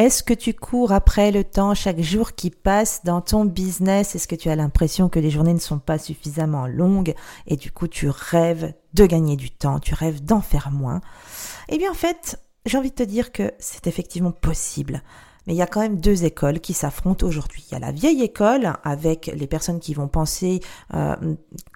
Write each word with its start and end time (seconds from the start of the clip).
Est-ce 0.00 0.22
que 0.22 0.32
tu 0.32 0.54
cours 0.54 0.92
après 0.92 1.30
le 1.30 1.44
temps 1.44 1.74
chaque 1.74 2.00
jour 2.00 2.32
qui 2.32 2.48
passe 2.48 3.02
dans 3.04 3.20
ton 3.20 3.44
business? 3.44 4.14
Est-ce 4.14 4.26
que 4.26 4.34
tu 4.34 4.48
as 4.48 4.56
l'impression 4.56 5.10
que 5.10 5.18
les 5.18 5.28
journées 5.28 5.52
ne 5.52 5.58
sont 5.58 5.78
pas 5.78 5.98
suffisamment 5.98 6.66
longues 6.66 7.12
et 7.46 7.58
du 7.58 7.70
coup 7.70 7.86
tu 7.86 8.08
rêves 8.08 8.72
de 8.94 9.04
gagner 9.04 9.36
du 9.36 9.50
temps, 9.50 9.78
tu 9.78 9.92
rêves 9.92 10.24
d'en 10.24 10.40
faire 10.40 10.70
moins? 10.70 11.02
Eh 11.68 11.76
bien 11.76 11.90
en 11.90 11.94
fait, 11.94 12.40
j'ai 12.64 12.78
envie 12.78 12.88
de 12.88 12.94
te 12.94 13.02
dire 13.02 13.30
que 13.30 13.52
c'est 13.58 13.88
effectivement 13.88 14.32
possible. 14.32 15.02
Mais 15.46 15.54
il 15.54 15.56
y 15.56 15.62
a 15.62 15.66
quand 15.66 15.80
même 15.80 16.00
deux 16.00 16.24
écoles 16.24 16.60
qui 16.60 16.72
s'affrontent 16.72 17.26
aujourd'hui. 17.26 17.64
Il 17.68 17.72
y 17.72 17.76
a 17.76 17.80
la 17.80 17.92
vieille 17.92 18.22
école 18.22 18.72
avec 18.84 19.30
les 19.34 19.46
personnes 19.46 19.80
qui 19.80 19.94
vont 19.94 20.08
penser 20.08 20.60
euh, 20.94 21.16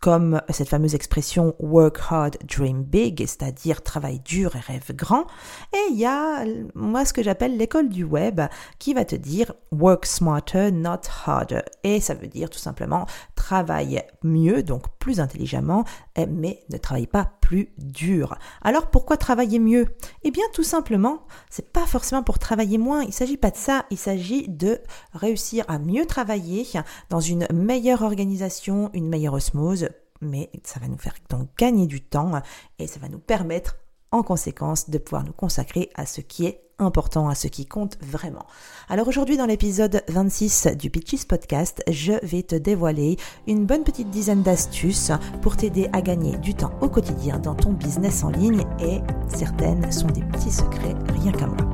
comme 0.03 0.41
cette 0.51 0.69
fameuse 0.69 0.95
expression 0.95 1.55
work 1.59 1.99
hard, 2.11 2.37
dream 2.47 2.83
big, 2.83 3.21
c'est-à-dire 3.21 3.83
travail 3.83 4.21
dur 4.21 4.57
et 4.57 4.61
rêve 4.61 4.95
grand. 4.95 5.27
Et 5.73 5.93
il 5.93 5.99
y 5.99 6.07
a 6.07 6.45
moi 6.75 7.05
ce 7.05 7.13
que 7.13 7.23
j'appelle 7.23 7.57
l'école 7.57 7.89
du 7.89 8.05
web 8.05 8.41
qui 8.79 8.95
va 8.95 9.05
te 9.05 9.17
dire 9.17 9.53
work 9.73 10.07
smarter, 10.07 10.71
not 10.71 11.01
harder. 11.27 11.63
Et 11.83 12.01
ça 12.01 12.15
veut 12.15 12.29
dire 12.29 12.51
tout 12.51 12.59
simplement 12.59 13.07
travaille 13.35 14.03
mieux, 14.23 14.63
donc 14.63 14.89
plus 14.99 15.21
intelligemment, 15.21 15.85
mais 16.17 16.63
ne 16.71 16.79
travaille 16.79 17.07
pas 17.07 17.33
dur. 17.79 18.39
Alors 18.63 18.91
pourquoi 18.91 19.17
travailler 19.17 19.59
mieux? 19.59 19.87
Eh 20.23 20.31
bien 20.31 20.45
tout 20.53 20.63
simplement, 20.63 21.27
c'est 21.51 21.73
pas 21.73 21.87
forcément 21.87 22.23
pour 22.23 22.39
travailler 22.39 22.79
moins, 22.79 23.03
il 23.03 23.13
s'agit 23.13 23.37
pas 23.37 23.51
de 23.51 23.57
ça, 23.57 23.87
il 23.91 23.99
s'agit 23.99 24.49
de 24.49 24.81
réussir 25.13 25.65
à 25.69 25.79
mieux 25.79 26.07
travailler 26.07 26.67
dans 27.11 27.21
une 27.21 27.47
meilleure 27.53 28.03
organisation, 28.03 28.91
une 28.95 29.09
meilleure 29.09 29.35
osmose, 29.35 29.89
mais 30.21 30.51
ça 30.65 30.81
va 30.81 30.89
nous 30.89 30.99
faire 30.99 31.15
donc 31.31 31.49
gagner 31.59 31.87
du 31.87 32.01
temps 32.01 32.33
et 32.79 32.87
ça 32.87 33.01
va 33.01 33.09
nous 33.09 33.19
permettre 33.19 33.77
en 34.15 34.23
conséquence 34.23 34.89
de 34.89 34.99
pouvoir 34.99 35.25
nous 35.25 35.33
consacrer 35.33 35.91
à 35.97 36.07
ce 36.07 36.21
qui 36.21 36.47
est 36.47 36.61
important, 36.79 37.29
à 37.29 37.35
ce 37.35 37.49
qui 37.49 37.67
compte 37.67 37.99
vraiment. 38.01 38.47
Alors 38.89 39.09
aujourd'hui 39.09 39.37
dans 39.37 39.47
l'épisode 39.47 40.03
26 40.09 40.69
du 40.79 40.91
Pitches 40.91 41.27
Podcast, 41.27 41.83
je 41.91 42.13
vais 42.25 42.43
te 42.43 42.55
dévoiler 42.55 43.17
une 43.47 43.67
bonne 43.67 43.85
petite 43.85 44.11
dizaine 44.11 44.43
d'astuces 44.43 45.13
pour 45.43 45.57
t'aider 45.57 45.89
à 45.93 46.01
gagner 46.01 46.37
du 46.39 46.55
temps 46.55 46.73
au 46.81 46.89
quotidien 46.89 47.39
dans 47.39 47.55
ton 47.55 47.73
business 47.73 48.25
en 48.25 48.31
ligne 48.31 48.65
et 48.81 49.01
certaines 49.29 49.91
sont 49.93 50.09
des 50.09 50.23
petits 50.23 50.53
secrets 50.53 50.95
rien 51.15 51.33
qu'à 51.33 51.47
moi. 51.47 51.74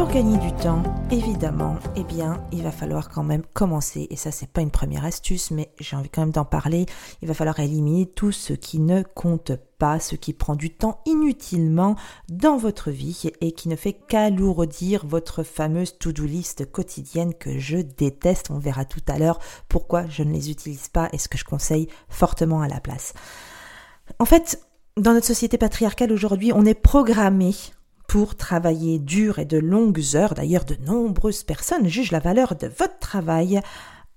Pour 0.00 0.08
gagner 0.08 0.38
du 0.38 0.50
temps, 0.52 0.82
évidemment, 1.10 1.76
eh 1.94 2.04
bien, 2.04 2.42
il 2.52 2.62
va 2.62 2.72
falloir 2.72 3.10
quand 3.10 3.22
même 3.22 3.42
commencer, 3.52 4.06
et 4.08 4.16
ça 4.16 4.30
c'est 4.30 4.48
pas 4.48 4.62
une 4.62 4.70
première 4.70 5.04
astuce, 5.04 5.50
mais 5.50 5.74
j'ai 5.78 5.94
envie 5.94 6.08
quand 6.08 6.22
même 6.22 6.30
d'en 6.30 6.46
parler, 6.46 6.86
il 7.20 7.28
va 7.28 7.34
falloir 7.34 7.60
éliminer 7.60 8.06
tout 8.06 8.32
ce 8.32 8.54
qui 8.54 8.78
ne 8.78 9.02
compte 9.02 9.52
pas, 9.78 10.00
ce 10.00 10.16
qui 10.16 10.32
prend 10.32 10.56
du 10.56 10.70
temps 10.70 11.02
inutilement 11.04 11.96
dans 12.30 12.56
votre 12.56 12.90
vie 12.90 13.30
et 13.42 13.52
qui 13.52 13.68
ne 13.68 13.76
fait 13.76 13.92
qu'alourdir 13.92 15.04
votre 15.06 15.42
fameuse 15.42 15.98
to-do 15.98 16.24
list 16.24 16.64
quotidienne 16.72 17.34
que 17.34 17.58
je 17.58 17.76
déteste. 17.76 18.50
On 18.50 18.58
verra 18.58 18.86
tout 18.86 19.02
à 19.06 19.18
l'heure 19.18 19.38
pourquoi 19.68 20.06
je 20.08 20.22
ne 20.22 20.32
les 20.32 20.50
utilise 20.50 20.88
pas 20.88 21.10
et 21.12 21.18
ce 21.18 21.28
que 21.28 21.36
je 21.36 21.44
conseille 21.44 21.88
fortement 22.08 22.62
à 22.62 22.68
la 22.68 22.80
place. 22.80 23.12
En 24.18 24.24
fait, 24.24 24.62
dans 24.96 25.12
notre 25.12 25.26
société 25.26 25.58
patriarcale 25.58 26.10
aujourd'hui, 26.10 26.52
on 26.54 26.64
est 26.64 26.72
programmé 26.72 27.52
pour 28.10 28.34
travailler 28.34 28.98
dur 28.98 29.38
et 29.38 29.44
de 29.44 29.56
longues 29.56 30.16
heures. 30.16 30.34
D'ailleurs, 30.34 30.64
de 30.64 30.74
nombreuses 30.84 31.44
personnes 31.44 31.86
jugent 31.86 32.10
la 32.10 32.18
valeur 32.18 32.56
de 32.56 32.66
votre 32.66 32.98
travail 32.98 33.60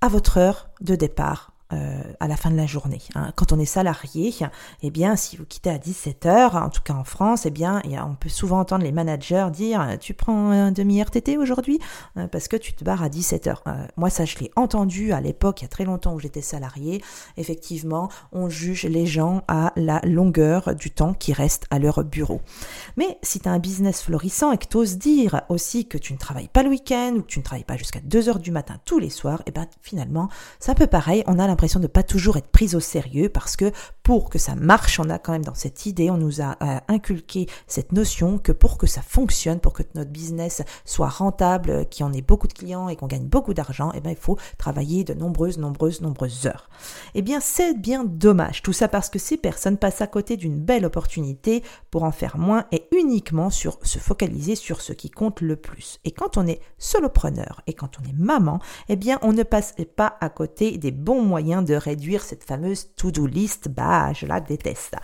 à 0.02 0.08
votre 0.08 0.40
heure 0.40 0.70
de 0.82 0.96
départ 0.96 1.53
euh, 1.74 2.02
à 2.20 2.28
la 2.28 2.38
fin 2.38 2.52
de 2.52 2.56
la 2.56 2.66
journée. 2.66 3.02
Hein. 3.16 3.32
Quand 3.36 3.52
on 3.52 3.60
est 3.60 3.66
salarié, 3.66 4.34
eh 4.82 4.92
bien, 4.92 5.16
si 5.16 5.38
vous 5.38 5.46
quittez 5.46 5.70
à 5.70 5.78
17 5.78 6.26
heures, 6.26 6.56
en 6.56 6.70
tout 6.70 6.82
cas 6.82 6.94
en 6.94 7.04
France, 7.04 7.46
eh 7.46 7.52
bien, 7.52 7.82
on 8.08 8.16
peut 8.16 8.30
souvent 8.30 8.60
entendre 8.60 8.84
les 8.84 8.92
managers 8.92 9.48
dire 9.52 9.98
tu 10.00 10.14
prends 10.14 10.52
un 10.52 10.72
demi 10.72 11.02
RTT 11.02 11.38
aujourd'hui 11.38 11.80
euh, 12.18 12.28
parce 12.28 12.48
que 12.48 12.58
tu 12.58 12.74
te 12.74 12.84
barres 12.84 13.04
à 13.04 13.10
17 13.10 13.48
heures. 13.48 13.64
Euh, 13.68 13.86
moi, 13.98 14.10
ça, 14.10 14.26
je 14.26 14.38
l'ai 14.38 14.52
entendu 14.56 15.14
à 15.14 15.22
l'époque, 15.22 15.62
il 15.62 15.64
y 15.64 15.66
a 15.66 15.70
très 15.70 15.86
longtemps 15.86 16.14
où 16.14 16.20
j'étais 16.20 16.42
salarié. 16.42 17.02
Effectivement, 17.38 18.10
on 18.32 18.50
juge 18.50 18.84
les 18.84 19.06
gens 19.06 19.42
à 19.48 19.74
la 19.76 20.00
longueur 20.04 20.76
du 20.76 20.92
temps 20.92 21.14
qui 21.14 21.34
reste 21.34 21.66
à 21.72 21.80
leur 21.80 22.04
bureau. 22.04 22.42
Mais 22.98 23.18
si 23.24 23.40
tu 23.40 23.50
as 23.50 23.52
un 23.52 23.60
business 23.60 24.04
florissant 24.04 24.52
et 24.52 24.58
que 24.58 24.68
tu 24.68 24.78
oses 24.78 24.98
dire 24.98 25.42
aussi 25.50 25.88
que 25.88 25.98
tu 25.98 26.14
ne 26.14 26.18
travailles 26.18 26.50
pas 26.50 26.64
le 26.64 26.70
week-end 26.70 27.14
ou 27.18 27.22
que 27.22 27.28
tu 27.28 27.40
ne 27.40 27.44
travailles 27.44 27.64
pas 27.64 27.78
jusqu'à 27.78 28.00
2 28.02 28.30
heures 28.30 28.40
du 28.40 28.52
matin 28.52 28.76
tous 28.86 29.00
les 29.00 29.10
soirs, 29.10 29.42
eh 29.48 29.52
ben, 29.52 29.66
finalement, 29.82 30.30
c'est 30.60 30.72
un 30.72 30.76
peu 30.76 30.88
pareil. 30.88 31.24
On 31.28 31.40
a 31.40 31.48
l'impression 31.48 31.63
de 31.64 31.80
ne 31.80 31.88
pas 31.88 32.04
toujours 32.04 32.38
être 32.38 32.50
prise 32.50 32.76
au 32.76 32.80
sérieux 32.80 33.30
parce 33.30 33.56
que 33.56 33.72
pour 34.04 34.30
que 34.30 34.38
ça 34.38 34.56
marche, 34.56 35.00
on 35.00 35.10
a 35.10 35.18
quand 35.18 35.32
même 35.32 35.46
dans 35.46 35.54
cette 35.54 35.86
idée, 35.86 36.10
on 36.10 36.18
nous 36.18 36.42
a 36.42 36.58
euh, 36.62 36.80
inculqué 36.90 37.48
cette 37.68 37.94
notion 37.94 38.38
que 38.38 38.52
pour 38.52 38.78
que 38.78 38.86
ça 38.86 39.02
fonctionne, 39.02 39.60
pour 39.60 39.72
que 39.74 39.84
notre 39.96 40.12
business 40.12 40.62
soit 40.84 41.08
rentable, 41.08 41.88
qu'il 41.90 42.06
y 42.06 42.10
en 42.10 42.12
ait 42.12 42.22
beaucoup 42.22 42.48
de 42.48 42.54
clients 42.54 42.90
et 42.90 42.96
qu'on 42.98 43.08
gagne 43.08 43.28
beaucoup 43.28 43.54
d'argent, 43.54 43.92
eh 43.96 44.02
bien, 44.02 44.12
il 44.12 44.18
faut 44.18 44.38
travailler 44.58 45.04
de 45.06 45.14
nombreuses, 45.14 45.58
nombreuses, 45.58 46.02
nombreuses 46.02 46.46
heures. 46.48 46.70
Eh 47.16 47.22
bien, 47.22 47.40
c'est 47.40 47.74
bien 47.76 48.04
dommage. 48.04 48.62
Tout 48.62 48.74
ça 48.74 48.90
parce 48.90 49.10
que 49.10 49.20
ces 49.20 49.38
personnes 49.38 49.78
passent 49.78 50.02
à 50.02 50.08
côté 50.08 50.36
d'une 50.36 50.60
belle 50.60 50.86
opportunité 50.86 51.64
pour 51.90 52.04
en 52.04 52.12
faire 52.12 52.38
moins 52.38 52.66
et 52.72 52.88
uniquement 52.92 53.50
sur 53.50 53.80
se 53.84 54.00
focaliser 54.00 54.56
sur 54.56 54.82
ce 54.82 54.92
qui 54.92 55.10
compte 55.10 55.40
le 55.40 55.56
plus. 55.56 56.00
Et 56.04 56.12
quand 56.12 56.38
on 56.38 56.46
est 56.46 56.60
solopreneur 56.78 57.62
et 57.68 57.74
quand 57.74 58.00
on 58.02 58.10
est 58.10 58.18
maman, 58.18 58.60
eh 58.90 58.98
bien, 58.98 59.18
on 59.22 59.32
ne 59.32 59.44
passe 59.44 59.76
pas 59.96 60.18
à 60.20 60.30
côté 60.30 60.78
des 60.78 60.92
bons 60.92 61.22
moyens 61.22 61.43
de 61.44 61.76
réduire 61.76 62.24
cette 62.24 62.44
fameuse 62.44 62.96
to-do 62.96 63.28
list. 63.28 63.68
Bah, 63.68 64.14
je 64.14 64.26
la 64.26 64.40
déteste. 64.40 64.96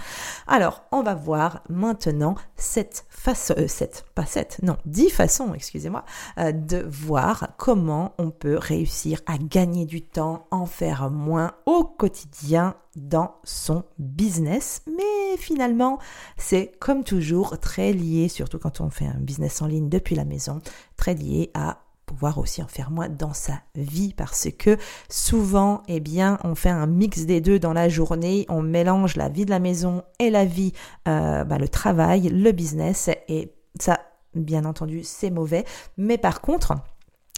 Alors, 0.47 0.83
on 0.91 1.03
va 1.03 1.15
voir 1.15 1.63
maintenant 1.69 2.35
cette 2.55 3.05
façon, 3.09 3.53
euh, 3.57 3.67
pas 4.15 4.25
cette, 4.25 4.59
non, 4.63 4.77
dix 4.85 5.09
façons, 5.09 5.53
excusez-moi, 5.53 6.05
euh, 6.37 6.51
de 6.51 6.85
voir 6.89 7.49
comment 7.57 8.13
on 8.17 8.31
peut 8.31 8.57
réussir 8.57 9.21
à 9.25 9.37
gagner 9.37 9.85
du 9.85 10.01
temps, 10.01 10.47
en 10.51 10.65
faire 10.65 11.09
moins 11.09 11.51
au 11.65 11.83
quotidien 11.83 12.75
dans 12.95 13.35
son 13.43 13.83
business. 13.97 14.81
Mais 14.87 15.37
finalement, 15.37 15.99
c'est 16.37 16.71
comme 16.79 17.03
toujours 17.03 17.59
très 17.59 17.91
lié, 17.93 18.29
surtout 18.29 18.59
quand 18.59 18.81
on 18.81 18.89
fait 18.89 19.07
un 19.07 19.19
business 19.19 19.61
en 19.61 19.67
ligne 19.67 19.89
depuis 19.89 20.15
la 20.15 20.25
maison, 20.25 20.61
très 20.95 21.13
lié 21.13 21.51
à 21.53 21.79
pouvoir 22.09 22.39
aussi 22.39 22.63
en 22.63 22.67
faire 22.67 22.89
moins 22.89 23.07
dans 23.07 23.35
sa 23.35 23.61
vie 23.75 24.15
parce 24.15 24.47
que 24.57 24.77
souvent, 25.09 25.83
eh 25.87 25.99
bien, 25.99 26.39
on 26.43 26.55
fait 26.55 26.69
un 26.69 26.87
mix 26.87 27.27
des 27.27 27.39
deux 27.39 27.59
dans 27.59 27.71
la 27.71 27.87
journée, 27.87 28.47
on 28.49 28.63
mélange 28.63 29.15
la 29.15 29.29
vie 29.29 29.45
de 29.45 29.51
la 29.51 29.59
maison 29.59 30.01
et 30.17 30.31
la 30.31 30.43
vie, 30.43 30.73
euh, 31.07 31.43
bah, 31.43 31.59
le 31.59 31.69
travail, 31.69 32.29
le 32.29 32.51
business 32.51 33.11
et 33.27 33.53
ça, 33.79 33.99
bien 34.33 34.65
entendu, 34.65 35.03
c'est 35.03 35.29
mauvais. 35.29 35.65
Mais 35.97 36.17
par 36.17 36.41
contre, 36.41 36.73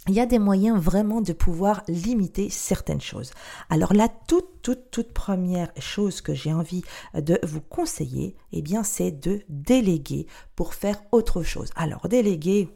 il 0.08 0.14
y 0.14 0.20
a 0.20 0.26
des 0.26 0.40
moyens 0.40 0.80
vraiment 0.80 1.20
de 1.20 1.32
pouvoir 1.32 1.82
limiter 1.86 2.50
certaines 2.50 3.00
choses. 3.00 3.30
Alors 3.70 3.92
la 3.92 4.08
toute 4.08 4.62
toute 4.62 4.90
toute 4.90 5.12
première 5.12 5.70
chose 5.78 6.20
que 6.20 6.34
j'ai 6.34 6.52
envie 6.52 6.82
de 7.14 7.38
vous 7.44 7.60
conseiller, 7.60 8.34
eh 8.52 8.62
bien 8.62 8.82
c'est 8.82 9.12
de 9.12 9.42
déléguer 9.48 10.26
pour 10.62 10.74
faire 10.74 11.02
autre 11.10 11.42
chose. 11.42 11.70
Alors 11.74 12.06
déléguer, 12.08 12.68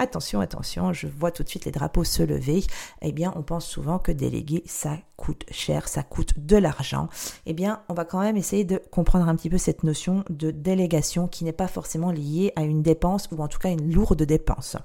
attention, 0.00 0.40
attention, 0.40 0.92
je 0.92 1.06
vois 1.06 1.30
tout 1.30 1.44
de 1.44 1.48
suite 1.48 1.64
les 1.64 1.70
drapeaux 1.70 2.02
se 2.02 2.24
lever. 2.24 2.64
Eh 3.02 3.12
bien, 3.12 3.32
on 3.36 3.44
pense 3.44 3.66
souvent 3.66 4.00
que 4.00 4.10
déléguer, 4.10 4.64
ça 4.66 4.98
coûte 5.16 5.44
cher, 5.52 5.86
ça 5.86 6.02
coûte 6.02 6.34
de 6.36 6.56
l'argent. 6.56 7.08
Eh 7.46 7.52
bien, 7.52 7.82
on 7.88 7.94
va 7.94 8.04
quand 8.04 8.20
même 8.20 8.36
essayer 8.36 8.64
de 8.64 8.82
comprendre 8.90 9.28
un 9.28 9.36
petit 9.36 9.48
peu 9.48 9.58
cette 9.58 9.84
notion 9.84 10.24
de 10.28 10.50
délégation 10.50 11.28
qui 11.28 11.44
n'est 11.44 11.52
pas 11.52 11.68
forcément 11.68 12.10
liée 12.10 12.52
à 12.56 12.62
une 12.62 12.82
dépense 12.82 13.28
ou 13.30 13.40
en 13.40 13.46
tout 13.46 13.60
cas 13.60 13.70
une 13.70 13.92
lourde 13.92 14.24
dépense. 14.24 14.76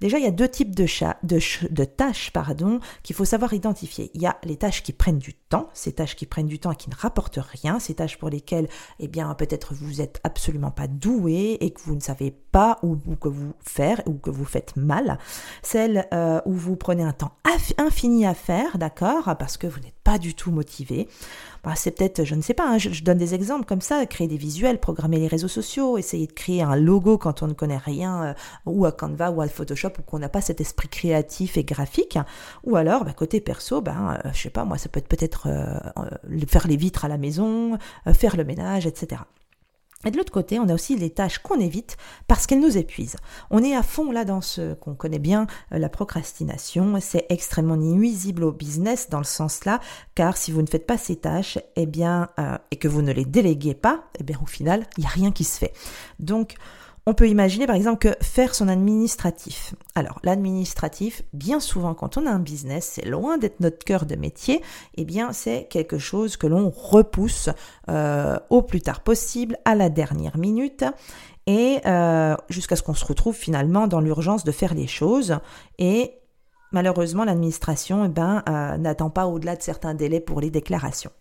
Déjà, 0.00 0.18
il 0.18 0.24
y 0.24 0.28
a 0.28 0.32
deux 0.32 0.48
types 0.48 0.74
de, 0.74 0.86
de, 1.22 1.84
tâches 1.84 2.30
pardon, 2.32 2.80
qu'il 3.02 3.16
faut 3.16 3.24
savoir 3.24 3.52
identifier. 3.54 4.10
Il 4.14 4.22
y 4.22 4.26
a 4.26 4.36
les 4.44 4.56
tâches 4.56 4.82
qui 4.82 4.92
prennent 4.92 5.18
du 5.18 5.34
temps, 5.34 5.68
ces 5.72 5.92
tâches 5.92 6.16
qui 6.16 6.26
prennent 6.26 6.46
du 6.46 6.58
temps 6.58 6.72
et 6.72 6.76
qui 6.76 6.90
ne 6.90 6.94
rapportent 6.94 7.38
rien, 7.40 7.78
ces 7.78 7.94
tâches 7.94 8.18
pour 8.18 8.28
lesquelles, 8.28 8.68
eh 8.98 9.08
bien, 9.08 9.32
peut-être 9.34 9.74
vous 9.74 9.94
n'êtes 9.94 10.20
absolument 10.24 10.70
pas 10.70 10.88
doué 10.88 11.63
et 11.64 11.70
que 11.70 11.80
vous 11.80 11.94
ne 11.94 12.00
savez 12.00 12.30
pas 12.30 12.78
ou, 12.82 12.96
que 13.16 13.28
vous 13.28 13.54
faire 13.60 14.02
ou 14.06 14.12
que 14.14 14.30
vous 14.30 14.44
faites 14.44 14.76
mal. 14.76 15.18
Celles 15.62 16.06
euh, 16.12 16.40
où 16.44 16.52
vous 16.52 16.76
prenez 16.76 17.02
un 17.02 17.12
temps 17.12 17.32
infini 17.78 18.26
à 18.26 18.34
faire, 18.34 18.76
d'accord, 18.76 19.34
parce 19.38 19.56
que 19.56 19.66
vous 19.66 19.80
n'êtes 19.80 19.94
pas 20.04 20.18
du 20.18 20.34
tout 20.34 20.50
motivé. 20.50 21.08
Bah, 21.62 21.72
c'est 21.76 21.92
peut-être, 21.92 22.24
je 22.24 22.34
ne 22.34 22.42
sais 22.42 22.52
pas, 22.52 22.68
hein, 22.68 22.76
je, 22.76 23.02
donne 23.02 23.16
des 23.16 23.34
exemples 23.34 23.64
comme 23.64 23.80
ça, 23.80 24.04
créer 24.04 24.28
des 24.28 24.36
visuels, 24.36 24.78
programmer 24.78 25.18
les 25.18 25.26
réseaux 25.26 25.48
sociaux, 25.48 25.96
essayer 25.96 26.26
de 26.26 26.32
créer 26.32 26.62
un 26.62 26.76
logo 26.76 27.16
quand 27.16 27.42
on 27.42 27.46
ne 27.46 27.54
connaît 27.54 27.78
rien, 27.78 28.24
euh, 28.24 28.34
ou 28.66 28.84
à 28.84 28.92
Canva 28.92 29.30
ou 29.30 29.40
à 29.40 29.48
Photoshop, 29.48 29.92
ou 29.98 30.02
qu'on 30.02 30.18
n'a 30.18 30.28
pas 30.28 30.42
cet 30.42 30.60
esprit 30.60 30.88
créatif 30.88 31.56
et 31.56 31.64
graphique. 31.64 32.18
Ou 32.64 32.76
alors, 32.76 33.06
bah, 33.06 33.14
côté 33.14 33.40
perso, 33.40 33.80
ben, 33.80 34.18
euh, 34.24 34.30
je 34.34 34.42
sais 34.42 34.50
pas, 34.50 34.66
moi, 34.66 34.76
ça 34.76 34.90
peut 34.90 34.98
être 34.98 35.08
peut-être 35.08 35.48
euh, 35.48 36.46
faire 36.46 36.66
les 36.66 36.76
vitres 36.76 37.06
à 37.06 37.08
la 37.08 37.16
maison, 37.16 37.78
faire 38.12 38.36
le 38.36 38.44
ménage, 38.44 38.86
etc. 38.86 39.22
Et 40.04 40.10
de 40.10 40.16
l'autre 40.16 40.32
côté, 40.32 40.58
on 40.58 40.68
a 40.68 40.74
aussi 40.74 40.96
les 40.96 41.10
tâches 41.10 41.38
qu'on 41.38 41.58
évite 41.60 41.96
parce 42.26 42.46
qu'elles 42.46 42.60
nous 42.60 42.76
épuisent. 42.76 43.16
On 43.50 43.62
est 43.62 43.74
à 43.74 43.82
fond 43.82 44.12
là 44.12 44.24
dans 44.24 44.40
ce 44.40 44.74
qu'on 44.74 44.94
connaît 44.94 45.18
bien, 45.18 45.46
euh, 45.72 45.78
la 45.78 45.88
procrastination. 45.88 46.98
C'est 47.00 47.26
extrêmement 47.28 47.76
nuisible 47.76 48.44
au 48.44 48.52
business 48.52 49.08
dans 49.10 49.18
le 49.18 49.24
sens 49.24 49.64
là, 49.64 49.80
car 50.14 50.36
si 50.36 50.52
vous 50.52 50.62
ne 50.62 50.66
faites 50.66 50.86
pas 50.86 50.98
ces 50.98 51.16
tâches, 51.16 51.58
eh 51.76 51.86
bien, 51.86 52.28
euh, 52.38 52.58
et 52.70 52.76
que 52.76 52.88
vous 52.88 53.02
ne 53.02 53.12
les 53.12 53.24
déléguez 53.24 53.74
pas, 53.74 54.04
eh 54.18 54.24
bien, 54.24 54.38
au 54.42 54.46
final, 54.46 54.86
il 54.96 55.00
n'y 55.00 55.06
a 55.06 55.10
rien 55.10 55.32
qui 55.32 55.44
se 55.44 55.58
fait. 55.58 55.72
Donc, 56.18 56.56
on 57.06 57.14
peut 57.14 57.28
imaginer 57.28 57.66
par 57.66 57.76
exemple 57.76 57.98
que 57.98 58.16
faire 58.24 58.54
son 58.54 58.68
administratif. 58.68 59.74
Alors 59.94 60.20
l'administratif, 60.22 61.22
bien 61.32 61.60
souvent 61.60 61.94
quand 61.94 62.16
on 62.16 62.26
a 62.26 62.30
un 62.30 62.38
business, 62.38 62.92
c'est 62.94 63.06
loin 63.06 63.38
d'être 63.38 63.60
notre 63.60 63.84
cœur 63.84 64.06
de 64.06 64.16
métier, 64.16 64.62
eh 64.96 65.04
bien 65.04 65.32
c'est 65.32 65.66
quelque 65.68 65.98
chose 65.98 66.36
que 66.36 66.46
l'on 66.46 66.70
repousse 66.70 67.50
euh, 67.90 68.38
au 68.50 68.62
plus 68.62 68.80
tard 68.80 69.00
possible, 69.00 69.58
à 69.64 69.74
la 69.74 69.90
dernière 69.90 70.38
minute, 70.38 70.84
et 71.46 71.78
euh, 71.84 72.36
jusqu'à 72.48 72.76
ce 72.76 72.82
qu'on 72.82 72.94
se 72.94 73.04
retrouve 73.04 73.34
finalement 73.34 73.86
dans 73.86 74.00
l'urgence 74.00 74.44
de 74.44 74.52
faire 74.52 74.74
les 74.74 74.86
choses. 74.86 75.38
Et 75.78 76.14
malheureusement 76.74 77.24
l'administration 77.24 78.04
eh 78.04 78.08
ben, 78.08 78.42
euh, 78.48 78.76
n'attend 78.76 79.08
pas 79.08 79.26
au-delà 79.26 79.56
de 79.56 79.62
certains 79.62 79.94
délais 79.94 80.20
pour 80.20 80.40
les 80.40 80.50
déclarations. 80.50 81.12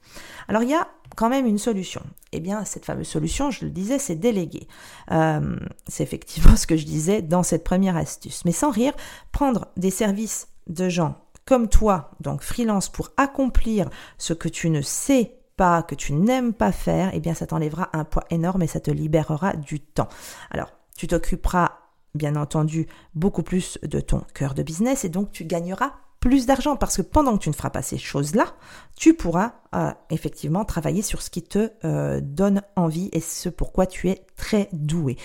Alors 0.50 0.64
il 0.64 0.70
y 0.70 0.74
a 0.74 0.90
quand 1.16 1.30
même 1.30 1.46
une 1.46 1.60
solution. 1.60 2.02
Eh 2.32 2.40
bien, 2.40 2.66
cette 2.66 2.86
fameuse 2.86 3.08
solution, 3.08 3.52
je 3.52 3.66
le 3.66 3.72
disais, 3.72 4.00
c'est 4.00 4.16
déléguer. 4.16 4.68
Euh, 5.12 5.56
c'est 5.88 6.04
effectivement 6.04 6.56
ce 6.58 6.68
que 6.68 6.76
je 6.76 6.86
disais 6.86 7.22
dans 7.22 7.44
cette 7.44 7.64
première 7.64 7.96
astuce. 7.96 8.44
Mais 8.46 8.52
sans 8.52 8.72
rire, 8.72 8.94
prendre 9.32 9.68
des 9.78 9.92
services 9.92 10.48
de 10.68 10.90
gens 10.90 11.16
comme 11.46 11.68
toi, 11.68 12.12
donc 12.20 12.42
freelance, 12.42 12.90
pour 12.90 13.10
accomplir 13.18 13.90
ce 14.18 14.34
que 14.34 14.48
tu 14.48 14.70
ne 14.70 14.82
sais 14.82 15.36
pas, 15.58 15.84
que 15.84 15.94
tu 15.94 16.14
n'aimes 16.14 16.54
pas 16.54 16.72
faire, 16.72 17.12
eh 17.14 17.20
bien, 17.20 17.34
ça 17.34 17.46
t'enlèvera 17.46 17.90
un 17.94 18.06
poids 18.06 18.24
énorme 18.30 18.64
et 18.64 18.68
ça 18.68 18.80
te 18.80 18.90
libérera 18.90 19.54
du 19.54 19.82
temps. 19.82 20.08
Alors, 20.52 20.72
tu 20.98 21.06
t'occuperas 21.06 21.83
bien 22.16 22.36
entendu 22.36 22.88
beaucoup 23.16 23.44
plus 23.44 23.80
de 23.84 24.00
ton 24.00 24.22
cœur 24.34 24.54
de 24.54 24.64
business 24.64 25.06
et 25.06 25.10
donc 25.10 25.32
tu 25.32 25.46
gagneras 25.46 25.94
plus 26.24 26.46
d'argent 26.46 26.78
parce 26.78 26.96
que 26.98 27.02
pendant 27.02 27.38
que 27.38 27.44
tu 27.44 27.50
ne 27.50 27.54
feras 27.54 27.70
pas 27.70 27.82
ces 27.82 27.98
choses-là, 27.98 28.56
tu 28.96 29.14
pourras 29.14 29.56
euh, 29.76 29.92
effectivement 30.10 30.64
travailler 30.64 31.02
sur 31.02 31.22
ce 31.22 31.30
qui 31.30 31.44
te 31.44 31.72
euh, 31.84 32.22
donne 32.22 32.62
envie 32.78 33.10
et 33.12 33.20
ce 33.20 33.50
pourquoi 33.50 33.88
tu 33.88 34.10
es 34.10 34.26
très 34.38 34.70
doué. 34.72 35.18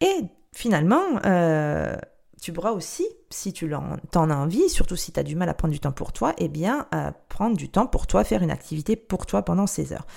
Et 0.00 0.24
finalement, 0.52 1.04
euh, 1.26 1.94
tu 2.40 2.52
pourras 2.52 2.72
aussi, 2.72 3.06
si 3.30 3.52
tu 3.52 3.72
en, 3.72 3.98
as 4.14 4.18
envie, 4.18 4.68
surtout 4.68 4.96
si 4.96 5.12
tu 5.12 5.20
as 5.20 5.22
du 5.22 5.36
mal 5.36 5.48
à 5.48 5.54
prendre 5.54 5.72
du 5.72 5.78
temps 5.78 5.92
pour 5.92 6.12
toi, 6.12 6.34
eh 6.38 6.48
bien, 6.48 6.88
prendre 7.28 7.56
du 7.56 7.68
temps 7.68 7.86
pour 7.86 8.08
toi, 8.08 8.24
faire 8.24 8.42
une 8.42 8.50
activité 8.50 8.96
pour 8.96 9.26
toi 9.26 9.42
pendant 9.42 9.68
ces 9.68 9.92
heures. 9.92 10.08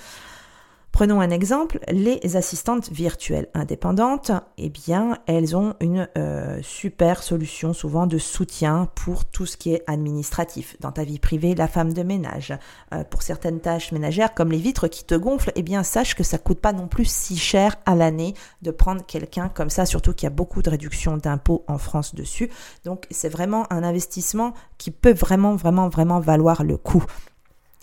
Prenons 0.96 1.20
un 1.20 1.28
exemple, 1.28 1.78
les 1.88 2.36
assistantes 2.36 2.90
virtuelles 2.90 3.48
indépendantes, 3.52 4.30
eh 4.56 4.70
bien, 4.70 5.18
elles 5.26 5.54
ont 5.54 5.74
une 5.80 6.08
euh, 6.16 6.58
super 6.62 7.22
solution 7.22 7.74
souvent 7.74 8.06
de 8.06 8.16
soutien 8.16 8.88
pour 8.94 9.26
tout 9.26 9.44
ce 9.44 9.58
qui 9.58 9.74
est 9.74 9.84
administratif. 9.88 10.74
Dans 10.80 10.92
ta 10.92 11.04
vie 11.04 11.18
privée, 11.18 11.54
la 11.54 11.68
femme 11.68 11.92
de 11.92 12.02
ménage. 12.02 12.54
Euh, 12.94 13.04
pour 13.04 13.20
certaines 13.20 13.60
tâches 13.60 13.92
ménagères 13.92 14.32
comme 14.32 14.50
les 14.50 14.56
vitres 14.56 14.88
qui 14.88 15.04
te 15.04 15.14
gonflent, 15.14 15.52
eh 15.54 15.62
bien, 15.62 15.82
sache 15.82 16.14
que 16.14 16.24
ça 16.24 16.38
coûte 16.38 16.60
pas 16.60 16.72
non 16.72 16.88
plus 16.88 17.04
si 17.04 17.36
cher 17.36 17.76
à 17.84 17.94
l'année 17.94 18.32
de 18.62 18.70
prendre 18.70 19.04
quelqu'un 19.04 19.50
comme 19.50 19.68
ça, 19.68 19.84
surtout 19.84 20.14
qu'il 20.14 20.24
y 20.24 20.28
a 20.28 20.34
beaucoup 20.34 20.62
de 20.62 20.70
réductions 20.70 21.18
d'impôts 21.18 21.62
en 21.68 21.76
France 21.76 22.14
dessus. 22.14 22.48
Donc, 22.86 23.04
c'est 23.10 23.28
vraiment 23.28 23.70
un 23.70 23.82
investissement 23.82 24.54
qui 24.78 24.90
peut 24.92 25.12
vraiment, 25.12 25.56
vraiment, 25.56 25.90
vraiment 25.90 26.20
valoir 26.20 26.64
le 26.64 26.78
coup. 26.78 27.04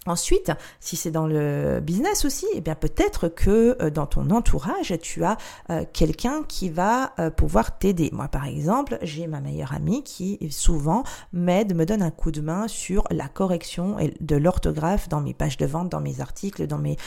Ensuite, 0.05 0.51
si 0.81 0.97
c'est 0.97 1.11
dans 1.11 1.27
le 1.27 1.79
business 1.79 2.25
aussi, 2.25 2.45
eh 2.53 2.59
bien 2.59 2.75
peut-être 2.75 3.29
que 3.29 3.77
euh, 3.81 3.89
dans 3.89 4.05
ton 4.05 4.31
entourage, 4.31 4.93
tu 5.01 5.23
as 5.23 5.37
euh, 5.69 5.85
quelqu'un 5.93 6.43
qui 6.45 6.69
va 6.69 7.13
euh, 7.19 7.29
pouvoir 7.29 7.77
t'aider. 7.77 8.09
Moi, 8.11 8.27
par 8.27 8.45
exemple, 8.45 8.97
j'ai 9.01 9.27
ma 9.27 9.39
meilleure 9.39 9.73
amie 9.73 10.03
qui 10.03 10.39
souvent 10.51 11.03
m'aide, 11.31 11.73
me 11.73 11.85
donne 11.85 12.01
un 12.01 12.11
coup 12.11 12.31
de 12.31 12.41
main 12.41 12.67
sur 12.67 13.05
la 13.11 13.29
correction 13.29 13.95
de 14.19 14.35
l'orthographe 14.35 15.07
dans 15.07 15.21
mes 15.21 15.33
pages 15.33 15.55
de 15.55 15.65
vente, 15.65 15.87
dans 15.87 16.01
mes 16.01 16.19
articles, 16.19 16.67
dans 16.67 16.77
mes, 16.77 16.97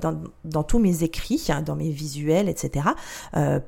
dans, 0.00 0.20
dans, 0.44 0.62
tous 0.62 0.78
mes 0.78 1.02
écrits, 1.02 1.46
hein, 1.48 1.62
dans 1.62 1.74
mes 1.74 1.90
visuels, 1.90 2.48
etc. 2.48 2.88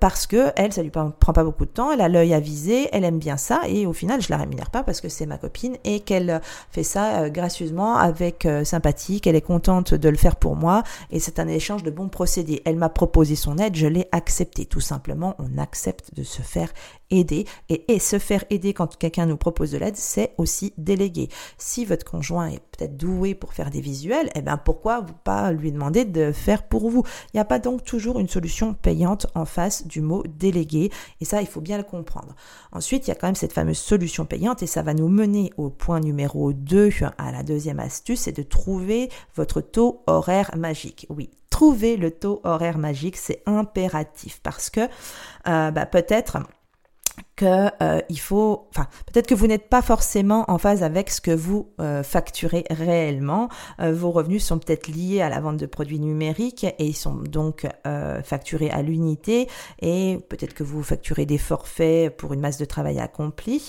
parce 0.00 0.26
que 0.26 0.52
elle, 0.56 0.72
ça 0.72 0.82
lui 0.82 0.90
prend 0.90 1.10
pas 1.10 1.44
beaucoup 1.44 1.64
de 1.64 1.70
temps, 1.70 1.92
elle 1.92 2.00
a 2.00 2.08
l'œil 2.08 2.34
avisé, 2.34 2.88
elle 2.92 3.04
aime 3.04 3.18
bien 3.18 3.36
ça, 3.36 3.62
et 3.66 3.86
au 3.86 3.92
final, 3.92 4.20
je 4.20 4.28
la 4.30 4.36
rémunère 4.36 4.70
pas 4.70 4.82
parce 4.82 5.00
que 5.00 5.08
c'est 5.08 5.26
ma 5.26 5.38
copine 5.38 5.76
et 5.84 6.00
qu'elle 6.00 6.40
fait 6.70 6.82
ça 6.82 7.28
gracieusement 7.30 7.96
avec 7.96 8.46
sa 8.64 8.75
elle 9.26 9.36
est 9.36 9.40
contente 9.40 9.94
de 9.94 10.08
le 10.08 10.16
faire 10.16 10.36
pour 10.36 10.56
moi 10.56 10.82
et 11.10 11.20
c'est 11.20 11.38
un 11.38 11.48
échange 11.48 11.82
de 11.82 11.90
bons 11.90 12.08
procédés. 12.08 12.62
Elle 12.64 12.76
m'a 12.76 12.88
proposé 12.88 13.36
son 13.36 13.58
aide, 13.58 13.76
je 13.76 13.86
l'ai 13.86 14.08
accepté. 14.12 14.66
Tout 14.66 14.80
simplement, 14.80 15.36
on 15.38 15.58
accepte 15.58 16.14
de 16.14 16.22
se 16.22 16.42
faire 16.42 16.72
aider 17.10 17.46
et, 17.68 17.98
se 17.98 18.18
faire 18.18 18.44
aider 18.50 18.72
quand 18.72 18.96
quelqu'un 18.96 19.26
nous 19.26 19.36
propose 19.36 19.72
de 19.72 19.78
l'aide, 19.78 19.96
c'est 19.96 20.34
aussi 20.38 20.72
déléguer. 20.76 21.28
Si 21.58 21.84
votre 21.84 22.04
conjoint 22.04 22.48
est 22.48 22.60
peut-être 22.60 22.96
doué 22.96 23.34
pour 23.34 23.52
faire 23.52 23.70
des 23.70 23.80
visuels, 23.80 24.30
eh 24.34 24.42
ben 24.42 24.56
pourquoi 24.56 25.00
vous 25.00 25.14
pas 25.24 25.52
lui 25.52 25.72
demander 25.72 26.04
de 26.04 26.32
faire 26.32 26.64
pour 26.64 26.90
vous? 26.90 27.02
Il 27.32 27.36
n'y 27.36 27.40
a 27.40 27.44
pas 27.44 27.58
donc 27.58 27.84
toujours 27.84 28.18
une 28.18 28.28
solution 28.28 28.74
payante 28.74 29.26
en 29.34 29.44
face 29.44 29.86
du 29.86 30.00
mot 30.00 30.22
déléguer 30.26 30.90
et 31.20 31.24
ça 31.24 31.40
il 31.40 31.48
faut 31.48 31.60
bien 31.60 31.78
le 31.78 31.84
comprendre. 31.84 32.34
Ensuite, 32.72 33.06
il 33.06 33.10
y 33.10 33.12
a 33.12 33.16
quand 33.16 33.28
même 33.28 33.34
cette 33.34 33.52
fameuse 33.52 33.78
solution 33.78 34.24
payante 34.24 34.62
et 34.62 34.66
ça 34.66 34.82
va 34.82 34.94
nous 34.94 35.08
mener 35.08 35.52
au 35.56 35.70
point 35.70 36.00
numéro 36.00 36.52
2 36.52 36.86
à 37.18 37.32
la 37.32 37.42
deuxième 37.42 37.80
astuce, 37.80 38.20
c'est 38.20 38.36
de 38.36 38.42
trouver 38.42 39.10
votre 39.34 39.60
taux 39.60 40.02
horaire 40.06 40.50
magique. 40.56 41.06
Oui, 41.08 41.30
trouver 41.50 41.96
le 41.96 42.10
taux 42.10 42.40
horaire 42.44 42.78
magique, 42.78 43.16
c'est 43.16 43.42
impératif 43.46 44.40
parce 44.42 44.70
que 44.70 44.80
euh, 45.48 45.70
bah, 45.70 45.86
peut-être 45.86 46.38
que 47.36 47.70
euh, 47.82 48.00
il 48.08 48.18
faut, 48.18 48.66
enfin 48.70 48.88
peut-être 49.06 49.26
que 49.26 49.34
vous 49.34 49.46
n'êtes 49.46 49.68
pas 49.68 49.82
forcément 49.82 50.44
en 50.50 50.58
phase 50.58 50.82
avec 50.82 51.10
ce 51.10 51.20
que 51.20 51.30
vous 51.30 51.70
euh, 51.80 52.02
facturez 52.02 52.64
réellement. 52.70 53.48
Euh, 53.80 53.92
vos 53.92 54.10
revenus 54.10 54.44
sont 54.44 54.58
peut-être 54.58 54.88
liés 54.88 55.20
à 55.20 55.28
la 55.28 55.40
vente 55.40 55.58
de 55.58 55.66
produits 55.66 56.00
numériques 56.00 56.64
et 56.64 56.86
ils 56.86 56.96
sont 56.96 57.14
donc 57.14 57.66
facturés 58.24 58.70
à 58.70 58.82
l'unité 58.82 59.48
et 59.80 60.18
peut-être 60.28 60.54
que 60.54 60.62
vous 60.62 60.82
facturez 60.82 61.26
des 61.26 61.38
forfaits 61.38 62.16
pour 62.16 62.32
une 62.32 62.40
masse 62.40 62.58
de 62.58 62.64
travail 62.64 62.98
accomplie. 62.98 63.68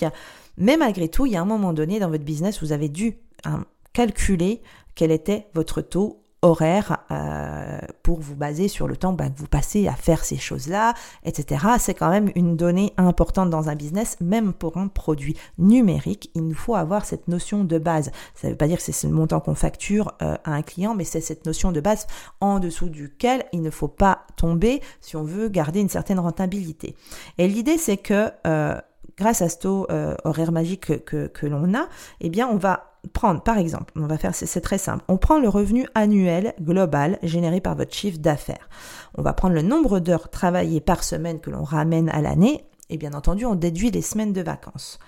Mais 0.56 0.76
malgré 0.76 1.08
tout, 1.08 1.26
il 1.26 1.32
y 1.32 1.36
a 1.36 1.40
un 1.40 1.46
moment 1.46 1.72
donné 1.72 2.00
dans 2.00 2.10
votre 2.10 2.24
business, 2.24 2.62
vous 2.62 2.72
avez 2.72 2.88
dû 2.88 3.18
hein, 3.44 3.64
calculer 3.92 4.62
quel 4.94 5.10
était 5.12 5.46
votre 5.54 5.80
taux 5.80 6.24
horaire 6.42 6.98
euh, 7.10 7.78
pour 8.02 8.20
vous 8.20 8.36
baser 8.36 8.68
sur 8.68 8.86
le 8.86 8.96
temps 8.96 9.14
que 9.16 9.22
vous 9.36 9.48
passez 9.48 9.88
à 9.88 9.94
faire 9.94 10.24
ces 10.24 10.36
choses-là, 10.36 10.94
etc. 11.24 11.66
C'est 11.78 11.94
quand 11.94 12.10
même 12.10 12.30
une 12.36 12.56
donnée 12.56 12.92
importante 12.96 13.50
dans 13.50 13.68
un 13.68 13.74
business, 13.74 14.16
même 14.20 14.52
pour 14.52 14.76
un 14.76 14.88
produit 14.88 15.36
numérique. 15.58 16.30
Il 16.34 16.46
nous 16.46 16.54
faut 16.54 16.74
avoir 16.74 17.04
cette 17.04 17.28
notion 17.28 17.64
de 17.64 17.78
base. 17.78 18.10
Ça 18.34 18.46
ne 18.46 18.52
veut 18.52 18.56
pas 18.56 18.68
dire 18.68 18.78
que 18.78 18.84
c'est 18.84 19.06
le 19.06 19.12
montant 19.12 19.40
qu'on 19.40 19.54
facture 19.54 20.12
euh, 20.22 20.36
à 20.44 20.52
un 20.52 20.62
client, 20.62 20.94
mais 20.94 21.04
c'est 21.04 21.20
cette 21.20 21.44
notion 21.44 21.72
de 21.72 21.80
base 21.80 22.06
en 22.40 22.60
dessous 22.60 22.88
duquel 22.88 23.44
il 23.52 23.62
ne 23.62 23.70
faut 23.70 23.88
pas 23.88 24.22
tomber 24.36 24.80
si 25.00 25.16
on 25.16 25.24
veut 25.24 25.48
garder 25.48 25.80
une 25.80 25.88
certaine 25.88 26.20
rentabilité. 26.20 26.94
Et 27.38 27.48
l'idée, 27.48 27.78
c'est 27.78 27.96
que 27.96 28.30
euh, 28.46 28.76
grâce 29.16 29.42
à 29.42 29.48
ce 29.48 29.58
taux 29.58 29.86
horaire 30.24 30.52
magique 30.52 31.04
que, 31.04 31.26
que 31.26 31.46
l'on 31.46 31.74
a, 31.74 31.88
eh 32.20 32.30
bien, 32.30 32.48
on 32.48 32.56
va 32.56 32.97
prendre, 33.12 33.42
par 33.42 33.58
exemple, 33.58 33.92
on 33.96 34.06
va 34.06 34.18
faire, 34.18 34.34
c'est 34.34 34.60
très 34.60 34.78
simple, 34.78 35.04
on 35.08 35.16
prend 35.16 35.38
le 35.38 35.48
revenu 35.48 35.86
annuel 35.94 36.54
global 36.60 37.18
généré 37.22 37.60
par 37.60 37.76
votre 37.76 37.94
chiffre 37.94 38.18
d'affaires. 38.18 38.68
On 39.16 39.22
va 39.22 39.32
prendre 39.32 39.54
le 39.54 39.62
nombre 39.62 40.00
d'heures 40.00 40.30
travaillées 40.30 40.80
par 40.80 41.04
semaine 41.04 41.40
que 41.40 41.50
l'on 41.50 41.64
ramène 41.64 42.08
à 42.10 42.20
l'année 42.20 42.64
Et 42.90 42.96
bien 42.96 43.12
entendu, 43.12 43.44
on 43.44 43.54
déduit 43.54 43.90
les 43.90 44.02
semaines 44.02 44.32
de 44.32 44.42
vacances. 44.42 44.98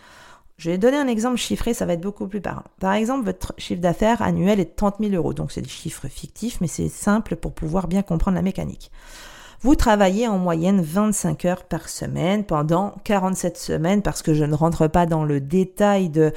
Je 0.60 0.70
vais 0.70 0.76
donner 0.76 0.98
un 0.98 1.08
exemple 1.08 1.38
chiffré, 1.38 1.72
ça 1.72 1.86
va 1.86 1.94
être 1.94 2.02
beaucoup 2.02 2.26
plus 2.26 2.42
parlant. 2.42 2.64
Par 2.80 2.92
exemple, 2.92 3.24
votre 3.24 3.54
chiffre 3.56 3.80
d'affaires 3.80 4.20
annuel 4.20 4.60
est 4.60 4.66
de 4.66 4.74
30 4.76 4.96
000 5.00 5.12
euros. 5.14 5.32
Donc 5.32 5.52
c'est 5.52 5.62
des 5.62 5.68
chiffres 5.70 6.06
fictifs, 6.06 6.60
mais 6.60 6.66
c'est 6.66 6.90
simple 6.90 7.36
pour 7.36 7.54
pouvoir 7.54 7.88
bien 7.88 8.02
comprendre 8.02 8.34
la 8.34 8.42
mécanique. 8.42 8.90
Vous 9.62 9.74
travaillez 9.74 10.28
en 10.28 10.38
moyenne 10.38 10.82
25 10.82 11.44
heures 11.46 11.64
par 11.64 11.88
semaine 11.88 12.44
pendant 12.44 12.94
47 13.04 13.56
semaines 13.56 14.02
parce 14.02 14.20
que 14.20 14.34
je 14.34 14.44
ne 14.44 14.54
rentre 14.54 14.86
pas 14.86 15.06
dans 15.06 15.24
le 15.24 15.40
détail 15.40 16.10
de 16.10 16.32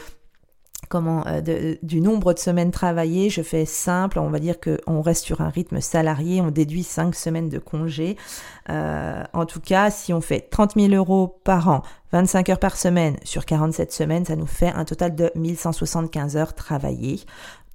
euh, 0.96 1.76
du 1.82 2.02
nombre 2.02 2.34
de 2.34 2.40
semaines 2.40 2.72
travaillées, 2.72 3.30
je 3.30 3.42
fais 3.42 3.66
simple, 3.66 4.20
on 4.20 4.30
va 4.30 4.40
dire 4.40 4.56
qu'on 4.60 5.02
reste 5.02 5.26
sur 5.26 5.42
un 5.42 5.50
rythme 5.50 5.82
salarié, 5.82 6.42
on 6.42 6.52
déduit 6.52 6.84
5 6.84 7.16
semaines 7.16 7.50
de 7.50 7.60
congé. 7.60 8.18
Euh, 8.70 9.24
en 9.34 9.46
tout 9.46 9.60
cas, 9.60 9.90
si 9.90 10.14
on 10.14 10.22
fait 10.22 10.50
30 10.50 10.76
000 10.76 10.94
euros 10.94 11.40
par 11.44 11.70
an, 11.70 11.82
25 12.12 12.50
heures 12.50 12.60
par 12.60 12.78
semaine 12.78 13.18
sur 13.24 13.46
47 13.46 13.92
semaines, 13.92 14.26
ça 14.26 14.36
nous 14.36 14.46
fait 14.46 14.70
un 14.70 14.86
total 14.86 15.16
de 15.16 15.32
1175 15.36 16.38
heures 16.38 16.54
travaillées. 16.54 17.20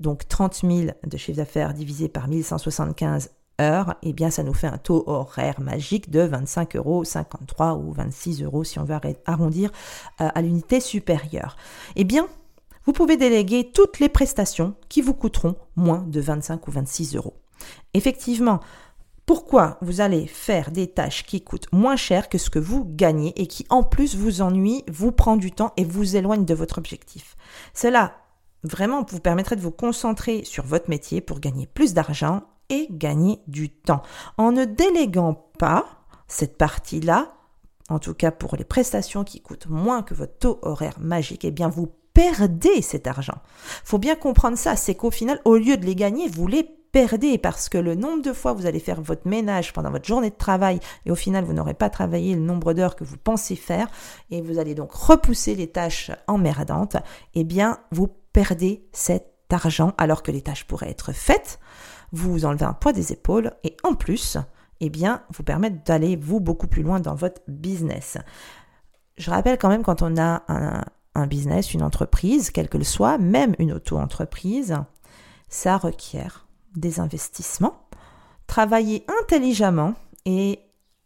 Donc 0.01 0.29
30 0.29 0.63
000 0.63 0.91
de 1.07 1.17
chiffre 1.17 1.39
d'affaires 1.39 1.75
divisé 1.75 2.09
par 2.09 2.29
1175 2.29 3.31
heures, 3.61 3.95
eh 4.03 4.13
bien 4.13 4.31
ça 4.31 4.43
nous 4.43 4.55
fait 4.55 4.67
un 4.67 4.79
taux 4.79 5.05
horaire 5.07 5.61
magique 5.61 6.11
de 6.11 6.21
25,53 6.21 6.77
euros 6.77 7.85
ou 7.85 7.93
26 7.93 8.43
euros 8.43 8.65
si 8.65 8.79
on 8.79 8.85
veut 8.85 8.97
arrondir 9.27 9.71
euh, 10.21 10.29
à 10.33 10.43
l'unité 10.43 10.81
supérieure. 10.81 11.57
Eh 11.97 12.05
bien, 12.05 12.29
vous 12.89 12.95
pouvez 12.95 13.19
déléguer 13.19 13.71
toutes 13.71 14.01
les 14.01 14.09
prestations 14.09 14.75
qui 14.89 15.03
vous 15.03 15.13
coûteront 15.13 15.57
moins 15.77 16.07
de 16.07 16.23
25 16.23 16.67
ou 16.69 16.71
26 16.71 17.17
euros. 17.17 17.35
Effectivement, 17.93 18.61
pourquoi 19.27 19.77
vous 19.83 20.01
allez 20.01 20.27
faire 20.27 20.71
des 20.71 20.87
tâches 20.87 21.27
qui 21.27 21.43
coûtent 21.43 21.71
moins 21.71 21.97
cher 21.97 22.31
que 22.31 22.39
ce 22.39 22.49
que 22.49 22.59
vous 22.59 22.87
gagnez 22.87 23.35
et 23.37 23.47
qui 23.47 23.67
en 23.69 23.83
plus 23.83 24.17
vous 24.17 24.41
ennuient, 24.41 24.85
vous 24.91 25.13
prend 25.13 25.37
du 25.37 25.53
temps 25.53 25.75
et 25.77 25.85
vous 25.85 26.17
éloigne 26.17 26.47
de 26.47 26.55
votre 26.55 26.79
objectif? 26.79 27.37
Cela 27.75 28.15
vraiment 28.65 29.05
vous 29.07 29.21
permettrait 29.21 29.57
de 29.57 29.61
vous 29.61 29.71
concentrer 29.71 30.45
sur 30.47 30.65
votre 30.65 30.89
métier 30.89 31.21
pour 31.21 31.41
gagner 31.41 31.67
plus 31.67 31.93
d'argent 31.93 32.45
et 32.71 32.89
gagner 32.91 33.43
du 33.49 33.69
temps. 33.69 34.01
En 34.39 34.51
ne 34.51 34.65
déléguant 34.65 35.35
pas 35.59 35.85
cette 36.27 36.57
partie-là, 36.57 37.35
en 37.91 37.99
tout 37.99 38.15
cas 38.15 38.31
pour 38.31 38.57
les 38.57 38.65
prestations 38.65 39.25
qui 39.25 39.43
coûtent 39.43 39.69
moins 39.69 40.03
que 40.03 40.15
votre 40.15 40.39
taux 40.39 40.59
horaire 40.63 40.99
magique, 40.99 41.45
eh 41.45 41.51
bien 41.51 41.69
vous 41.69 41.93
perdez 42.19 42.83
cet 42.83 43.07
argent. 43.07 43.39
Faut 43.85 43.99
bien 43.99 44.17
comprendre 44.17 44.59
ça, 44.59 44.75
c'est 44.75 44.97
qu'au 44.97 45.13
final, 45.13 45.41
au 45.45 45.57
lieu 45.57 45.77
de 45.77 45.87
les 45.87 45.95
gagner, 45.95 46.27
vous 46.27 46.49
les 46.49 46.65
perdez 46.91 47.39
parce 47.39 47.69
que 47.69 47.79
le 47.79 47.95
nombre 47.95 48.23
de 48.23 48.33
fois 48.33 48.55
vous 48.55 48.67
allez 48.67 48.81
faire 48.81 49.01
votre 49.01 49.29
ménage 49.29 49.73
pendant 49.73 49.93
votre 49.93 50.07
journée 50.07 50.31
de 50.31 50.35
travail 50.35 50.81
et 51.07 51.13
au 51.13 51.15
final 51.15 51.45
vous 51.45 51.53
n'aurez 51.53 51.75
pas 51.75 51.91
travaillé 51.91 52.35
le 52.35 52.41
nombre 52.41 52.73
d'heures 52.73 52.97
que 52.97 53.05
vous 53.05 53.19
pensez 53.19 53.55
faire 53.55 53.87
et 54.31 54.41
vous 54.41 54.59
allez 54.59 54.75
donc 54.75 54.91
repousser 54.91 55.55
les 55.55 55.69
tâches 55.69 56.11
emmerdantes, 56.27 56.97
eh 57.35 57.45
bien 57.45 57.79
vous 57.93 58.09
perdez 58.33 58.89
cet 58.91 59.27
argent 59.53 59.93
alors 59.97 60.25
que 60.25 60.33
les 60.33 60.41
tâches 60.43 60.65
pourraient 60.65 60.91
être 60.91 61.13
faites, 61.13 61.61
vous 62.11 62.47
enlevez 62.47 62.65
un 62.65 62.73
poids 62.73 62.95
des 62.95 63.13
épaules 63.13 63.53
et 63.63 63.77
en 63.85 63.95
plus, 63.95 64.39
eh 64.81 64.91
bien 64.91 65.23
vous 65.31 65.45
permettre 65.45 65.85
d'aller 65.85 66.17
vous 66.17 66.41
beaucoup 66.41 66.67
plus 66.67 66.83
loin 66.83 66.99
dans 66.99 67.15
votre 67.15 67.43
business. 67.47 68.17
Je 69.19 69.31
rappelle 69.31 69.59
quand 69.59 69.69
même 69.69 69.83
quand 69.83 70.01
on 70.03 70.17
a 70.17 70.43
un, 70.49 70.85
business, 71.27 71.75
une 71.75 71.83
entreprise, 71.83 72.51
quelle 72.51 72.69
que 72.69 72.79
le 72.79 72.85
soit, 72.85 73.19
même 73.19 73.55
une 73.59 73.73
auto-entreprise, 73.73 74.77
ça 75.49 75.77
requiert 75.77 76.47
des 76.77 77.01
investissements. 77.01 77.89
Travailler 78.47 79.05
intelligemment 79.23 79.95
et 80.25 80.61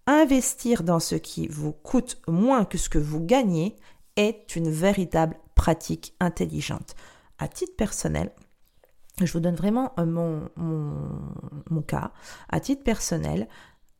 investir 0.06 0.82
dans 0.82 1.00
ce 1.00 1.14
qui 1.14 1.48
vous 1.48 1.72
coûte 1.72 2.20
moins 2.26 2.64
que 2.64 2.78
ce 2.78 2.88
que 2.88 2.98
vous 2.98 3.20
gagnez 3.20 3.76
est 4.16 4.56
une 4.56 4.70
véritable 4.70 5.36
pratique 5.54 6.14
intelligente. 6.20 6.94
À 7.38 7.48
titre 7.48 7.76
personnel, 7.76 8.32
je 9.20 9.32
vous 9.32 9.40
donne 9.40 9.54
vraiment 9.54 9.92
euh, 9.98 10.06
mon, 10.06 10.48
mon, 10.56 10.94
mon 11.70 11.82
cas. 11.82 12.12
À 12.48 12.60
titre 12.60 12.82
personnel, 12.82 13.48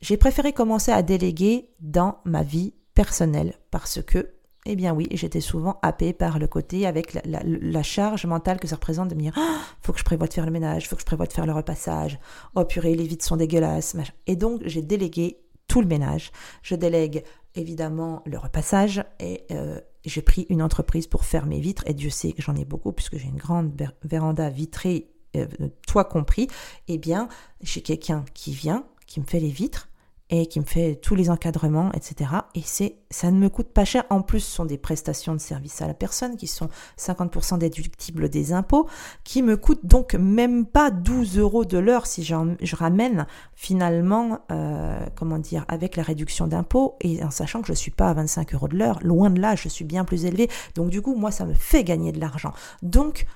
j'ai 0.01 0.17
préféré 0.17 0.53
commencer 0.53 0.91
à 0.91 1.03
déléguer 1.03 1.71
dans 1.81 2.19
ma 2.25 2.43
vie 2.43 2.75
personnelle 2.95 3.55
parce 3.71 4.03
que 4.03 4.35
eh 4.65 4.77
bien 4.77 4.95
oui, 4.95 5.09
j'étais 5.11 5.41
souvent 5.41 5.79
happée 5.83 6.13
par 6.13 6.39
le 6.39 6.47
côté 6.47 6.87
avec 6.87 7.19
la, 7.25 7.83
charge 7.83 8.27
mentale 8.27 8.61
que 8.61 8.69
ça 8.69 8.77
représente 8.77 9.09
de 9.09 9.15
me 9.15 9.21
dire 9.21 9.35
oh, 9.37 9.57
faut 9.81 9.93
que 9.93 9.99
je 9.99 10.05
prévoie 10.05 10.29
de 10.29 10.33
faire 10.33 10.47
le 10.47 10.53
ménage, 10.53 10.89
faut 10.89 10.95
que 10.95 11.03
je 11.03 11.07
prévoie 11.07 11.27
de 11.27 11.33
faire 11.33 11.47
le 11.47 11.53
repassage. 11.53 12.19
Oh 12.55 12.65
purée, 12.65 12.95
les 12.95 13.07
vitres 13.07 13.25
sont 13.25 13.37
dégueulasses. 13.37 13.97
Et 14.29 14.37
donc 14.37 14.63
j'ai 14.65 14.83
délégué 14.83 15.39
tout 15.67 15.81
le 15.81 15.89
ménage. 15.89 16.31
Je 16.63 16.77
délègue 16.77 17.25
évidemment 17.57 18.23
le 18.25 18.39
repassage 18.39 19.05
et 19.19 19.45
euh, 19.51 19.81
j'ai 20.05 20.23
pris 20.23 20.47
une 20.49 20.63
entreprise 20.63 21.09
pour 21.09 21.25
faire 21.25 21.47
mes 21.47 21.61
vitres 21.61 21.83
et 21.87 21.95
Dieu 21.95 22.11
sait 22.11 22.33
que 22.33 22.43
j'en 22.43 22.55
ai 22.55 22.65
beaucoup 22.65 22.93
puisque 22.93 23.17
j'ai 23.17 23.29
une 23.29 23.37
grande 23.37 23.73
véranda 24.05 24.49
vitrée, 24.49 25.09
euh, 25.37 25.47
toi 25.89 26.05
compris. 26.05 26.49
Eh 26.87 26.99
bien, 26.99 27.29
j'ai 27.61 27.83
quelqu'un 27.83 28.25
qui 28.33 28.53
vient, 28.53 28.87
qui 29.07 29.21
me 29.21 29.25
fait 29.25 29.41
les 29.41 29.51
vitres 29.51 29.89
et 30.33 30.47
qui 30.47 30.59
me 30.61 30.65
fait 30.65 30.97
tous 30.97 31.15
les 31.15 31.29
encadrements, 31.29 31.93
etc. 31.93 32.31
Et 32.55 32.63
c'est, 32.65 32.97
ça 33.11 33.31
ne 33.31 33.39
me 33.39 33.51
coûte 33.51 33.69
pas 33.69 33.85
cher. 33.85 34.05
En 34.09 34.23
plus, 34.23 34.41
ce 34.41 34.51
sont 34.51 34.65
des 34.65 34.79
prestations 34.79 35.35
de 35.35 35.41
service 35.41 35.83
à 35.83 35.87
la 35.87 35.93
personne 35.93 36.39
qui 36.39 36.47
sont 36.47 36.71
50% 36.99 37.59
déductibles 37.59 38.31
des 38.31 38.55
impôts, 38.55 38.89
qui 39.25 39.43
me 39.43 39.59
coûtent 39.59 39.85
donc 39.85 40.15
même 40.15 40.65
pas 40.65 40.91
12 40.91 41.39
euros 41.39 41.67
de 41.67 41.77
l'heure 41.77 42.07
si 42.07 42.25
je 42.25 42.77
ramène 42.77 43.27
finalement, 43.55 44.39
euh, 44.51 45.05
comment 45.17 45.39
dire, 45.39 45.67
avec 45.69 45.97
la 45.97 46.03
réduction 46.03 46.47
d'impôts 46.47 46.97
et 47.03 47.23
en 47.23 47.31
sachant 47.31 47.61
que 47.61 47.69
je 47.69 47.75
suis 47.75 47.91
pas 47.91 48.09
à 48.09 48.15
25 48.15 48.55
euros 48.55 48.69
de 48.69 48.77
l'heure. 48.79 49.01
Loin 49.03 49.29
de 49.29 49.39
là, 49.39 49.55
je 49.55 49.69
suis 49.69 49.85
bien 49.85 50.07
plus 50.07 50.25
élevé. 50.25 50.49
Donc 50.75 50.89
du 50.89 51.03
coup, 51.03 51.15
moi, 51.15 51.31
ça 51.31 51.45
me 51.45 51.53
fait 51.53 51.85
gagner 51.85 52.11
de 52.11 52.21
l'argent. 52.21 52.55
Donc, 52.81 53.27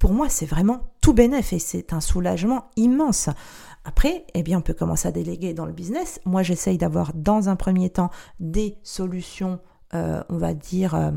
pour 0.00 0.14
moi, 0.14 0.30
c'est 0.30 0.46
vraiment 0.46 0.80
tout 1.02 1.12
bénéf 1.12 1.52
et 1.52 1.58
c'est 1.58 1.92
un 1.92 2.00
soulagement 2.00 2.70
immense. 2.76 3.28
Après, 3.84 4.26
eh 4.34 4.42
bien, 4.42 4.58
on 4.58 4.62
peut 4.62 4.74
commencer 4.74 5.08
à 5.08 5.12
déléguer 5.12 5.54
dans 5.54 5.66
le 5.66 5.72
business. 5.72 6.20
Moi, 6.24 6.42
j'essaye 6.42 6.78
d'avoir 6.78 7.12
dans 7.14 7.48
un 7.48 7.56
premier 7.56 7.90
temps 7.90 8.10
des 8.38 8.76
solutions, 8.82 9.58
euh, 9.94 10.22
on 10.28 10.36
va 10.36 10.52
dire, 10.52 10.94
euh, 10.94 11.10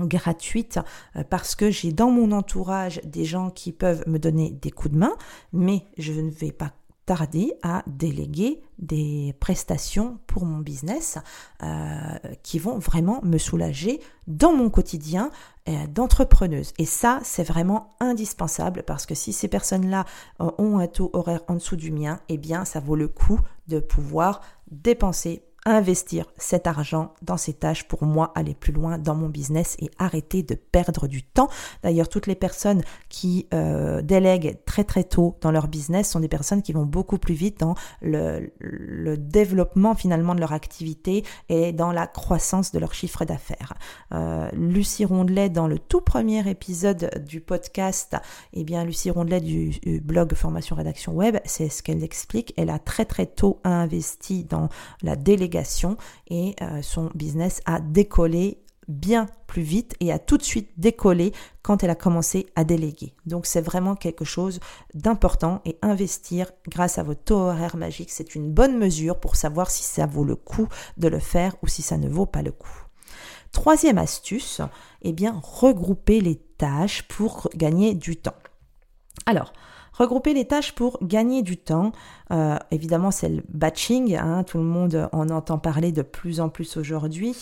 gratuites 0.00 0.78
euh, 1.16 1.24
parce 1.28 1.54
que 1.54 1.70
j'ai 1.70 1.92
dans 1.92 2.10
mon 2.10 2.32
entourage 2.32 3.00
des 3.04 3.24
gens 3.24 3.50
qui 3.50 3.72
peuvent 3.72 4.04
me 4.06 4.18
donner 4.18 4.50
des 4.50 4.70
coups 4.70 4.94
de 4.94 4.98
main, 4.98 5.14
mais 5.52 5.84
je 5.98 6.12
ne 6.12 6.30
vais 6.30 6.52
pas 6.52 6.72
tarder 7.06 7.54
à 7.62 7.82
déléguer 7.86 8.60
des 8.78 9.34
prestations 9.40 10.18
pour 10.26 10.44
mon 10.44 10.58
business 10.58 11.18
euh, 11.62 12.18
qui 12.42 12.58
vont 12.58 12.78
vraiment 12.78 13.20
me 13.22 13.38
soulager 13.38 14.00
dans 14.26 14.52
mon 14.52 14.68
quotidien 14.68 15.30
euh, 15.68 15.86
d'entrepreneuse. 15.86 16.74
Et 16.78 16.84
ça, 16.84 17.20
c'est 17.22 17.44
vraiment 17.44 17.96
indispensable 18.00 18.82
parce 18.82 19.06
que 19.06 19.14
si 19.14 19.32
ces 19.32 19.48
personnes-là 19.48 20.04
euh, 20.40 20.50
ont 20.58 20.78
un 20.78 20.88
taux 20.88 21.10
horaire 21.12 21.42
en 21.48 21.54
dessous 21.54 21.76
du 21.76 21.92
mien, 21.92 22.20
eh 22.28 22.36
bien, 22.36 22.64
ça 22.64 22.80
vaut 22.80 22.96
le 22.96 23.08
coup 23.08 23.40
de 23.68 23.78
pouvoir 23.78 24.40
dépenser 24.70 25.42
investir 25.66 26.26
cet 26.38 26.68
argent 26.68 27.12
dans 27.22 27.36
ces 27.36 27.52
tâches 27.52 27.88
pour 27.88 28.04
moi 28.04 28.32
aller 28.36 28.54
plus 28.54 28.72
loin 28.72 28.98
dans 28.98 29.16
mon 29.16 29.28
business 29.28 29.76
et 29.80 29.90
arrêter 29.98 30.44
de 30.44 30.54
perdre 30.54 31.08
du 31.08 31.24
temps. 31.24 31.48
D'ailleurs, 31.82 32.08
toutes 32.08 32.28
les 32.28 32.36
personnes 32.36 32.82
qui 33.08 33.48
euh, 33.52 34.00
délèguent 34.00 34.58
très 34.64 34.84
très 34.84 35.02
tôt 35.02 35.36
dans 35.40 35.50
leur 35.50 35.66
business 35.66 36.08
sont 36.08 36.20
des 36.20 36.28
personnes 36.28 36.62
qui 36.62 36.72
vont 36.72 36.86
beaucoup 36.86 37.18
plus 37.18 37.34
vite 37.34 37.58
dans 37.60 37.74
le, 38.00 38.52
développement 39.16 39.94
finalement 39.94 40.34
de 40.34 40.40
leur 40.40 40.52
activité 40.52 41.24
et 41.48 41.72
dans 41.72 41.90
la 41.90 42.06
croissance 42.06 42.70
de 42.70 42.78
leur 42.78 42.94
chiffre 42.94 43.24
d'affaires. 43.24 43.74
Euh, 44.12 44.48
Lucie 44.52 45.04
Rondelet, 45.04 45.48
dans 45.48 45.66
le 45.66 45.78
tout 45.78 46.00
premier 46.00 46.48
épisode 46.48 47.10
du 47.26 47.40
podcast, 47.40 48.16
eh 48.52 48.62
bien 48.62 48.84
Lucie 48.84 49.10
Rondelet 49.10 49.40
du, 49.40 49.70
du 49.70 50.00
blog 50.00 50.34
Formation 50.34 50.76
Rédaction 50.76 51.12
Web, 51.12 51.38
c'est 51.44 51.68
ce 51.68 51.82
qu'elle 51.82 52.04
explique. 52.04 52.54
Elle 52.56 52.70
a 52.70 52.78
très 52.78 53.04
très 53.04 53.26
tôt 53.26 53.58
investi 53.64 54.44
dans 54.44 54.68
la 55.02 55.16
délégation 55.16 55.55
et 56.28 56.54
euh, 56.62 56.82
son 56.82 57.10
business 57.14 57.60
a 57.66 57.80
décollé 57.80 58.62
bien 58.88 59.26
plus 59.46 59.62
vite 59.62 59.94
et 60.00 60.12
a 60.12 60.18
tout 60.18 60.36
de 60.36 60.42
suite 60.42 60.70
décollé 60.76 61.32
quand 61.62 61.82
elle 61.82 61.90
a 61.90 61.96
commencé 61.96 62.46
à 62.54 62.64
déléguer. 62.64 63.14
Donc 63.26 63.46
c'est 63.46 63.60
vraiment 63.60 63.94
quelque 63.94 64.24
chose 64.24 64.60
d'important 64.94 65.60
et 65.64 65.78
investir 65.82 66.52
grâce 66.68 66.98
à 66.98 67.02
votre 67.02 67.24
taux 67.24 67.38
horaire 67.38 67.76
magique, 67.76 68.10
c'est 68.10 68.34
une 68.34 68.52
bonne 68.52 68.78
mesure 68.78 69.18
pour 69.18 69.36
savoir 69.36 69.70
si 69.70 69.82
ça 69.82 70.06
vaut 70.06 70.24
le 70.24 70.36
coup 70.36 70.68
de 70.96 71.08
le 71.08 71.18
faire 71.18 71.56
ou 71.62 71.68
si 71.68 71.82
ça 71.82 71.96
ne 71.96 72.08
vaut 72.08 72.26
pas 72.26 72.42
le 72.42 72.52
coup. 72.52 72.82
Troisième 73.52 73.98
astuce, 73.98 74.60
eh 75.02 75.12
bien 75.12 75.40
regrouper 75.42 76.20
les 76.20 76.36
tâches 76.36 77.02
pour 77.08 77.48
gagner 77.54 77.94
du 77.94 78.16
temps. 78.16 78.34
Alors, 79.24 79.52
Regrouper 79.96 80.34
les 80.34 80.44
tâches 80.44 80.72
pour 80.72 80.98
gagner 81.02 81.42
du 81.42 81.56
temps. 81.56 81.92
Euh, 82.32 82.56
évidemment, 82.70 83.10
c'est 83.10 83.28
le 83.28 83.42
batching. 83.48 84.16
Hein, 84.16 84.44
tout 84.44 84.58
le 84.58 84.64
monde 84.64 85.08
en 85.12 85.28
entend 85.28 85.58
parler 85.58 85.92
de 85.92 86.02
plus 86.02 86.40
en 86.40 86.48
plus 86.48 86.76
aujourd'hui. 86.76 87.34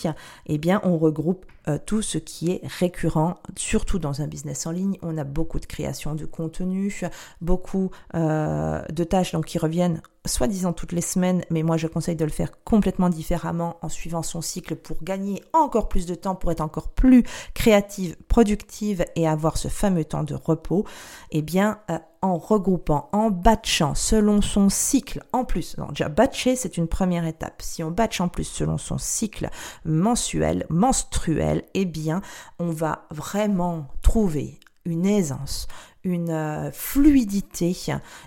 Eh 0.45 0.57
bien, 0.57 0.81
on 0.83 0.97
regroupe 0.97 1.45
euh, 1.67 1.79
tout 1.83 2.03
ce 2.03 2.19
qui 2.19 2.51
est 2.51 2.61
récurrent, 2.63 3.39
surtout 3.55 3.97
dans 3.97 4.21
un 4.21 4.27
business 4.27 4.67
en 4.67 4.71
ligne. 4.71 4.97
On 5.01 5.17
a 5.17 5.23
beaucoup 5.23 5.59
de 5.59 5.65
création 5.65 6.13
de 6.13 6.25
contenu, 6.25 7.01
beaucoup 7.41 7.89
euh, 8.13 8.83
de 8.93 9.03
tâches 9.03 9.31
donc 9.31 9.45
qui 9.45 9.57
reviennent 9.57 10.01
soi-disant 10.27 10.73
toutes 10.73 10.91
les 10.91 11.01
semaines, 11.01 11.43
mais 11.51 11.63
moi 11.63 11.77
je 11.77 11.87
conseille 11.87 12.15
de 12.15 12.25
le 12.25 12.31
faire 12.31 12.51
complètement 12.63 13.09
différemment 13.09 13.77
en 13.81 13.89
suivant 13.89 14.23
son 14.23 14.41
cycle 14.41 14.75
pour 14.75 15.03
gagner 15.03 15.43
encore 15.53 15.87
plus 15.87 16.05
de 16.05 16.15
temps, 16.15 16.35
pour 16.35 16.51
être 16.51 16.61
encore 16.61 16.89
plus 16.89 17.23
créative, 17.53 18.15
productive 18.27 19.05
et 19.15 19.27
avoir 19.27 19.57
ce 19.57 19.67
fameux 19.67 20.03
temps 20.03 20.23
de 20.23 20.33
repos, 20.33 20.85
eh 21.31 21.43
bien 21.43 21.79
en 22.23 22.37
regroupant, 22.37 23.09
en 23.11 23.29
batchant 23.29 23.93
selon 23.93 24.41
son 24.41 24.69
cycle 24.75 25.23
en 25.33 25.45
plus. 25.45 25.77
Non, 25.77 25.87
déjà 25.89 26.09
batcher 26.09 26.55
c'est 26.55 26.77
une 26.77 26.87
première 26.87 27.25
étape. 27.25 27.61
Si 27.61 27.83
on 27.83 27.91
batch 27.91 28.21
en 28.21 28.27
plus 28.27 28.43
selon 28.43 28.77
son 28.77 28.97
cycle 28.97 29.49
mensuel, 29.85 30.65
menstruel, 30.69 31.63
eh 31.73 31.85
bien 31.85 32.21
on 32.59 32.69
va 32.69 33.07
vraiment 33.11 33.87
trouver 34.01 34.59
une 34.85 35.05
aisance, 35.05 35.67
une 36.03 36.29
euh, 36.29 36.71
fluidité 36.71 37.75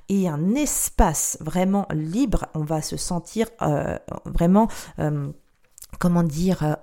et 0.08 0.28
un 0.28 0.54
espace 0.54 1.38
vraiment 1.40 1.86
libre. 1.92 2.46
On 2.54 2.64
va 2.64 2.82
se 2.82 2.96
sentir 2.96 3.46
euh, 3.62 3.96
vraiment, 4.24 4.68
euh, 4.98 5.30
comment 5.98 6.24
dire, 6.24 6.76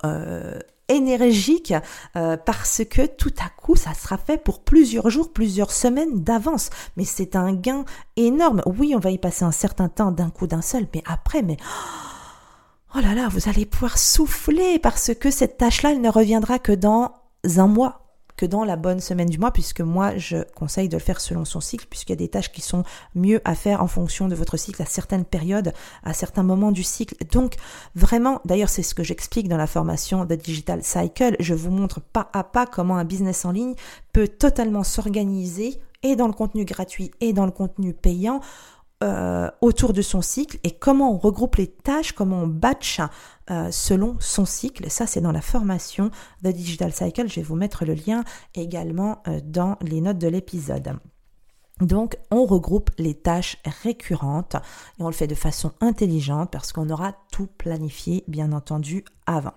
énergique 0.88 1.74
parce 2.14 2.82
que 2.90 3.06
tout 3.06 3.34
à 3.44 3.50
coup 3.50 3.76
ça 3.76 3.94
sera 3.94 4.18
fait 4.18 4.38
pour 4.38 4.64
plusieurs 4.64 5.10
jours, 5.10 5.34
plusieurs 5.34 5.72
semaines 5.72 6.24
d'avance. 6.24 6.70
Mais 6.98 7.06
c'est 7.06 7.36
un 7.36 7.54
gain 7.54 7.86
énorme. 8.16 8.62
Oui, 8.66 8.94
on 8.96 9.00
va 9.00 9.12
y 9.12 9.18
passer 9.18 9.46
un 9.46 9.52
certain 9.52 9.90
temps 9.90 10.12
d'un 10.12 10.30
coup 10.30 10.48
d'un 10.48 10.62
seul, 10.62 10.88
mais 10.94 11.04
après, 11.08 11.42
mais 11.42 11.58
oh 12.96 13.00
là 13.00 13.14
là, 13.14 13.28
vous 13.30 13.50
allez 13.50 13.66
pouvoir 13.66 13.98
souffler 13.98 14.80
parce 14.80 15.14
que 15.14 15.32
cette 15.32 15.58
tâche-là, 15.58 15.92
elle 15.92 16.02
ne 16.02 16.10
reviendra 16.10 16.60
que 16.60 16.72
dans 16.72 17.14
un 17.58 17.68
mois 17.68 18.05
que 18.38 18.46
dans 18.46 18.64
la 18.64 18.76
bonne 18.76 19.00
semaine 19.00 19.30
du 19.30 19.38
mois, 19.38 19.52
puisque 19.52 19.82
moi, 19.82 20.18
je 20.18 20.38
conseille 20.56 20.90
de 20.90 20.98
le 20.98 21.02
faire 21.02 21.22
selon 21.22 21.46
son 21.46 21.62
cycle, 21.62 21.88
puisqu'il 21.90 22.12
y 22.12 22.14
a 22.14 22.18
des 22.18 22.28
tâches 22.28 22.52
qui 22.52 22.62
sont 22.62 22.84
mieux 23.14 23.42
à 23.46 23.56
faire 23.56 23.82
en 23.82 23.88
fonction 23.88 24.28
de 24.28 24.36
votre 24.36 24.58
cycle 24.58 24.82
à 24.82 24.86
certaines 24.86 25.26
périodes, 25.26 25.74
à 26.04 26.14
certains 26.14 26.44
moments 26.44 26.72
du 26.72 26.84
cycle. 26.84 27.16
Donc, 27.32 27.56
vraiment, 27.96 28.42
d'ailleurs, 28.46 28.70
c'est 28.70 28.84
ce 28.84 28.96
que 28.96 29.04
j'explique 29.04 29.48
dans 29.48 29.58
la 29.58 29.68
formation 29.68 30.26
de 30.26 30.36
Digital 30.36 30.84
Cycle. 30.84 31.36
Je 31.40 31.54
vous 31.54 31.72
montre 31.72 32.02
pas 32.02 32.30
à 32.34 32.44
pas 32.44 32.66
comment 32.66 32.98
un 32.98 33.06
business 33.06 33.46
en 33.46 33.52
ligne 33.52 33.76
peut 34.14 34.28
totalement 34.28 34.84
s'organiser 34.84 35.80
et 36.04 36.16
dans 36.16 36.28
le 36.28 36.34
contenu 36.34 36.66
gratuit 36.66 37.12
et 37.20 37.34
dans 37.34 37.46
le 37.46 37.52
contenu 37.52 37.94
payant 37.94 38.40
euh, 39.04 39.52
autour 39.60 39.92
de 39.92 40.02
son 40.02 40.22
cycle 40.22 40.58
et 40.64 40.72
comment 40.72 41.14
on 41.14 41.18
regroupe 41.18 41.58
les 41.58 41.68
tâches, 41.68 42.14
comment 42.14 42.44
on 42.44 42.48
batch 42.48 43.02
euh, 43.52 43.70
selon 43.70 44.16
son 44.22 44.46
cycle. 44.46 44.90
Ça, 44.90 45.06
c'est 45.06 45.20
dans 45.20 45.34
la 45.34 45.42
formation 45.42 46.12
de 46.44 46.52
Digital 46.52 46.94
Cycle. 46.94 47.28
Je 47.28 47.36
vais 47.36 47.42
vous 47.42 47.58
mettre 47.58 47.84
le 47.84 47.94
lien 47.94 48.24
également 48.54 49.22
euh, 49.28 49.42
dans 49.44 49.78
les 49.82 50.00
notes 50.00 50.18
de 50.18 50.30
l'épisode. 50.30 50.98
Donc, 51.82 52.18
on 52.32 52.46
regroupe 52.46 52.90
les 52.98 53.16
tâches 53.16 53.58
récurrentes 53.84 54.56
et 54.98 55.04
on 55.04 55.08
le 55.08 55.14
fait 55.14 55.28
de 55.28 55.36
façon 55.36 55.74
intelligente 55.82 56.50
parce 56.50 56.72
qu'on 56.72 56.90
aura 56.90 57.14
tout 57.34 57.48
planifié, 57.48 58.24
bien 58.30 58.54
entendu, 58.54 59.04
avant. 59.26 59.54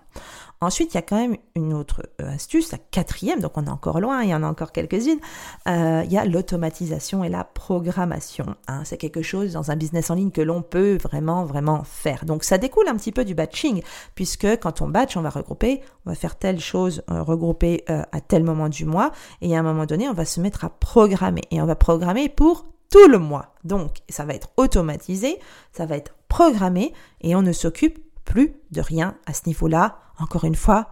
Ensuite, 0.61 0.93
il 0.93 0.95
y 0.95 0.97
a 0.97 1.01
quand 1.01 1.15
même 1.15 1.37
une 1.55 1.73
autre 1.73 2.01
euh, 2.21 2.33
astuce, 2.33 2.73
la 2.73 2.77
quatrième, 2.77 3.39
donc 3.39 3.53
on 3.55 3.65
est 3.65 3.69
encore 3.69 4.01
loin, 4.01 4.23
il 4.23 4.29
y 4.29 4.35
en 4.35 4.43
a 4.43 4.47
encore 4.47 4.73
quelques-unes, 4.73 5.19
euh, 5.69 6.01
il 6.03 6.11
y 6.11 6.17
a 6.17 6.25
l'automatisation 6.25 7.23
et 7.23 7.29
la 7.29 7.45
programmation. 7.45 8.57
Hein. 8.67 8.81
C'est 8.83 8.97
quelque 8.97 9.21
chose 9.21 9.53
dans 9.53 9.71
un 9.71 9.77
business 9.77 10.09
en 10.09 10.15
ligne 10.15 10.31
que 10.31 10.41
l'on 10.41 10.61
peut 10.61 10.97
vraiment, 11.01 11.45
vraiment 11.45 11.83
faire. 11.85 12.25
Donc 12.25 12.43
ça 12.43 12.57
découle 12.57 12.89
un 12.89 12.97
petit 12.97 13.13
peu 13.13 13.23
du 13.23 13.35
batching, 13.35 13.81
puisque 14.15 14.47
quand 14.59 14.81
on 14.81 14.89
batch, 14.89 15.15
on 15.15 15.21
va 15.21 15.29
regrouper, 15.29 15.81
on 16.05 16.09
va 16.09 16.15
faire 16.15 16.35
telle 16.35 16.59
chose 16.59 17.03
euh, 17.09 17.23
regrouper 17.23 17.85
à 17.87 18.19
tel 18.21 18.43
moment 18.43 18.67
du 18.67 18.83
mois, 18.83 19.11
et 19.41 19.55
à 19.55 19.59
un 19.59 19.63
moment 19.63 19.85
donné, 19.85 20.09
on 20.09 20.13
va 20.13 20.25
se 20.25 20.41
mettre 20.41 20.65
à 20.65 20.69
programmer, 20.69 21.43
et 21.51 21.61
on 21.61 21.65
va 21.65 21.75
programmer 21.75 22.27
pour 22.27 22.65
tout 22.89 23.07
le 23.07 23.19
mois. 23.19 23.53
Donc, 23.63 23.97
ça 24.09 24.25
va 24.25 24.33
être 24.33 24.49
automatisé, 24.57 25.39
ça 25.71 25.85
va 25.85 25.95
être 25.95 26.15
programmé, 26.27 26.93
et 27.21 27.35
on 27.35 27.41
ne 27.41 27.51
s'occupe 27.51 27.99
plus 28.29 28.53
de 28.71 28.79
rien 28.79 29.17
à 29.25 29.33
ce 29.33 29.41
niveau-là. 29.47 29.97
Encore 30.19 30.45
une 30.45 30.55
fois, 30.55 30.87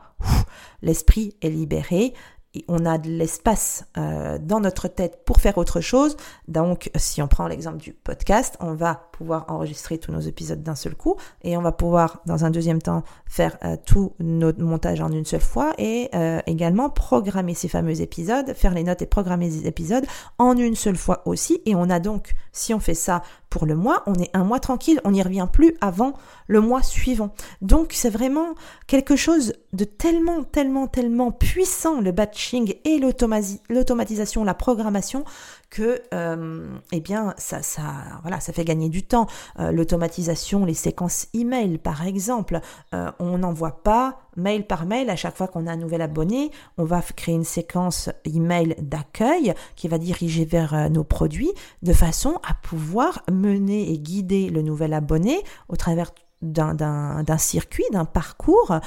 l'esprit 0.81 1.37
est 1.41 1.49
libéré 1.49 2.13
et 2.55 2.65
on 2.67 2.85
a 2.85 2.97
de 2.97 3.09
l'espace 3.09 3.85
euh, 3.97 4.39
dans 4.41 4.59
notre 4.59 4.87
tête 4.87 5.23
pour 5.23 5.39
faire 5.39 5.57
autre 5.57 5.79
chose. 5.79 6.17
Donc, 6.47 6.89
si 6.95 7.21
on 7.21 7.27
prend 7.27 7.47
l'exemple 7.47 7.77
du 7.77 7.93
podcast, 7.93 8.57
on 8.59 8.73
va 8.73 9.06
enregistrer 9.47 9.97
tous 9.97 10.11
nos 10.11 10.19
épisodes 10.19 10.61
d'un 10.61 10.75
seul 10.75 10.95
coup 10.95 11.15
et 11.43 11.57
on 11.57 11.61
va 11.61 11.71
pouvoir, 11.71 12.21
dans 12.25 12.45
un 12.45 12.49
deuxième 12.49 12.81
temps, 12.81 13.03
faire 13.25 13.57
euh, 13.63 13.75
tout 13.85 14.13
notre 14.19 14.61
montage 14.61 15.01
en 15.01 15.11
une 15.11 15.25
seule 15.25 15.41
fois 15.41 15.73
et 15.77 16.09
euh, 16.15 16.39
également 16.45 16.89
programmer 16.89 17.53
ces 17.53 17.67
fameux 17.67 18.01
épisodes, 18.01 18.53
faire 18.53 18.73
les 18.73 18.83
notes 18.83 19.01
et 19.01 19.05
programmer 19.05 19.49
les 19.49 19.67
épisodes 19.67 20.05
en 20.37 20.57
une 20.57 20.75
seule 20.75 20.97
fois 20.97 21.21
aussi. 21.25 21.61
Et 21.65 21.75
on 21.75 21.89
a 21.89 21.99
donc, 21.99 22.33
si 22.51 22.73
on 22.73 22.79
fait 22.79 22.93
ça 22.93 23.21
pour 23.49 23.65
le 23.65 23.75
mois, 23.75 24.03
on 24.07 24.13
est 24.15 24.29
un 24.33 24.43
mois 24.43 24.59
tranquille, 24.59 24.99
on 25.03 25.11
n'y 25.11 25.21
revient 25.21 25.47
plus 25.51 25.75
avant 25.81 26.13
le 26.47 26.61
mois 26.61 26.83
suivant. 26.83 27.33
Donc 27.61 27.91
c'est 27.93 28.09
vraiment 28.09 28.55
quelque 28.87 29.15
chose 29.15 29.53
de 29.73 29.83
tellement, 29.83 30.43
tellement, 30.43 30.87
tellement 30.87 31.31
puissant, 31.31 32.01
le 32.01 32.11
batching 32.11 32.73
et 32.83 32.99
l'automatisation, 32.99 34.43
la 34.43 34.53
programmation, 34.53 35.23
que 35.69 36.01
euh, 36.13 36.77
eh 36.91 36.99
bien 36.99 37.33
ça 37.37 37.61
ça 37.61 37.83
voilà 38.21 38.39
ça 38.39 38.53
fait 38.53 38.63
gagner 38.63 38.89
du 38.89 39.03
temps. 39.03 39.27
Euh, 39.59 39.71
l'automatisation 39.71 40.65
les 40.65 40.73
séquences 40.73 41.27
email 41.33 41.77
par 41.77 42.05
exemple 42.05 42.59
euh, 42.93 43.11
on 43.19 43.39
n'envoie 43.39 43.83
pas 43.83 44.19
mail 44.35 44.65
par 44.65 44.85
mail. 44.85 45.09
À 45.09 45.15
chaque 45.15 45.35
fois 45.35 45.47
qu'on 45.47 45.67
a 45.67 45.71
un 45.71 45.77
nouvel 45.77 46.01
abonné 46.01 46.51
on 46.77 46.83
va 46.83 47.01
créer 47.01 47.35
une 47.35 47.43
séquence 47.43 48.09
email 48.25 48.75
d'accueil 48.79 49.53
qui 49.75 49.87
va 49.87 49.97
diriger 49.97 50.45
vers 50.45 50.89
nos 50.89 51.03
produits 51.03 51.51
de 51.81 51.93
façon 51.93 52.39
à 52.47 52.53
pouvoir 52.53 53.23
mener 53.31 53.91
et 53.91 53.97
guider 53.97 54.49
le 54.49 54.61
nouvel 54.61 54.93
abonné 54.93 55.43
au 55.69 55.75
travers 55.75 56.11
d'un 56.41 57.37
circuit, 57.37 57.85
d'un 57.91 58.05
parcours, 58.05 58.79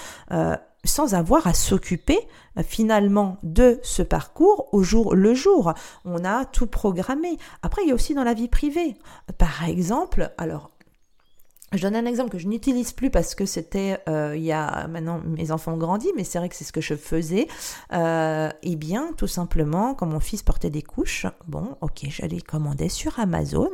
sans 0.85 1.15
avoir 1.15 1.47
à 1.47 1.55
s'occuper 1.55 2.19
euh, 2.59 2.63
finalement 2.63 3.39
de 3.43 3.79
ce 3.83 4.03
parcours 4.03 4.69
au 4.73 4.83
jour 4.83 5.15
le 5.15 5.35
jour. 5.35 5.75
On 6.05 6.25
a 6.25 6.45
tout 6.45 6.67
programmé. 6.67 7.37
Après, 7.63 7.83
il 7.85 7.89
y 7.89 7.93
a 7.93 7.95
aussi 7.95 8.15
dans 8.15 8.25
la 8.25 8.35
vie 8.35 8.49
privée. 8.49 8.97
Par 9.39 9.65
exemple, 9.65 10.33
alors 10.39 10.71
je 11.73 11.83
donne 11.83 11.95
un 11.95 12.07
exemple 12.07 12.31
que 12.31 12.39
je 12.39 12.49
n'utilise 12.49 12.93
plus 12.93 13.11
parce 13.11 13.35
que 13.37 13.47
c'était 13.47 14.01
euh, 14.09 14.35
il 14.37 14.43
y 14.43 14.51
a 14.53 14.89
maintenant 14.89 15.21
mes 15.25 15.53
enfants 15.53 15.75
ont 15.75 15.77
grandi, 15.77 16.09
mais 16.17 16.25
c'est 16.25 16.39
vrai 16.39 16.49
que 16.49 16.57
c'est 16.57 16.65
ce 16.65 16.73
que 16.73 16.81
je 16.81 16.95
faisais. 16.95 17.47
Euh, 17.93 18.51
eh 18.63 18.77
bien, 18.77 19.11
tout 19.17 19.29
simplement, 19.29 19.95
quand 19.95 20.07
mon 20.07 20.19
fils 20.19 20.43
portait 20.43 20.71
des 20.71 20.83
couches, 20.83 21.27
bon, 21.47 21.77
ok, 21.81 22.07
j'allais 22.09 22.41
commander 22.41 22.89
sur 22.89 23.21
Amazon, 23.21 23.71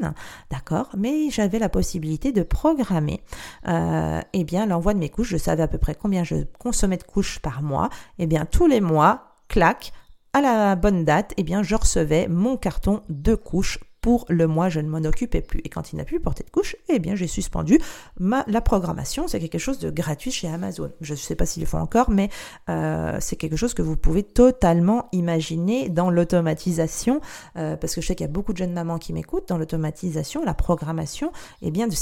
d'accord, 0.51 0.91
mais 0.97 1.31
j'avais 1.31 1.59
la 1.59 1.71
possibilité 1.71 2.33
de 2.33 2.43
programmer. 2.43 3.23
Euh, 3.67 4.21
eh 4.35 4.45
bien, 4.45 4.67
l'envoi 4.67 4.93
de 4.93 4.99
mes 4.99 5.09
couches, 5.09 5.31
je 5.31 5.39
savais 5.39 5.63
à 5.63 5.69
peu 5.69 5.79
près 5.79 5.95
combien 5.95 6.23
je 6.23 6.45
consommais 6.59 6.99
de 6.99 7.03
couches 7.03 7.39
par 7.39 7.63
mois. 7.63 7.89
Eh 8.19 8.27
bien, 8.27 8.45
tous 8.45 8.67
les 8.67 8.83
mois, 8.83 9.37
clac, 9.49 9.93
à 10.35 10.43
la 10.43 10.77
bonne 10.77 11.07
date, 11.07 11.33
eh 11.39 11.43
bien, 11.43 11.63
je 11.63 11.75
recevais 11.75 12.29
mon 12.29 12.59
carton 12.59 13.03
de 13.09 13.35
couches 13.35 13.79
pour 14.07 14.25
le 14.29 14.47
mois, 14.47 14.69
je 14.69 14.79
ne 14.79 14.89
m'en 14.89 14.99
occupais 14.99 15.41
plus. 15.41 15.61
Et 15.65 15.69
quand 15.69 15.93
il 15.93 15.97
n'a 15.97 16.05
plus 16.05 16.21
porté 16.21 16.45
de 16.45 16.51
couche, 16.51 16.77
eh 16.89 17.01
bien, 17.01 17.17
j'ai 17.17 17.27
suspendu 17.27 17.81
ma, 18.21 18.45
la 18.47 18.61
programmation. 18.61 19.27
C'est 19.27 19.41
quelque 19.41 19.59
chose 19.59 19.81
de 19.81 19.91
gratuit 19.91 20.31
chez 20.31 20.47
Amazon. 20.47 20.93
Je 21.01 21.15
ne 21.15 21.19
sais 21.19 21.35
pas 21.35 21.45
s'ils 21.45 21.65
le 21.65 21.67
font 21.67 21.81
encore, 21.81 22.09
mais 22.09 22.29
euh, 22.69 23.17
c'est 23.19 23.35
quelque 23.35 23.57
chose 23.57 23.75
que 23.75 23.83
vous 23.83 23.97
pouvez 23.97 24.23
totalement 24.23 25.09
imaginer 25.11 25.89
dans 25.89 26.09
l'automatisation, 26.09 27.21
euh, 27.57 27.77
parce 27.77 27.97
que 27.97 28.01
je 28.01 28.07
sais 28.07 28.15
qu'il 28.15 28.25
y 28.25 28.31
a 28.31 28.33
beaucoup 28.33 28.53
de 28.53 28.59
jeunes 28.59 28.75
mamans 28.75 28.99
qui 28.99 29.13
m'écoutent, 29.13 29.49
dans 29.49 29.59
l'automatisation, 29.59 30.45
la 30.45 30.55
programmation, 30.55 31.33
eh 31.63 31.73
bien, 31.73 31.89
de 31.89 31.97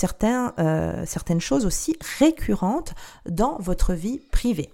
euh, 0.58 1.04
certaines 1.06 1.40
choses 1.40 1.64
aussi 1.64 1.96
récurrentes 2.18 2.92
dans 3.26 3.56
votre 3.60 3.94
vie 3.94 4.20
privée. 4.30 4.73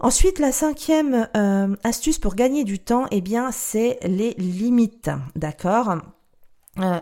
Ensuite, 0.00 0.38
la 0.38 0.52
cinquième 0.52 1.28
euh, 1.36 1.76
astuce 1.84 2.18
pour 2.18 2.34
gagner 2.34 2.64
du 2.64 2.78
temps, 2.78 3.06
eh 3.10 3.20
bien, 3.20 3.52
c'est 3.52 3.98
les 4.02 4.34
limites. 4.34 5.10
D'accord? 5.36 5.96
Euh. 6.78 7.00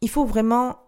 Il 0.00 0.10
faut 0.10 0.24
vraiment 0.24 0.78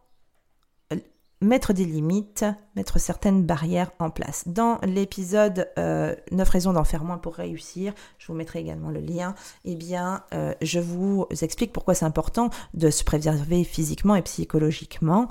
mettre 1.44 1.72
des 1.72 1.84
limites, 1.84 2.44
mettre 2.74 2.98
certaines 2.98 3.44
barrières 3.44 3.90
en 3.98 4.10
place. 4.10 4.44
Dans 4.46 4.78
l'épisode 4.82 5.68
9 5.76 5.76
euh, 5.78 6.14
raisons 6.32 6.72
d'en 6.72 6.84
faire 6.84 7.04
moins 7.04 7.18
pour 7.18 7.34
réussir, 7.34 7.92
je 8.18 8.26
vous 8.26 8.34
mettrai 8.34 8.60
également 8.60 8.90
le 8.90 9.00
lien, 9.00 9.34
eh 9.64 9.76
bien, 9.76 10.24
euh, 10.32 10.54
je 10.62 10.80
vous 10.80 11.26
explique 11.42 11.72
pourquoi 11.72 11.94
c'est 11.94 12.04
important 12.04 12.50
de 12.72 12.90
se 12.90 13.04
préserver 13.04 13.64
physiquement 13.64 14.14
et 14.16 14.22
psychologiquement. 14.22 15.28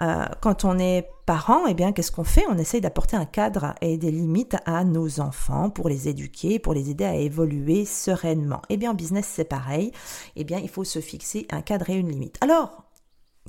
Euh, 0.00 0.26
quand 0.40 0.64
on 0.64 0.78
est 0.78 1.08
parent, 1.26 1.66
eh 1.68 1.74
bien, 1.74 1.92
qu'est-ce 1.92 2.10
qu'on 2.12 2.24
fait? 2.24 2.44
On 2.50 2.58
essaye 2.58 2.80
d'apporter 2.80 3.16
un 3.16 3.24
cadre 3.24 3.74
et 3.80 3.96
des 3.96 4.10
limites 4.10 4.56
à 4.66 4.84
nos 4.84 5.20
enfants 5.20 5.70
pour 5.70 5.88
les 5.88 6.08
éduquer, 6.08 6.58
pour 6.58 6.74
les 6.74 6.90
aider 6.90 7.04
à 7.04 7.14
évoluer 7.14 7.84
sereinement. 7.84 8.62
Eh 8.68 8.76
bien, 8.76 8.90
en 8.90 8.94
business, 8.94 9.30
c'est 9.32 9.44
pareil. 9.44 9.92
Eh 10.34 10.44
bien, 10.44 10.58
il 10.58 10.68
faut 10.68 10.84
se 10.84 11.00
fixer 11.00 11.46
un 11.50 11.62
cadre 11.62 11.88
et 11.90 11.94
une 11.94 12.10
limite. 12.10 12.38
Alors, 12.40 12.84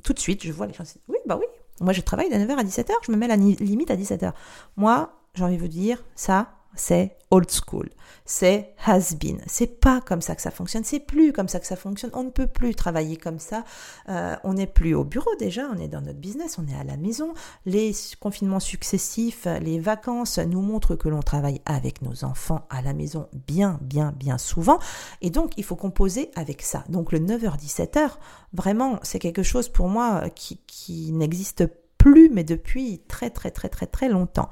tout 0.04 0.12
de 0.12 0.20
suite, 0.20 0.44
je 0.44 0.52
vois 0.52 0.66
les 0.66 0.74
gens 0.74 0.84
oui, 1.08 1.16
bah 1.26 1.36
oui, 1.38 1.46
moi, 1.80 1.92
je 1.92 2.00
travaille 2.00 2.30
de 2.30 2.36
9h 2.36 2.56
à 2.56 2.64
17h, 2.64 2.92
je 3.06 3.12
me 3.12 3.16
mets 3.16 3.28
la 3.28 3.36
limite 3.36 3.90
à 3.90 3.96
17h. 3.96 4.32
Moi, 4.76 5.12
j'ai 5.34 5.44
envie 5.44 5.56
de 5.56 5.62
vous 5.62 5.68
dire, 5.68 6.04
ça, 6.14 6.52
c'est 6.76 7.16
old 7.30 7.50
school, 7.50 7.88
c'est 8.24 8.74
has 8.86 9.14
been. 9.18 9.40
C'est 9.46 9.80
pas 9.80 10.00
comme 10.00 10.20
ça 10.20 10.34
que 10.34 10.42
ça 10.42 10.50
fonctionne, 10.50 10.84
c'est 10.84 11.00
plus 11.00 11.32
comme 11.32 11.48
ça 11.48 11.60
que 11.60 11.66
ça 11.66 11.76
fonctionne. 11.76 12.10
On 12.14 12.24
ne 12.24 12.30
peut 12.30 12.46
plus 12.46 12.74
travailler 12.74 13.16
comme 13.16 13.38
ça. 13.38 13.64
Euh, 14.08 14.36
on 14.44 14.54
n'est 14.54 14.66
plus 14.66 14.94
au 14.94 15.04
bureau 15.04 15.30
déjà, 15.38 15.68
on 15.74 15.78
est 15.78 15.88
dans 15.88 16.00
notre 16.00 16.18
business, 16.18 16.58
on 16.58 16.66
est 16.66 16.78
à 16.78 16.84
la 16.84 16.96
maison. 16.96 17.34
Les 17.66 17.92
confinements 18.20 18.60
successifs, 18.60 19.46
les 19.60 19.78
vacances 19.78 20.38
nous 20.38 20.62
montrent 20.62 20.96
que 20.96 21.08
l'on 21.08 21.22
travaille 21.22 21.60
avec 21.66 22.02
nos 22.02 22.24
enfants 22.24 22.66
à 22.70 22.82
la 22.82 22.92
maison 22.92 23.28
bien, 23.46 23.78
bien, 23.82 24.12
bien 24.16 24.38
souvent. 24.38 24.78
Et 25.20 25.30
donc, 25.30 25.52
il 25.56 25.64
faut 25.64 25.76
composer 25.76 26.30
avec 26.34 26.62
ça. 26.62 26.84
Donc, 26.88 27.12
le 27.12 27.18
9h-17h, 27.18 28.10
vraiment, 28.52 28.98
c'est 29.02 29.18
quelque 29.18 29.42
chose 29.42 29.68
pour 29.68 29.88
moi 29.88 30.30
qui, 30.30 30.58
qui 30.66 31.12
n'existe 31.12 31.66
pas 31.66 31.83
plus, 32.04 32.28
mais 32.28 32.44
depuis 32.44 33.00
très 33.08 33.30
très 33.30 33.50
très 33.50 33.70
très 33.70 33.86
très 33.86 34.10
longtemps. 34.10 34.50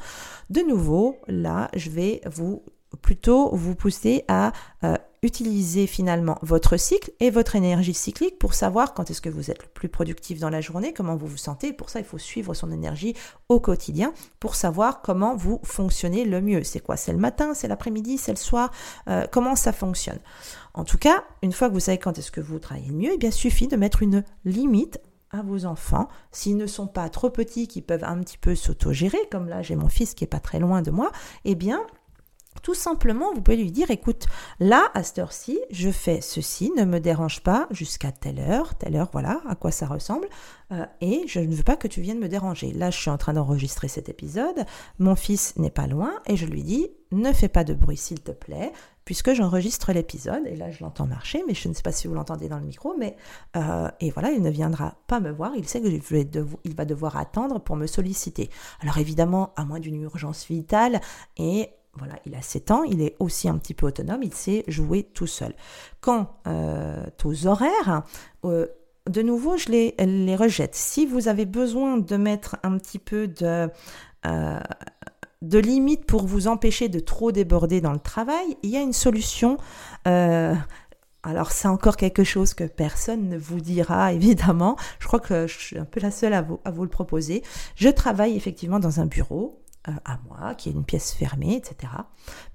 De 0.48 0.62
nouveau, 0.62 1.18
là, 1.28 1.68
je 1.74 1.90
vais 1.90 2.22
vous 2.24 2.62
plutôt 3.02 3.54
vous 3.54 3.74
pousser 3.74 4.24
à 4.26 4.52
euh, 4.84 4.96
utiliser 5.22 5.86
finalement 5.86 6.38
votre 6.40 6.78
cycle 6.78 7.12
et 7.20 7.28
votre 7.28 7.54
énergie 7.54 7.92
cyclique 7.92 8.38
pour 8.38 8.54
savoir 8.54 8.94
quand 8.94 9.10
est-ce 9.10 9.20
que 9.20 9.28
vous 9.28 9.50
êtes 9.50 9.62
le 9.62 9.68
plus 9.68 9.90
productif 9.90 10.40
dans 10.40 10.48
la 10.48 10.62
journée, 10.62 10.94
comment 10.94 11.14
vous 11.14 11.26
vous 11.26 11.36
sentez. 11.36 11.74
Pour 11.74 11.90
ça, 11.90 11.98
il 11.98 12.06
faut 12.06 12.16
suivre 12.16 12.54
son 12.54 12.72
énergie 12.72 13.14
au 13.50 13.60
quotidien 13.60 14.14
pour 14.40 14.54
savoir 14.54 15.02
comment 15.02 15.36
vous 15.36 15.60
fonctionnez 15.62 16.24
le 16.24 16.40
mieux. 16.40 16.64
C'est 16.64 16.80
quoi? 16.80 16.96
C'est 16.96 17.12
le 17.12 17.18
matin, 17.18 17.52
c'est 17.52 17.68
l'après-midi, 17.68 18.16
c'est 18.16 18.32
le 18.32 18.38
soir? 18.38 18.70
Euh, 19.08 19.26
Comment 19.30 19.56
ça 19.56 19.72
fonctionne? 19.72 20.20
En 20.72 20.84
tout 20.84 20.98
cas, 20.98 21.22
une 21.42 21.52
fois 21.52 21.68
que 21.68 21.74
vous 21.74 21.80
savez 21.80 21.98
quand 21.98 22.16
est-ce 22.18 22.30
que 22.30 22.40
vous 22.40 22.58
travaillez 22.58 22.88
le 22.88 22.96
mieux, 22.96 23.10
eh 23.12 23.18
bien, 23.18 23.28
il 23.28 23.34
suffit 23.34 23.68
de 23.68 23.76
mettre 23.76 24.02
une 24.02 24.24
limite 24.46 24.98
à 25.32 25.42
vos 25.42 25.64
enfants. 25.64 26.08
S'ils 26.30 26.56
ne 26.56 26.66
sont 26.66 26.86
pas 26.86 27.08
trop 27.08 27.30
petits, 27.30 27.66
qui 27.66 27.82
peuvent 27.82 28.04
un 28.04 28.20
petit 28.20 28.38
peu 28.38 28.54
s'autogérer, 28.54 29.18
comme 29.30 29.48
là 29.48 29.62
j'ai 29.62 29.76
mon 29.76 29.88
fils 29.88 30.14
qui 30.14 30.24
est 30.24 30.28
pas 30.28 30.40
très 30.40 30.58
loin 30.58 30.82
de 30.82 30.90
moi, 30.90 31.10
eh 31.44 31.54
bien 31.54 31.80
tout 32.62 32.74
simplement, 32.74 33.32
vous 33.34 33.42
pouvez 33.42 33.56
lui 33.56 33.72
dire, 33.72 33.90
écoute, 33.90 34.26
là, 34.60 34.90
à 34.94 35.02
cette 35.02 35.18
heure-ci, 35.18 35.60
je 35.70 35.90
fais 35.90 36.20
ceci, 36.20 36.72
ne 36.76 36.84
me 36.84 37.00
dérange 37.00 37.42
pas 37.42 37.66
jusqu'à 37.70 38.12
telle 38.12 38.38
heure, 38.38 38.74
telle 38.76 38.96
heure, 38.96 39.10
voilà 39.12 39.40
à 39.48 39.56
quoi 39.56 39.72
ça 39.72 39.86
ressemble, 39.86 40.28
euh, 40.70 40.86
et 41.00 41.24
je 41.26 41.40
ne 41.40 41.54
veux 41.54 41.64
pas 41.64 41.76
que 41.76 41.88
tu 41.88 42.00
viennes 42.00 42.20
me 42.20 42.28
déranger. 42.28 42.72
Là, 42.72 42.90
je 42.90 42.98
suis 42.98 43.10
en 43.10 43.18
train 43.18 43.32
d'enregistrer 43.32 43.88
cet 43.88 44.08
épisode, 44.08 44.64
mon 44.98 45.16
fils 45.16 45.56
n'est 45.56 45.70
pas 45.70 45.86
loin, 45.88 46.12
et 46.26 46.36
je 46.36 46.46
lui 46.46 46.62
dis, 46.62 46.88
ne 47.10 47.32
fais 47.32 47.48
pas 47.48 47.64
de 47.64 47.74
bruit, 47.74 47.96
s'il 47.96 48.20
te 48.20 48.30
plaît, 48.30 48.72
puisque 49.04 49.34
j'enregistre 49.34 49.92
l'épisode, 49.92 50.46
et 50.46 50.54
là, 50.54 50.70
je 50.70 50.84
l'entends 50.84 51.06
marcher, 51.06 51.42
mais 51.48 51.54
je 51.54 51.68
ne 51.68 51.74
sais 51.74 51.82
pas 51.82 51.92
si 51.92 52.06
vous 52.06 52.14
l'entendez 52.14 52.48
dans 52.48 52.58
le 52.58 52.64
micro, 52.64 52.94
mais, 52.96 53.16
euh, 53.56 53.88
et 54.00 54.10
voilà, 54.10 54.30
il 54.30 54.40
ne 54.40 54.50
viendra 54.50 54.96
pas 55.08 55.18
me 55.18 55.30
voir, 55.30 55.52
il 55.56 55.66
sait 55.66 55.82
qu'il 55.82 56.74
va 56.76 56.84
devoir 56.84 57.16
attendre 57.16 57.60
pour 57.60 57.74
me 57.74 57.88
solliciter. 57.88 58.50
Alors 58.80 58.98
évidemment, 58.98 59.52
à 59.56 59.64
moins 59.64 59.80
d'une 59.80 60.00
urgence 60.00 60.46
vitale, 60.46 61.00
et 61.36 61.70
voilà, 61.98 62.14
il 62.24 62.34
a 62.34 62.42
7 62.42 62.70
ans, 62.70 62.82
il 62.84 63.02
est 63.02 63.16
aussi 63.18 63.48
un 63.48 63.58
petit 63.58 63.74
peu 63.74 63.86
autonome, 63.86 64.22
il 64.22 64.32
sait 64.32 64.64
jouer 64.66 65.02
tout 65.02 65.26
seul. 65.26 65.54
Quant 66.00 66.38
euh, 66.46 67.04
aux 67.24 67.46
horaires, 67.46 68.02
euh, 68.44 68.66
de 69.10 69.20
nouveau, 69.20 69.58
je 69.58 69.68
les, 69.68 70.36
rejette. 70.36 70.74
Si 70.74 71.04
vous 71.06 71.28
avez 71.28 71.44
besoin 71.44 71.98
de 71.98 72.16
mettre 72.16 72.56
un 72.62 72.78
petit 72.78 72.98
peu 72.98 73.28
de, 73.28 73.68
euh, 74.26 74.60
de 75.42 75.58
limite 75.58 76.06
pour 76.06 76.24
vous 76.26 76.46
empêcher 76.46 76.88
de 76.88 76.98
trop 76.98 77.30
déborder 77.30 77.82
dans 77.82 77.92
le 77.92 77.98
travail, 77.98 78.56
il 78.62 78.70
y 78.70 78.76
a 78.76 78.80
une 78.80 78.94
solution. 78.94 79.58
alors 80.04 81.52
c'est 81.52 81.68
encore 81.68 81.96
quelque 81.96 82.24
chose 82.24 82.54
que 82.54 82.64
personne 82.64 83.28
ne 83.28 83.36
vous 83.36 83.60
dira, 83.60 84.12
évidemment. 84.14 84.76
Je 84.98 85.06
crois 85.06 85.20
que 85.20 85.46
je 85.46 85.58
suis 85.58 85.78
un 85.78 85.84
peu 85.84 86.00
la 86.00 86.10
seule 86.10 86.32
à 86.32 86.40
vous, 86.40 86.58
à 86.64 86.70
vous 86.70 86.84
le 86.84 86.90
proposer. 86.90 87.42
Je 87.76 87.90
travaille 87.90 88.34
effectivement 88.34 88.80
dans 88.80 88.98
un 89.00 89.06
bureau 89.06 89.61
à 89.84 90.18
moi, 90.28 90.54
qui 90.54 90.68
est 90.68 90.72
une 90.72 90.84
pièce 90.84 91.12
fermée, 91.12 91.56
etc. 91.56 91.92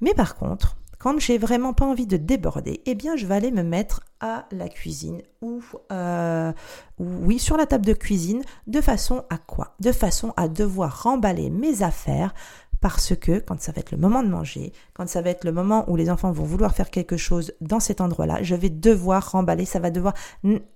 Mais 0.02 0.14
par 0.14 0.36
contre, 0.36 0.78
quand 1.00 1.20
j'ai 1.20 1.38
vraiment 1.38 1.74
pas 1.74 1.86
envie 1.86 2.08
de 2.08 2.18
déborder, 2.18 2.82
eh 2.86 2.96
bien, 2.96 3.16
je 3.16 3.28
vais 3.28 3.36
aller 3.36 3.52
me 3.52 3.64
mettre 3.64 4.02
à 4.20 4.46
la 4.52 4.68
cuisine 4.68 5.22
ou, 5.42 5.62
euh, 5.92 6.52
oui, 6.98 7.38
sur 7.38 7.56
la 7.56 7.68
table 7.68 7.86
de 7.86 7.94
cuisine, 7.94 8.42
de 8.66 8.82
façon 8.82 9.24
à 9.30 9.38
quoi? 9.38 9.76
De 9.80 9.92
façon 9.92 10.34
à 10.38 10.48
devoir 10.48 11.04
remballer 11.04 11.52
mes 11.52 11.84
affaires 11.84 12.34
parce 12.82 13.16
que 13.16 13.40
quand 13.40 13.60
ça 13.60 13.72
va 13.72 13.80
être 13.80 13.92
le 13.92 13.98
moment 13.98 14.24
de 14.24 14.28
manger, 14.28 14.72
quand 14.94 15.08
ça 15.08 15.22
va 15.22 15.30
être 15.30 15.44
le 15.44 15.52
moment 15.52 15.90
où 15.90 15.96
les 15.96 16.10
enfants 16.10 16.32
vont 16.32 16.44
vouloir 16.44 16.76
faire 16.76 16.90
quelque 16.90 17.18
chose 17.18 17.54
dans 17.62 17.80
cet 17.80 18.02
endroit-là, 18.02 18.44
je 18.44 18.56
vais 18.56 18.70
devoir 18.70 19.32
remballer, 19.32 19.66
ça 19.66 19.80
va 19.80 19.90
devoir 19.90 20.14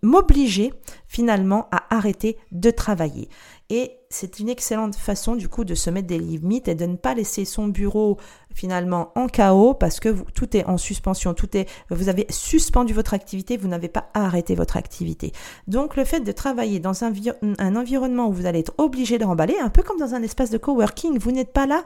m'obliger 0.02 0.74
finalement 1.08 1.68
à 1.72 1.96
arrêter 1.96 2.38
de 2.52 2.72
travailler. 2.72 3.30
Et 3.70 4.01
c'est 4.12 4.40
une 4.40 4.50
excellente 4.50 4.96
façon 4.96 5.36
du 5.36 5.50
coup 5.50 5.64
de 5.64 5.74
se 5.74 5.90
mettre 5.90 6.08
des 6.08 6.20
limites 6.20 6.68
et 6.68 6.76
de 6.76 6.86
ne 6.86 6.96
pas 6.96 7.14
laisser 7.14 7.46
son 7.46 7.68
bureau 7.68 8.18
finalement 8.54 9.12
en 9.16 9.28
chaos 9.28 9.74
parce 9.74 10.00
que 10.00 10.10
tout 10.34 10.56
est 10.56 10.66
en 10.66 10.78
suspension, 10.78 11.34
tout 11.34 11.56
est, 11.58 11.68
vous 11.90 12.10
avez 12.10 12.26
suspendu 12.30 12.94
votre 12.94 13.14
activité, 13.14 13.58
vous 13.58 13.68
n'avez 13.68 13.88
pas 13.88 14.10
arrêté 14.14 14.56
votre 14.56 14.78
activité. 14.78 15.32
Donc 15.68 15.96
le 15.96 16.06
fait 16.06 16.20
de 16.20 16.32
travailler 16.32 16.80
dans 16.80 17.04
un, 17.04 17.14
un 17.60 17.76
environnement 17.76 18.28
où 18.28 18.34
vous 18.34 18.46
allez 18.46 18.60
être 18.60 18.74
obligé 18.78 19.18
de 19.18 19.26
remballer, 19.26 19.58
un 19.60 19.70
peu 19.70 19.84
comme 19.84 19.98
dans 19.98 20.14
un 20.14 20.22
espace 20.22 20.50
de 20.50 20.58
coworking, 20.58 21.18
vous 21.18 21.32
n'êtes 21.32 21.54
pas 21.54 21.66
là 21.66 21.86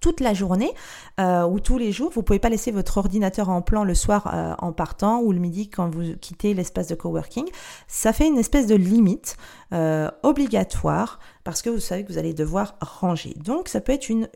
toute 0.00 0.20
la 0.20 0.34
journée 0.34 0.72
euh, 1.18 1.44
ou 1.44 1.60
tous 1.60 1.78
les 1.78 1.92
jours. 1.92 2.10
Vous 2.14 2.22
pouvez 2.22 2.38
pas 2.38 2.48
laisser 2.48 2.70
votre 2.70 2.98
ordinateur 2.98 3.48
en 3.48 3.62
plan 3.62 3.84
le 3.84 3.94
soir 3.94 4.30
euh, 4.32 4.54
en 4.58 4.72
partant 4.72 5.20
ou 5.20 5.32
le 5.32 5.38
midi 5.38 5.68
quand 5.68 5.88
vous 5.88 6.16
quittez 6.20 6.54
l'espace 6.54 6.88
de 6.88 6.94
coworking. 6.94 7.48
Ça 7.88 8.12
fait 8.12 8.26
une 8.26 8.38
espèce 8.38 8.66
de 8.66 8.74
limite 8.74 9.36
euh, 9.72 10.10
obligatoire 10.22 11.18
parce 11.44 11.62
que 11.62 11.70
vous 11.70 11.80
savez 11.80 12.04
que 12.04 12.12
vous 12.12 12.18
allez 12.18 12.34
devoir 12.34 12.76
ranger. 12.80 13.34
Donc 13.36 13.68
ça 13.68 13.80
peut 13.80 13.92
être 13.92 14.08
une 14.08 14.28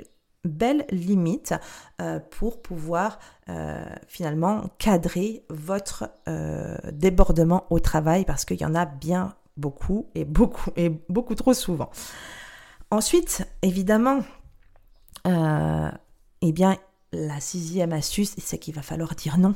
belle 0.45 0.85
limite 0.90 1.55
pour 2.31 2.61
pouvoir 2.61 3.19
finalement 4.07 4.64
cadrer 4.77 5.43
votre 5.49 6.11
débordement 6.93 7.64
au 7.71 7.81
travail 7.81 8.27
parce 8.27 8.45
qu'il 8.45 8.61
y 8.61 8.64
en 8.67 8.75
a 8.75 8.85
bien 8.85 9.33
beaucoup 9.57 10.07
et 10.14 10.27
beaucoup 10.27 10.71
et 10.77 10.90
beaucoup 11.09 11.35
trop 11.35 11.55
souvent. 11.55 11.90
Ensuite, 12.90 13.47
évidemment, 13.62 14.21
euh, 15.27 15.91
eh 16.43 16.53
bien, 16.53 16.77
la 17.13 17.41
sixième 17.41 17.93
astuce, 17.93 18.35
c'est 18.39 18.59
qu'il 18.59 18.75
va 18.75 18.83
falloir 18.83 19.15
dire 19.15 19.39
non. 19.39 19.55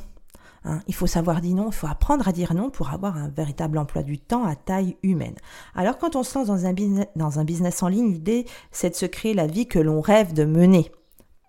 Hein. 0.65 0.81
il 0.87 0.93
faut 0.93 1.07
savoir 1.07 1.39
dire 1.39 1.55
non, 1.55 1.69
il 1.69 1.73
faut 1.73 1.87
apprendre 1.87 2.27
à 2.27 2.33
dire 2.33 2.53
non 2.53 2.69
pour 2.69 2.89
avoir 2.89 3.15
un 3.15 3.29
véritable 3.29 3.77
emploi 3.77 4.03
du 4.03 4.19
temps 4.19 4.43
à 4.43 4.55
taille 4.55 4.97
humaine. 5.03 5.35
Alors 5.73 5.97
quand 5.97 6.17
on 6.17 6.23
se 6.23 6.37
lance 6.37 6.47
dans 6.47 6.65
un 6.65 6.73
business, 6.73 7.07
dans 7.15 7.39
un 7.39 7.45
business 7.45 7.81
en 7.81 7.87
ligne, 7.87 8.11
l'idée 8.11 8.45
c'est 8.71 8.89
de 8.89 8.95
se 8.95 9.05
créer 9.05 9.33
la 9.33 9.47
vie 9.47 9.67
que 9.67 9.79
l'on 9.79 10.01
rêve 10.01 10.33
de 10.33 10.43
mener, 10.43 10.91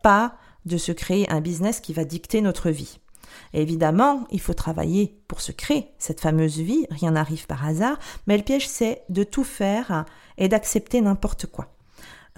pas 0.04 0.36
de 0.64 0.76
se 0.76 0.92
créer 0.92 1.28
un 1.28 1.40
business 1.40 1.80
qui 1.80 1.92
va 1.92 2.04
dicter 2.04 2.40
notre 2.40 2.70
vie. 2.70 3.00
évidemment, 3.52 4.26
il 4.30 4.40
faut 4.40 4.54
travailler 4.54 5.20
pour 5.26 5.40
se 5.40 5.50
créer 5.50 5.88
cette 5.98 6.20
fameuse 6.20 6.58
vie, 6.58 6.86
rien 6.90 7.12
n'arrive 7.12 7.46
par 7.46 7.64
hasard, 7.66 7.98
mais 8.28 8.36
le 8.36 8.44
piège 8.44 8.68
c'est 8.68 9.02
de 9.08 9.24
tout 9.24 9.44
faire 9.44 10.04
et 10.38 10.48
d'accepter 10.48 11.00
n'importe 11.00 11.46
quoi. 11.46 11.66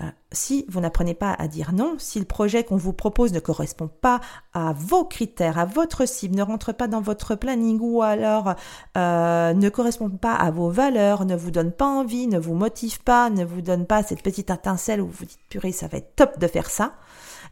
Euh, 0.02 0.06
si 0.32 0.64
vous 0.68 0.80
n'apprenez 0.80 1.14
pas 1.14 1.32
à 1.32 1.48
dire 1.48 1.72
non, 1.72 1.96
si 1.98 2.18
le 2.18 2.24
projet 2.24 2.64
qu'on 2.64 2.76
vous 2.76 2.92
propose 2.92 3.32
ne 3.32 3.40
correspond 3.40 3.88
pas 3.88 4.20
à 4.54 4.72
vos 4.72 5.04
critères, 5.04 5.58
à 5.58 5.64
votre 5.64 6.06
cible, 6.06 6.36
ne 6.36 6.42
rentre 6.42 6.72
pas 6.72 6.88
dans 6.88 7.00
votre 7.00 7.34
planning 7.34 7.78
ou 7.80 8.02
alors 8.02 8.54
euh, 8.96 9.52
ne 9.52 9.68
correspond 9.68 10.10
pas 10.10 10.34
à 10.34 10.50
vos 10.50 10.70
valeurs, 10.70 11.24
ne 11.24 11.36
vous 11.36 11.50
donne 11.50 11.72
pas 11.72 11.86
envie, 11.86 12.26
ne 12.26 12.38
vous 12.38 12.54
motive 12.54 13.02
pas, 13.02 13.30
ne 13.30 13.44
vous 13.44 13.60
donne 13.60 13.86
pas 13.86 14.02
cette 14.02 14.22
petite 14.22 14.50
étincelle 14.50 15.00
où 15.00 15.08
vous 15.08 15.24
dites 15.24 15.40
purée, 15.48 15.72
ça 15.72 15.88
va 15.88 15.98
être 15.98 16.16
top 16.16 16.38
de 16.38 16.46
faire 16.46 16.70
ça, 16.70 16.94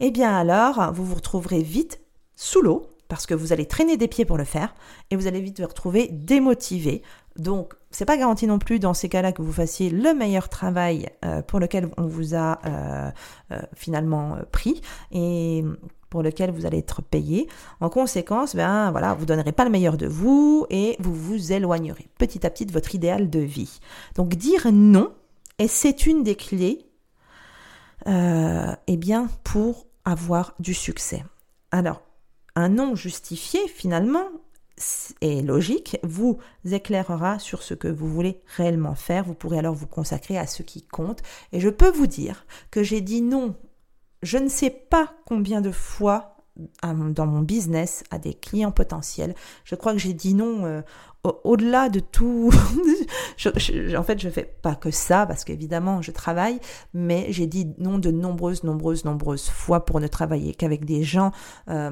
eh 0.01 0.11
bien 0.11 0.35
alors 0.35 0.93
vous 0.93 1.05
vous 1.05 1.17
retrouverez 1.17 1.63
vite 1.63 2.01
sous 2.37 2.63
l'eau 2.63 2.87
parce 3.09 3.27
que 3.27 3.35
vous 3.35 3.53
allez 3.53 3.67
traîner 3.67 3.97
des 3.97 4.09
pieds 4.09 4.25
pour 4.25 4.39
le 4.39 4.45
faire 4.45 4.75
et 5.11 5.17
vous 5.17 5.27
allez 5.27 5.41
vite 5.41 5.61
vous 5.61 5.67
retrouver 5.67 6.09
démotivé. 6.13 7.03
Donc, 7.37 7.75
c'est 7.91 8.05
pas 8.05 8.17
garanti 8.17 8.47
non 8.47 8.59
plus 8.59 8.79
dans 8.79 8.95
ces 8.95 9.09
cas-là 9.09 9.33
que 9.33 9.43
vous 9.43 9.53
fassiez 9.53 9.91
le 9.91 10.15
meilleur 10.15 10.49
travail 10.49 11.09
euh, 11.25 11.43
pour 11.43 11.59
lequel 11.59 11.89
on 11.97 12.07
vous 12.07 12.35
a 12.35 12.61
euh, 12.65 13.11
euh, 13.51 13.61
finalement 13.75 14.39
pris 14.53 14.81
et 15.11 15.65
pour 16.09 16.23
lequel 16.23 16.51
vous 16.51 16.67
allez 16.67 16.79
être 16.79 17.03
payé. 17.03 17.49
En 17.81 17.89
conséquence, 17.89 18.55
ben 18.55 18.91
voilà, 18.93 19.15
vous 19.15 19.27
donnerez 19.27 19.53
pas 19.53 19.65
le 19.65 19.71
meilleur 19.71 19.97
de 19.97 20.07
vous 20.07 20.67
et 20.71 20.97
vous 21.01 21.15
vous 21.15 21.53
éloignerez 21.53 22.09
petit 22.19 22.47
à 22.47 22.51
petit 22.51 22.67
de 22.67 22.73
votre 22.73 22.95
idéal 22.95 23.29
de 23.29 23.41
vie. 23.41 23.81
Donc 24.15 24.35
dire 24.35 24.69
non, 24.73 25.13
et 25.59 25.69
c'est 25.69 26.07
une 26.07 26.23
des 26.23 26.37
clés, 26.37 26.87
eh 28.07 28.97
bien 28.97 29.29
pour 29.45 29.87
avoir 30.05 30.55
du 30.59 30.75
succès. 30.75 31.25
Alors 31.71 32.03
un 32.57 32.71
non 32.71 32.97
justifié, 32.97 33.61
finalement, 33.69 34.27
et 35.21 35.43
logique, 35.43 35.99
vous 36.03 36.39
éclairera 36.71 37.39
sur 37.39 37.63
ce 37.63 37.75
que 37.75 37.89
vous 37.89 38.09
voulez 38.09 38.41
réellement 38.57 38.95
faire. 38.95 39.25
Vous 39.25 39.35
pourrez 39.35 39.59
alors 39.59 39.75
vous 39.75 39.87
consacrer 39.87 40.39
à 40.39 40.47
ce 40.47 40.63
qui 40.63 40.83
compte. 40.83 41.23
Et 41.53 41.61
je 41.61 41.69
peux 41.69 41.91
vous 41.91 42.07
dire 42.07 42.47
que 42.71 42.83
j'ai 42.83 43.01
dit 43.01 43.23
non, 43.23 43.55
je 44.23 44.39
ne 44.39 44.49
sais 44.49 44.71
pas 44.71 45.15
combien 45.27 45.61
de 45.61 45.71
fois 45.71 46.37
dans 46.83 47.27
mon 47.27 47.41
business 47.41 48.05
à 48.11 48.19
des 48.19 48.35
clients 48.35 48.73
potentiels. 48.73 49.35
Je 49.65 49.75
crois 49.75 49.93
que 49.93 49.99
j'ai 49.99 50.13
dit 50.13 50.35
non 50.35 50.65
euh, 50.65 50.83
au-delà 51.45 51.89
de 51.89 52.01
tout. 52.01 52.51
en 53.97 54.03
fait, 54.03 54.19
je 54.19 54.29
fais 54.29 54.45
pas 54.63 54.75
que 54.75 54.91
ça 54.91 55.27
parce 55.27 55.45
qu'évidemment, 55.45 56.03
je 56.03 56.11
travaille, 56.11 56.59
mais 56.93 57.27
j'ai 57.31 57.47
dit 57.47 57.73
non 57.79 57.99
de 57.99 58.11
nombreuses, 58.11 58.65
nombreuses, 58.65 59.05
nombreuses 59.05 59.49
fois 59.49 59.85
pour 59.85 60.01
ne 60.01 60.07
travailler 60.07 60.55
qu'avec 60.55 60.85
des 60.85 61.03
gens. 61.03 61.33
Euh, 61.69 61.91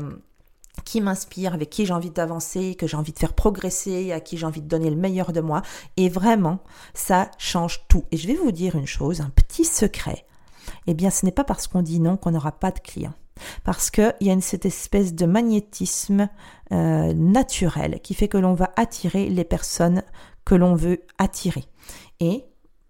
qui 0.84 1.00
m'inspirent, 1.00 1.54
avec 1.54 1.70
qui 1.70 1.86
j'ai 1.86 1.92
envie 1.92 2.10
d'avancer, 2.10 2.74
que 2.74 2.86
j'ai 2.86 2.96
envie 2.96 3.12
de 3.12 3.18
faire 3.18 3.34
progresser, 3.34 4.12
à 4.12 4.20
qui 4.20 4.36
j'ai 4.36 4.46
envie 4.46 4.62
de 4.62 4.68
donner 4.68 4.90
le 4.90 4.96
meilleur 4.96 5.32
de 5.32 5.40
moi. 5.40 5.62
Et 5.96 6.08
vraiment, 6.08 6.60
ça 6.94 7.30
change 7.38 7.86
tout. 7.88 8.04
Et 8.10 8.16
je 8.16 8.26
vais 8.26 8.34
vous 8.34 8.52
dire 8.52 8.76
une 8.76 8.86
chose, 8.86 9.20
un 9.20 9.30
petit 9.30 9.64
secret. 9.64 10.24
Eh 10.86 10.94
bien, 10.94 11.10
ce 11.10 11.24
n'est 11.24 11.32
pas 11.32 11.44
parce 11.44 11.66
qu'on 11.66 11.82
dit 11.82 12.00
non 12.00 12.16
qu'on 12.16 12.30
n'aura 12.30 12.52
pas 12.52 12.70
de 12.70 12.80
clients 12.80 13.14
parce 13.64 13.90
qu'il 13.90 14.14
y 14.20 14.30
a 14.30 14.40
cette 14.40 14.66
espèce 14.66 15.14
de 15.14 15.26
magnétisme 15.26 16.28
euh, 16.72 17.12
naturel 17.14 18.00
qui 18.02 18.14
fait 18.14 18.28
que 18.28 18.38
l'on 18.38 18.54
va 18.54 18.72
attirer 18.76 19.28
les 19.28 19.44
personnes 19.44 20.02
que 20.44 20.54
l'on 20.54 20.74
veut 20.74 21.02
attirer. 21.18 21.64
Et 22.20 22.44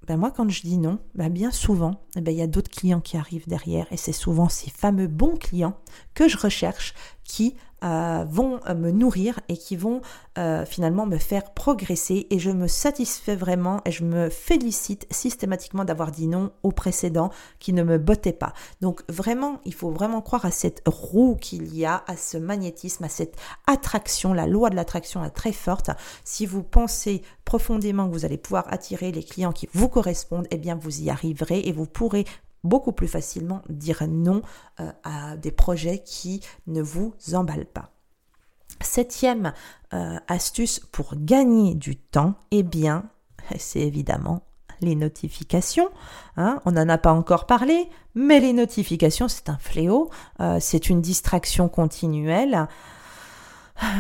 ben 0.07 0.17
moi, 0.17 0.31
quand 0.31 0.49
je 0.49 0.63
dis 0.63 0.79
non, 0.79 1.01
ben 1.15 1.29
bien 1.29 1.51
souvent, 1.51 2.01
eh 2.17 2.21
ben 2.21 2.33
il 2.33 2.39
y 2.39 2.43
a 2.43 2.47
d'autres 2.47 2.71
clients 2.71 3.01
qui 3.01 3.17
arrivent 3.17 3.49
derrière 3.49 3.87
et 3.91 3.97
c'est 3.97 4.13
souvent 4.13 4.49
ces 4.49 4.71
fameux 4.71 5.07
bons 5.07 5.37
clients 5.37 5.77
que 6.15 6.29
je 6.29 6.39
recherche 6.39 6.95
qui 7.25 7.57
euh, 7.85 8.25
vont 8.29 8.59
euh, 8.69 8.75
me 8.75 8.91
nourrir 8.91 9.39
et 9.49 9.57
qui 9.57 9.77
vont 9.77 10.01
euh, 10.37 10.65
finalement 10.65 11.07
me 11.07 11.17
faire 11.17 11.53
progresser 11.55 12.27
et 12.31 12.39
je 12.41 12.51
me 12.51 12.67
satisfais 12.67 13.37
vraiment 13.37 13.81
et 13.85 13.93
je 13.93 14.03
me 14.03 14.31
félicite 14.31 15.07
systématiquement 15.13 15.85
d'avoir 15.85 16.11
dit 16.11 16.27
non 16.27 16.51
au 16.65 16.73
précédent 16.73 17.31
qui 17.61 17.73
ne 17.73 17.85
me 17.85 17.99
bottait 17.99 18.33
pas. 18.33 18.53
Donc 18.81 19.03
vraiment, 19.09 19.61
il 19.65 19.75
faut 19.75 19.91
vraiment 19.91 20.23
croire 20.23 20.45
à 20.45 20.51
cette 20.51 20.83
roue 20.87 21.37
qu'il 21.37 21.73
y 21.73 21.85
a, 21.85 22.03
à 22.09 22.17
ce 22.17 22.37
magnétisme, 22.37 23.05
à 23.05 23.09
cette 23.09 23.37
attraction. 23.67 24.33
La 24.33 24.49
loi 24.49 24.71
de 24.71 24.77
l'attraction 24.77 25.25
est 25.25 25.31
très 25.31 25.53
forte. 25.53 25.91
Si 26.25 26.47
vous 26.47 26.65
pensez 26.65 27.23
profondément 27.45 28.09
que 28.09 28.13
vous 28.13 28.25
allez 28.25 28.39
pouvoir 28.39 28.65
attirer 28.73 29.13
les 29.13 29.23
clients 29.23 29.53
qui 29.53 29.69
vous 29.73 29.89
correspondent, 29.89 30.49
eh 30.51 30.59
bien 30.59 30.75
vous 30.75 31.03
y 31.03 31.11
arriverez 31.11 31.61
et 31.61 31.73
vous 31.73 31.87
pourrez 31.87 32.25
beaucoup 32.65 32.93
plus 32.93 33.09
facilement 33.09 33.63
dire 33.69 34.03
non 34.09 34.43
euh, 34.81 34.91
à 35.05 35.37
des 35.37 35.51
projets 35.51 36.03
qui 36.05 36.43
ne 36.67 36.83
vous 36.83 37.15
emballent 37.33 37.67
pas. 37.67 37.91
Septième 38.81 39.53
euh, 39.93 40.19
astuce 40.29 40.81
pour 40.81 41.15
gagner 41.17 41.75
du 41.75 41.97
temps, 41.97 42.35
eh 42.51 42.63
bien, 42.63 43.05
c'est 43.59 43.81
évidemment 43.81 44.43
les 44.81 44.95
notifications. 44.95 45.89
Hein. 46.37 46.61
On 46.65 46.73
n'en 46.73 46.89
a 46.89 46.99
pas 46.99 47.13
encore 47.13 47.47
parlé, 47.47 47.89
mais 48.15 48.39
les 48.39 48.53
notifications, 48.53 49.27
c'est 49.27 49.49
un 49.49 49.59
fléau, 49.59 50.11
euh, 50.41 50.59
c'est 50.61 50.89
une 50.89 51.01
distraction 51.01 51.69
continuelle. 51.69 52.69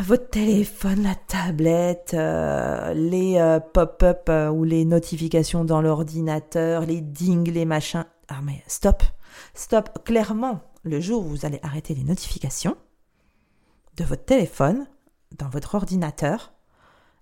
Votre 0.02 0.30
téléphone, 0.30 1.04
la 1.04 1.14
tablette, 1.14 2.12
les 2.12 3.58
pop-up 3.72 4.28
ou 4.52 4.64
les 4.64 4.84
notifications 4.84 5.64
dans 5.64 5.80
l'ordinateur, 5.80 6.84
les 6.84 7.00
dings, 7.00 7.48
les 7.52 7.64
machins, 7.64 8.04
ah 8.28 8.40
mais 8.42 8.62
stop, 8.66 9.02
stop. 9.54 10.04
Clairement, 10.04 10.60
le 10.82 11.00
jour 11.00 11.24
où 11.24 11.28
vous 11.28 11.46
allez 11.46 11.60
arrêter 11.62 11.94
les 11.94 12.04
notifications 12.04 12.76
de 13.96 14.04
votre 14.04 14.24
téléphone, 14.24 14.86
dans 15.36 15.48
votre 15.48 15.74
ordinateur, 15.74 16.52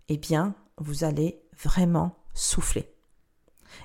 eh 0.09 0.19
bien, 0.19 0.55
vous 0.79 1.05
allez 1.05 1.41
vraiment 1.63 2.17
souffler. 2.35 2.93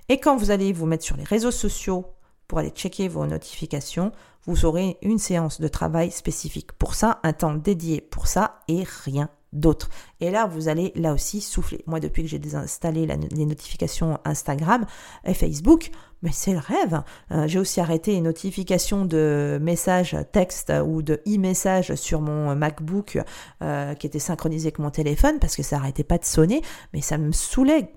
Et 0.10 0.20
quand 0.20 0.36
vous 0.36 0.52
allez 0.52 0.74
vous 0.74 0.86
mettre 0.86 1.06
sur 1.06 1.18
les 1.18 1.24
réseaux 1.24 1.52
sociaux 1.52 2.06
pour 2.48 2.60
aller 2.60 2.70
checker 2.70 3.08
vos 3.08 3.26
notifications, 3.26 4.12
vous 4.46 4.66
aurez 4.66 4.98
une 5.02 5.20
séance 5.20 5.62
de 5.62 5.68
travail 5.68 6.12
spécifique 6.12 6.72
pour 6.74 6.96
ça, 6.96 7.20
un 7.24 7.34
temps 7.34 7.54
dédié 7.54 8.02
pour 8.02 8.28
ça 8.28 8.60
et 8.68 8.84
rien 8.84 9.30
d'autres. 9.54 9.90
Et 10.20 10.32
là, 10.32 10.48
vous 10.48 10.68
allez 10.68 10.92
là 10.96 11.14
aussi 11.14 11.42
souffler. 11.42 11.84
Moi, 11.86 12.00
depuis 12.00 12.24
que 12.24 12.30
j'ai 12.30 12.40
désinstallé 12.40 13.06
les 13.06 13.46
notifications 13.46 14.20
Instagram 14.26 14.86
et 15.26 15.34
Facebook, 15.34 15.92
mais 16.22 16.32
c'est 16.32 16.54
le 16.54 16.60
rêve. 16.60 17.02
Euh, 17.32 17.48
j'ai 17.48 17.60
aussi 17.60 17.80
arrêté 17.80 18.12
les 18.12 18.22
notifications 18.22 19.06
de 19.06 19.60
messages 19.62 20.18
texte 20.32 20.72
ou 20.86 21.02
de 21.02 21.22
e-messages 21.28 21.96
sur 21.96 22.22
mon 22.22 22.56
MacBook 22.56 23.20
euh, 23.62 23.94
qui 23.96 24.08
était 24.08 24.20
synchronisé 24.20 24.68
avec 24.68 24.80
mon 24.80 24.92
téléphone 24.92 25.40
parce 25.40 25.56
que 25.56 25.64
ça 25.64 25.78
arrêtait 25.78 26.04
pas 26.04 26.18
de 26.18 26.26
sonner, 26.26 26.62
mais 26.94 27.02
ça 27.02 27.18
me 27.18 27.32
saoulait 27.32 27.92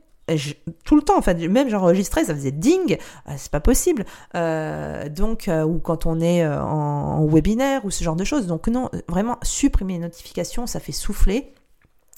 tout 0.86 0.96
le 0.96 1.02
temps, 1.02 1.18
en 1.18 1.20
fait, 1.20 1.34
même 1.48 1.68
j'enregistrais, 1.68 2.24
ça 2.24 2.34
faisait 2.34 2.50
ding, 2.50 2.96
euh, 3.28 3.32
c'est 3.36 3.50
pas 3.50 3.60
possible. 3.60 4.06
donc, 4.32 5.50
ou 5.50 5.78
quand 5.80 6.06
on 6.06 6.18
est 6.18 6.46
en, 6.46 7.18
en, 7.18 7.26
webinaire 7.26 7.84
ou 7.84 7.90
ce 7.90 8.02
genre 8.02 8.16
de 8.16 8.24
choses. 8.24 8.46
Donc 8.46 8.68
non, 8.68 8.88
vraiment 9.06 9.36
supprimer 9.42 9.94
les 9.94 9.98
notifications, 9.98 10.66
ça 10.66 10.80
fait 10.80 10.92
souffler. 10.92 11.52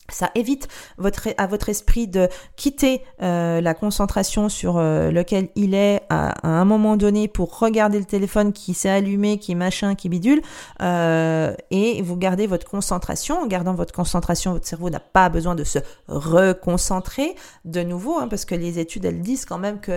Ça 0.08 0.30
évite 0.34 0.68
votre, 0.98 1.28
à 1.36 1.46
votre 1.46 1.68
esprit 1.68 2.06
de 2.06 2.28
quitter 2.56 3.02
euh, 3.22 3.60
la 3.60 3.74
concentration 3.74 4.48
sur 4.48 4.76
euh, 4.78 5.10
lequel 5.10 5.48
il 5.56 5.74
est 5.74 6.02
à, 6.08 6.46
un 6.46 6.64
moment 6.64 6.96
donné 6.96 7.28
pour 7.28 7.58
regarder 7.58 7.98
le 7.98 8.04
téléphone 8.04 8.52
qui 8.52 8.74
s'est 8.74 8.88
allumé, 8.88 9.38
qui 9.38 9.54
machin, 9.54 9.94
qui 9.94 10.08
bidule, 10.08 10.42
euh, 10.80 11.54
et 11.70 12.02
vous 12.02 12.16
gardez 12.16 12.46
votre 12.46 12.68
concentration. 12.68 13.40
En 13.42 13.46
gardant 13.46 13.74
votre 13.74 13.92
concentration, 13.92 14.52
votre 14.52 14.66
cerveau 14.66 14.90
n'a 14.90 15.00
pas 15.00 15.28
besoin 15.28 15.54
de 15.54 15.64
se 15.64 15.78
reconcentrer 16.08 17.34
de 17.64 17.82
nouveau, 17.82 18.18
hein, 18.18 18.28
parce 18.28 18.44
que 18.44 18.54
les 18.54 18.78
études 18.78 19.04
elles 19.04 19.22
disent 19.22 19.44
quand 19.44 19.58
même 19.58 19.80
que 19.80 19.92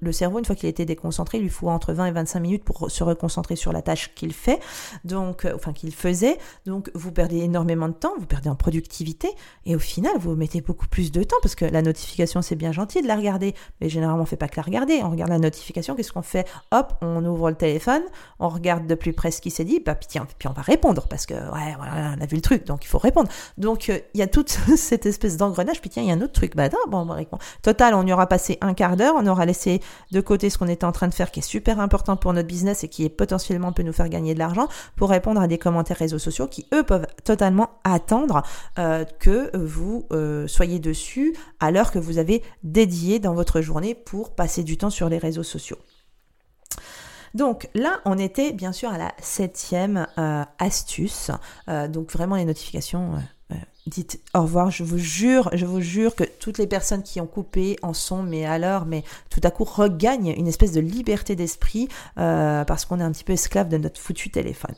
le, 0.00 0.12
cerveau, 0.12 0.38
une 0.38 0.44
fois 0.44 0.54
qu'il 0.54 0.66
a 0.66 0.70
été 0.70 0.84
déconcentré, 0.84 1.38
il 1.38 1.42
lui 1.42 1.50
faut 1.50 1.68
entre 1.68 1.92
20 1.92 2.06
et 2.06 2.12
25 2.12 2.40
minutes 2.40 2.64
pour 2.64 2.90
se 2.90 3.02
reconcentrer 3.04 3.56
sur 3.56 3.72
la 3.72 3.82
tâche 3.82 4.14
qu'il 4.14 4.32
fait, 4.32 4.60
donc 5.04 5.46
enfin 5.54 5.72
qu'il 5.72 5.94
faisait. 5.94 6.38
Donc 6.66 6.90
vous 6.94 7.12
perdez 7.12 7.38
énormément 7.38 7.88
de 7.88 7.94
temps, 7.94 8.12
vous 8.18 8.26
perdez 8.26 8.48
en 8.48 8.54
productivité 8.54 9.29
et 9.66 9.76
au 9.76 9.78
final, 9.78 10.12
vous 10.18 10.34
mettez 10.34 10.60
beaucoup 10.60 10.86
plus 10.86 11.12
de 11.12 11.22
temps 11.22 11.36
parce 11.42 11.54
que 11.54 11.64
la 11.64 11.82
notification, 11.82 12.42
c'est 12.42 12.56
bien 12.56 12.72
gentil 12.72 13.02
de 13.02 13.06
la 13.08 13.16
regarder, 13.16 13.54
mais 13.80 13.88
généralement, 13.88 14.22
on 14.22 14.26
fait 14.26 14.36
pas 14.36 14.48
que 14.48 14.56
la 14.56 14.62
regarder. 14.62 15.00
On 15.02 15.10
regarde 15.10 15.30
la 15.30 15.38
notification, 15.38 15.94
qu'est-ce 15.94 16.12
qu'on 16.12 16.22
fait 16.22 16.46
Hop, 16.72 16.94
on 17.02 17.24
ouvre 17.24 17.50
le 17.50 17.56
téléphone, 17.56 18.02
on 18.38 18.48
regarde 18.48 18.86
de 18.86 18.94
plus 18.94 19.12
près 19.12 19.30
ce 19.30 19.40
qui 19.40 19.50
s'est 19.50 19.64
dit, 19.64 19.80
bah, 19.80 19.94
puis, 19.94 20.08
puis 20.38 20.48
on 20.48 20.52
va 20.52 20.62
répondre 20.62 21.06
parce 21.08 21.26
que, 21.26 21.34
ouais, 21.34 21.74
voilà, 21.76 22.14
on 22.18 22.22
a 22.22 22.26
vu 22.26 22.36
le 22.36 22.42
truc, 22.42 22.66
donc 22.66 22.84
il 22.84 22.88
faut 22.88 22.98
répondre. 22.98 23.28
Donc, 23.58 23.88
euh, 23.88 23.98
il 24.14 24.20
y 24.20 24.22
a 24.22 24.26
toute 24.26 24.48
cette 24.76 25.06
espèce 25.06 25.36
d'engrenage, 25.36 25.80
puis 25.80 25.90
tiens, 25.90 26.02
il 26.02 26.08
y 26.08 26.12
a 26.12 26.14
un 26.14 26.20
autre 26.20 26.32
truc. 26.32 26.56
Bah, 26.56 26.68
non, 26.68 26.78
bon, 26.88 27.06
bon, 27.06 27.16
Total, 27.62 27.94
on 27.94 28.06
y 28.06 28.12
aura 28.12 28.26
passé 28.26 28.58
un 28.60 28.74
quart 28.74 28.96
d'heure, 28.96 29.14
on 29.16 29.26
aura 29.26 29.46
laissé 29.46 29.80
de 30.10 30.20
côté 30.20 30.50
ce 30.50 30.58
qu'on 30.58 30.68
était 30.68 30.84
en 30.84 30.92
train 30.92 31.08
de 31.08 31.14
faire 31.14 31.30
qui 31.30 31.40
est 31.40 31.42
super 31.42 31.80
important 31.80 32.16
pour 32.16 32.32
notre 32.32 32.48
business 32.48 32.84
et 32.84 32.88
qui 32.88 33.04
est 33.04 33.08
potentiellement 33.08 33.72
peut 33.72 33.82
nous 33.82 33.92
faire 33.92 34.08
gagner 34.08 34.34
de 34.34 34.38
l'argent 34.38 34.68
pour 34.96 35.10
répondre 35.10 35.40
à 35.40 35.46
des 35.46 35.58
commentaires 35.58 35.96
réseaux 35.96 36.18
sociaux 36.18 36.46
qui, 36.46 36.66
eux, 36.74 36.82
peuvent 36.82 37.06
totalement 37.24 37.70
attendre 37.84 38.42
euh, 38.78 39.04
que 39.20 39.56
vous 39.56 40.06
euh, 40.10 40.48
soyez 40.48 40.80
dessus 40.80 41.36
à 41.60 41.70
l'heure 41.70 41.92
que 41.92 42.00
vous 42.00 42.18
avez 42.18 42.42
dédié 42.64 43.20
dans 43.20 43.34
votre 43.34 43.60
journée 43.60 43.94
pour 43.94 44.34
passer 44.34 44.64
du 44.64 44.76
temps 44.76 44.90
sur 44.90 45.08
les 45.08 45.18
réseaux 45.18 45.44
sociaux. 45.44 45.78
Donc 47.34 47.68
là, 47.74 48.00
on 48.04 48.18
était 48.18 48.50
bien 48.50 48.72
sûr 48.72 48.90
à 48.90 48.98
la 48.98 49.12
septième 49.20 50.08
euh, 50.18 50.42
astuce. 50.58 51.30
Euh, 51.68 51.86
donc 51.86 52.10
vraiment 52.10 52.34
les 52.34 52.44
notifications. 52.44 53.12
dites 53.86 54.20
au 54.34 54.42
revoir, 54.42 54.70
je 54.70 54.82
vous 54.82 54.98
jure, 54.98 55.48
je 55.52 55.66
vous 55.66 55.80
jure 55.80 56.16
que 56.16 56.24
toutes 56.24 56.58
les 56.58 56.66
personnes 56.66 57.02
qui 57.02 57.20
ont 57.20 57.26
coupé 57.26 57.76
en 57.82 57.92
sont, 57.92 58.22
mais 58.22 58.46
alors, 58.46 58.84
mais 58.84 59.04
tout 59.28 59.40
à 59.44 59.50
coup 59.50 59.64
regagnent 59.64 60.34
une 60.36 60.48
espèce 60.48 60.72
de 60.72 60.80
liberté 60.80 61.36
d'esprit 61.36 61.88
parce 62.16 62.84
qu'on 62.84 62.98
est 62.98 63.04
un 63.04 63.12
petit 63.12 63.24
peu 63.24 63.34
esclave 63.34 63.68
de 63.68 63.76
notre 63.76 64.00
foutu 64.00 64.30
téléphone. 64.30 64.74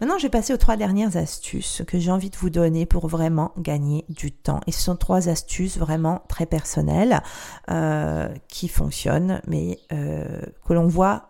Maintenant, 0.00 0.16
je 0.16 0.22
vais 0.22 0.30
passer 0.30 0.54
aux 0.54 0.56
trois 0.56 0.76
dernières 0.76 1.18
astuces 1.18 1.82
que 1.86 1.98
j'ai 1.98 2.10
envie 2.10 2.30
de 2.30 2.36
vous 2.36 2.48
donner 2.48 2.86
pour 2.86 3.06
vraiment 3.06 3.52
gagner 3.58 4.06
du 4.08 4.32
temps. 4.32 4.60
Et 4.66 4.72
ce 4.72 4.80
sont 4.80 4.96
trois 4.96 5.28
astuces 5.28 5.76
vraiment 5.76 6.22
très 6.26 6.46
personnelles 6.46 7.22
euh, 7.70 8.28
qui 8.48 8.68
fonctionnent, 8.68 9.42
mais 9.46 9.78
euh, 9.92 10.40
que 10.66 10.72
l'on 10.72 10.86
voit 10.86 11.28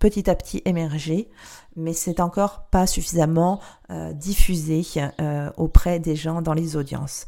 petit 0.00 0.28
à 0.28 0.34
petit 0.34 0.60
émerger, 0.64 1.30
mais 1.76 1.92
c'est 1.92 2.18
encore 2.18 2.64
pas 2.70 2.88
suffisamment 2.88 3.60
euh, 3.90 4.12
diffusé 4.12 4.82
auprès 5.56 6.00
des 6.00 6.16
gens 6.16 6.42
dans 6.42 6.54
les 6.54 6.74
audiences. 6.74 7.26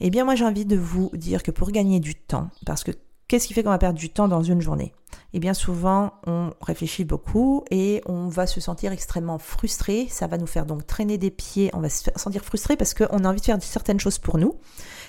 Eh 0.00 0.08
bien, 0.08 0.24
moi, 0.24 0.36
j'ai 0.36 0.44
envie 0.46 0.64
de 0.64 0.76
vous 0.76 1.10
dire 1.12 1.42
que 1.42 1.50
pour 1.50 1.70
gagner 1.70 2.00
du 2.00 2.14
temps, 2.14 2.48
parce 2.64 2.82
que 2.82 2.92
Qu'est-ce 3.28 3.46
qui 3.46 3.54
fait 3.54 3.62
qu'on 3.62 3.70
va 3.70 3.78
perdre 3.78 3.98
du 3.98 4.10
temps 4.10 4.28
dans 4.28 4.42
une 4.42 4.60
journée? 4.60 4.92
Eh 5.32 5.40
bien 5.40 5.54
souvent, 5.54 6.12
on 6.26 6.50
réfléchit 6.60 7.04
beaucoup 7.04 7.64
et 7.70 8.02
on 8.06 8.28
va 8.28 8.46
se 8.46 8.60
sentir 8.60 8.92
extrêmement 8.92 9.38
frustré. 9.38 10.06
Ça 10.10 10.26
va 10.26 10.38
nous 10.38 10.46
faire 10.46 10.66
donc 10.66 10.86
traîner 10.86 11.18
des 11.18 11.30
pieds. 11.30 11.70
On 11.72 11.80
va 11.80 11.88
se 11.88 12.10
sentir 12.16 12.44
frustré 12.44 12.76
parce 12.76 12.94
qu'on 12.94 13.24
a 13.24 13.28
envie 13.28 13.40
de 13.40 13.44
faire 13.44 13.60
certaines 13.62 14.00
choses 14.00 14.18
pour 14.18 14.38
nous. 14.38 14.56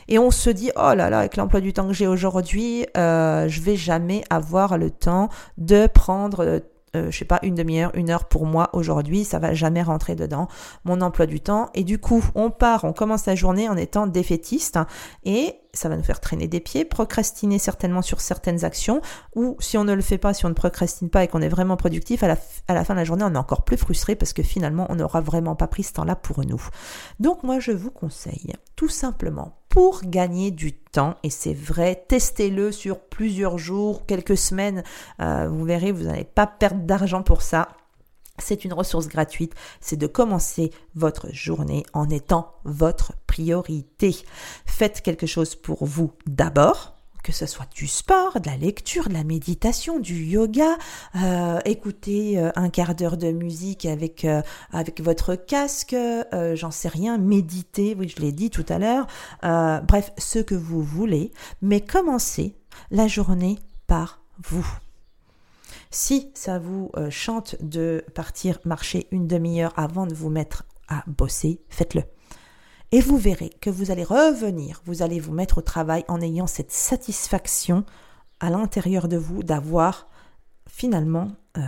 Et 0.08 0.17
on 0.17 0.32
se 0.32 0.49
dit, 0.49 0.71
oh 0.75 0.93
là 0.95 1.10
là, 1.10 1.19
avec 1.19 1.36
l'emploi 1.36 1.62
du 1.62 1.73
temps 1.73 1.88
que 1.88 1.93
j'ai 1.93 2.08
aujourd'hui, 2.08 2.86
euh, 2.95 3.47
je 3.49 3.62
vais 3.62 3.75
jamais 3.75 4.23
avoir 4.30 4.78
le 4.78 4.91
temps 4.91 5.30
de 5.58 5.88
prendre 5.88 6.62
euh, 6.95 7.12
je 7.12 7.17
sais 7.17 7.25
pas, 7.25 7.39
une 7.43 7.55
demi-heure, 7.55 7.91
une 7.93 8.10
heure 8.10 8.25
pour 8.25 8.45
moi 8.45 8.69
aujourd'hui, 8.73 9.23
ça 9.23 9.39
va 9.39 9.53
jamais 9.53 9.84
rentrer 9.84 10.15
dedans, 10.15 10.47
mon 10.84 11.01
emploi 11.01 11.25
du 11.25 11.39
temps. 11.39 11.69
Et 11.73 11.84
du 11.84 11.99
coup, 11.99 12.23
on 12.36 12.49
part, 12.49 12.84
on 12.84 12.93
commence 12.93 13.25
la 13.25 13.36
journée 13.36 13.69
en 13.69 13.77
étant 13.77 14.08
défaitiste 14.08 14.79
et 15.23 15.55
ça 15.73 15.89
va 15.89 15.97
nous 15.97 16.03
faire 16.03 16.21
traîner 16.21 16.47
des 16.47 16.60
pieds, 16.60 16.86
procrastiner 16.86 17.60
certainement 17.60 18.01
sur 18.01 18.21
certaines 18.21 18.63
actions, 18.63 19.01
ou 19.36 19.58
si 19.60 19.77
on 19.77 19.84
ne 19.84 19.93
le 19.93 20.01
fait 20.01 20.17
pas, 20.17 20.34
si 20.34 20.45
on 20.45 20.49
ne 20.49 20.53
procrastine 20.53 21.10
pas 21.10 21.23
et 21.23 21.27
qu'on 21.27 21.41
est 21.41 21.49
vraiment 21.49 21.77
productif, 21.77 22.23
à 22.23 22.27
la, 22.27 22.38
à 22.67 22.73
la 22.73 22.86
fin 22.86 22.93
de 22.93 22.99
la 22.99 23.03
journée, 23.03 23.25
on 23.25 23.34
est 23.34 23.38
encore 23.38 23.63
plus 23.63 23.77
frustré 23.77 24.15
parce 24.15 24.34
que 24.34 24.43
finalement, 24.43 24.88
on 24.89 24.95
n'aura 24.95 25.21
vraiment 25.21 25.55
pas 25.55 25.67
pris 25.67 25.84
ce 25.84 25.93
temps-là 25.93 26.15
pour 26.15 26.45
nous. 26.45 26.63
Donc 27.19 27.43
moi, 27.43 27.60
je 27.60 27.71
vous 27.71 27.91
conseille, 27.91 28.53
tout 28.75 28.89
simplement, 28.89 29.58
pour 29.75 30.03
gagner 30.05 30.51
du 30.51 30.71
temps, 30.71 31.15
et 31.21 31.29
c'est 31.29 31.53
vrai, 31.53 32.05
testez-le 32.07 32.71
sur 32.71 32.97
plusieurs 32.97 33.57
jours, 33.57 34.05
quelques 34.05 34.38
semaines, 34.38 34.85
euh, 35.19 35.49
vous 35.49 35.65
verrez, 35.65 35.91
vous 35.91 36.03
n'allez 36.03 36.23
pas 36.23 36.47
perdre 36.47 36.83
d'argent 36.83 37.23
pour 37.23 37.41
ça. 37.41 37.67
C'est 38.39 38.63
une 38.63 38.71
ressource 38.71 39.09
gratuite, 39.09 39.53
c'est 39.81 39.97
de 39.97 40.07
commencer 40.07 40.71
votre 40.95 41.27
journée 41.33 41.83
en 41.91 42.09
étant 42.09 42.53
votre 42.63 43.11
priorité. 43.27 44.15
Faites 44.65 45.01
quelque 45.01 45.27
chose 45.27 45.55
pour 45.55 45.83
vous 45.83 46.13
d'abord, 46.25 46.94
que 47.25 47.31
ce 47.31 47.47
soit 47.47 47.65
du 47.73 47.88
sport, 47.88 48.39
de 48.39 48.47
la 48.47 48.55
lecture, 48.55 49.09
de 49.09 49.13
la 49.13 49.23
méditation, 49.23 49.99
du 49.99 50.13
yoga, 50.13 50.77
euh, 51.15 51.59
écoutez 51.65 52.38
euh, 52.38 52.51
un 52.55 52.69
quart 52.69 52.93
d'heure 52.93 53.17
de 53.17 53.31
musique 53.31 53.88
avec 53.88 54.25
euh, 54.25 54.43
avec 54.71 55.01
votre 55.01 55.33
casque, 55.33 55.95
j'en 56.53 56.69
sais 56.69 56.88
rien, 56.88 57.17
méditer, 57.17 57.95
oui 57.97 58.13
je 58.15 58.21
l'ai 58.21 58.31
dit 58.31 58.51
tout 58.51 58.65
à 58.69 58.77
l'heure, 58.77 59.07
bref 59.41 60.11
ce 60.19 60.38
que 60.38 60.53
vous 60.53 60.83
voulez, 60.83 61.31
mais 61.63 61.81
commencez 61.81 62.55
la 62.91 63.07
journée 63.07 63.57
par 63.88 64.21
vous. 64.43 64.67
Si 65.89 66.29
ça 66.35 66.59
vous 66.59 66.91
euh, 66.97 67.09
chante 67.09 67.55
de 67.61 68.05
partir 68.13 68.59
marcher 68.65 69.07
une 69.11 69.27
demi-heure 69.27 69.73
avant 69.77 70.05
de 70.05 70.13
vous 70.13 70.29
mettre 70.29 70.65
à 70.89 71.03
bosser, 71.07 71.61
faites-le. 71.69 72.03
Et 72.91 73.02
vous 73.02 73.17
verrez 73.17 73.50
que 73.62 73.69
vous 73.69 73.91
allez 73.91 74.04
revenir, 74.04 74.82
vous 74.86 75.02
allez 75.02 75.19
vous 75.19 75.34
mettre 75.34 75.58
au 75.58 75.62
travail 75.62 76.06
en 76.08 76.21
ayant 76.21 76.48
cette 76.48 76.71
satisfaction 76.71 77.84
à 78.39 78.50
l'intérieur 78.50 79.08
de 79.08 79.17
vous 79.17 79.43
d'avoir 79.43 80.08
finalement 80.67 81.32
euh, 81.58 81.62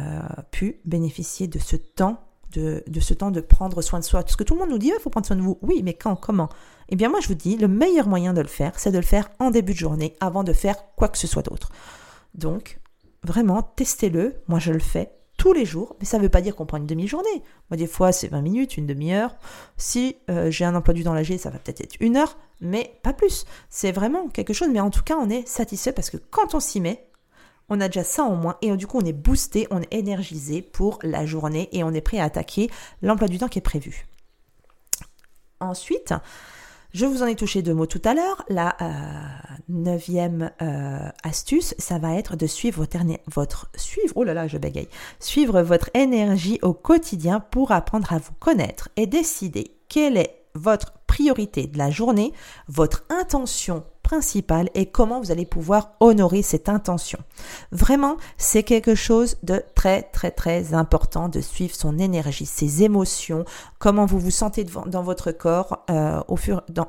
pu 0.52 0.80
bénéficier 0.86 1.48
de 1.48 1.60
ce 1.60 1.76
temps 1.76 2.24
de, 2.54 2.82
ce 3.02 3.14
temps 3.14 3.30
de 3.30 3.42
prendre 3.42 3.84
soin 3.84 4.00
de 4.00 4.04
soi. 4.04 4.24
Parce 4.24 4.36
que 4.36 4.44
tout 4.44 4.56
le 4.56 4.62
monde 4.62 4.72
nous 4.72 4.80
dit, 4.80 4.88
il 4.88 5.02
faut 5.02 5.12
prendre 5.12 5.28
soin 5.28 5.36
de 5.36 5.42
vous. 5.42 5.60
Oui, 5.62 5.82
mais 5.84 5.94
quand, 5.94 6.16
comment? 6.16 6.50
Eh 6.90 6.96
bien, 6.96 7.08
moi, 7.10 7.20
je 7.20 7.28
vous 7.28 7.36
dis, 7.36 7.56
le 7.56 7.68
meilleur 7.68 8.08
moyen 8.08 8.34
de 8.34 8.42
le 8.42 8.48
faire, 8.48 8.80
c'est 8.80 8.92
de 8.92 8.98
le 8.98 9.04
faire 9.04 9.30
en 9.38 9.52
début 9.52 9.74
de 9.74 9.78
journée, 9.78 10.16
avant 10.22 10.44
de 10.44 10.54
faire 10.54 10.78
quoi 10.96 11.08
que 11.08 11.20
ce 11.20 11.28
soit 11.28 11.44
d'autre. 11.44 11.70
Donc, 12.34 12.80
Vraiment, 13.24 13.62
testez-le. 13.62 14.36
Moi, 14.48 14.60
je 14.60 14.72
le 14.72 14.80
fais 14.80 15.12
tous 15.38 15.54
les 15.54 15.66
jours, 15.66 15.96
mais 16.00 16.06
ça 16.06 16.18
ne 16.18 16.24
veut 16.24 16.30
pas 16.30 16.42
dire 16.42 16.56
qu'on 16.56 16.66
prend 16.66 16.78
une 16.78 16.88
demi-journée. 16.88 17.44
Moi, 17.70 17.78
des 17.78 17.88
fois, 17.88 18.12
c'est 18.12 18.28
20 18.28 18.42
minutes, 18.42 18.76
une 18.76 18.88
demi-heure. 18.88 19.36
Si 19.78 20.18
euh, 20.30 20.52
j'ai 20.52 20.66
un 20.66 20.76
emploi 20.76 20.94
du 20.94 21.04
temps 21.04 21.14
léger, 21.14 21.38
ça 21.38 21.50
va 21.50 21.60
peut-être 21.60 21.82
être 21.82 21.96
une 22.00 22.18
heure, 22.18 22.38
mais 22.60 23.00
pas 23.04 23.14
plus. 23.14 23.46
C'est 23.70 23.92
vraiment 23.92 24.28
quelque 24.28 24.54
chose, 24.54 24.70
mais 24.72 24.80
en 24.80 24.90
tout 24.90 25.04
cas, 25.04 25.16
on 25.16 25.30
est 25.30 25.48
satisfait 25.48 25.94
parce 25.94 26.10
que 26.10 26.18
quand 26.18 26.56
on 26.56 26.60
s'y 26.60 26.82
met, 26.82 27.08
on 27.70 27.80
a 27.82 27.88
déjà 27.88 28.04
ça 28.04 28.24
en 28.24 28.36
moins 28.36 28.58
et 28.62 28.76
du 28.76 28.88
coup, 28.88 28.98
on 28.98 29.06
est 29.06 29.14
boosté, 29.14 29.68
on 29.72 29.82
est 29.82 29.94
énergisé 29.94 30.62
pour 30.62 31.00
la 31.04 31.26
journée 31.26 31.70
et 31.72 31.84
on 31.84 31.94
est 31.94 32.02
prêt 32.02 32.20
à 32.20 32.24
attaquer 32.24 32.70
l'emploi 33.02 33.28
du 33.28 33.38
temps 33.38 33.48
qui 33.48 33.60
est 33.60 33.62
prévu. 33.62 34.08
Ensuite, 35.60 36.14
je 36.94 37.06
vous 37.06 37.24
en 37.24 37.28
ai 37.28 37.36
touché 37.36 37.62
deux 37.62 37.74
mots 37.74 37.86
tout 37.86 38.02
à 38.06 38.14
l'heure. 38.14 38.44
La 38.50 38.76
euh, 38.82 38.92
neuvième 39.70 40.52
euh, 40.62 41.10
astuce, 41.24 41.76
ça 41.78 41.98
va 42.00 42.16
être 42.16 42.36
de 42.36 42.48
suivre 42.48 42.86
votre, 43.28 43.70
suivre, 43.76 44.14
oh 44.16 44.24
là, 44.24 44.48
je 44.48 44.58
bégaye, 44.58 44.88
suivre 45.20 45.62
votre 45.62 45.90
énergie 45.94 46.60
au 46.62 46.74
quotidien 46.74 47.40
pour 47.40 47.72
apprendre 47.72 48.12
à 48.14 48.20
vous 48.20 48.34
connaître 48.40 48.90
et 48.96 49.08
décider 49.08 49.78
quelle 49.90 50.18
est 50.18 50.44
votre 50.56 50.94
priorité 51.08 51.68
de 51.68 51.78
la 51.78 51.92
journée, 51.92 52.34
votre 52.68 53.04
intention 53.10 53.84
principale 54.08 54.70
et 54.74 54.86
comment 54.86 55.20
vous 55.20 55.32
allez 55.32 55.46
pouvoir 55.46 55.92
honorer 56.00 56.42
cette 56.42 56.70
intention. 56.70 57.20
Vraiment, 57.74 58.16
c'est 58.38 58.64
quelque 58.64 58.96
chose 58.96 59.36
de 59.44 59.62
très 59.76 60.02
très 60.02 60.32
très 60.32 60.74
important 60.74 61.28
de 61.28 61.42
suivre 61.42 61.76
son 61.76 62.00
énergie, 62.00 62.46
ses 62.46 62.84
émotions, 62.84 63.44
comment 63.80 64.06
vous 64.06 64.20
vous 64.20 64.32
sentez 64.32 64.64
dans 64.64 65.04
votre 65.04 65.34
corps 65.34 65.84
euh, 65.90 66.22
au 66.30 66.38
fur 66.38 66.64
dans 66.70 66.88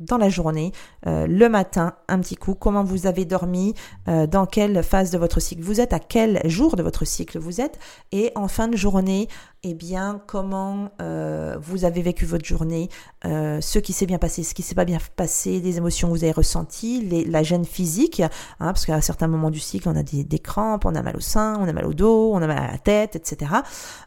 dans 0.00 0.18
la 0.18 0.28
journée, 0.28 0.72
euh, 1.06 1.26
le 1.28 1.48
matin, 1.48 1.94
un 2.08 2.18
petit 2.18 2.34
coup, 2.34 2.54
comment 2.54 2.82
vous 2.82 3.06
avez 3.06 3.24
dormi, 3.24 3.74
euh, 4.08 4.26
dans 4.26 4.44
quelle 4.44 4.82
phase 4.82 5.12
de 5.12 5.18
votre 5.18 5.38
cycle 5.38 5.62
vous 5.62 5.80
êtes, 5.80 5.92
à 5.92 6.00
quel 6.00 6.40
jour 6.46 6.74
de 6.74 6.82
votre 6.82 7.04
cycle 7.04 7.38
vous 7.38 7.60
êtes, 7.60 7.78
et 8.10 8.32
en 8.34 8.48
fin 8.48 8.66
de 8.66 8.76
journée, 8.76 9.28
eh 9.64 9.74
bien, 9.74 10.20
comment 10.26 10.90
euh, 11.00 11.56
vous 11.60 11.84
avez 11.84 12.02
vécu 12.02 12.26
votre 12.26 12.44
journée, 12.44 12.88
ce 13.24 13.78
qui 13.78 13.92
s'est 13.92 14.06
bien 14.06 14.18
passé, 14.18 14.42
ce 14.42 14.54
qui 14.54 14.62
s'est 14.62 14.74
pas 14.74 14.84
bien 14.84 14.98
passé, 15.16 15.60
des 15.60 15.78
émotions 15.78 16.08
que 16.08 16.12
vous 16.12 16.24
avez 16.24 16.32
ressenties, 16.32 17.00
les, 17.00 17.24
la 17.24 17.42
gêne 17.42 17.64
physique, 17.64 18.20
hein, 18.20 18.30
parce 18.58 18.84
qu'à 18.84 19.00
certains 19.00 19.26
moments 19.26 19.50
du 19.50 19.60
cycle, 19.60 19.88
on 19.88 19.96
a 19.96 20.02
des, 20.02 20.38
crampes, 20.38 20.84
on 20.84 20.94
a 20.94 21.02
mal 21.02 21.16
au 21.16 21.20
sein, 21.20 21.56
on 21.58 21.66
a 21.66 21.72
mal 21.72 21.86
au 21.86 21.94
dos, 21.94 22.32
on 22.34 22.42
a 22.42 22.46
mal 22.46 22.58
à 22.58 22.70
la 22.72 22.78
tête, 22.78 23.16
etc. 23.16 23.52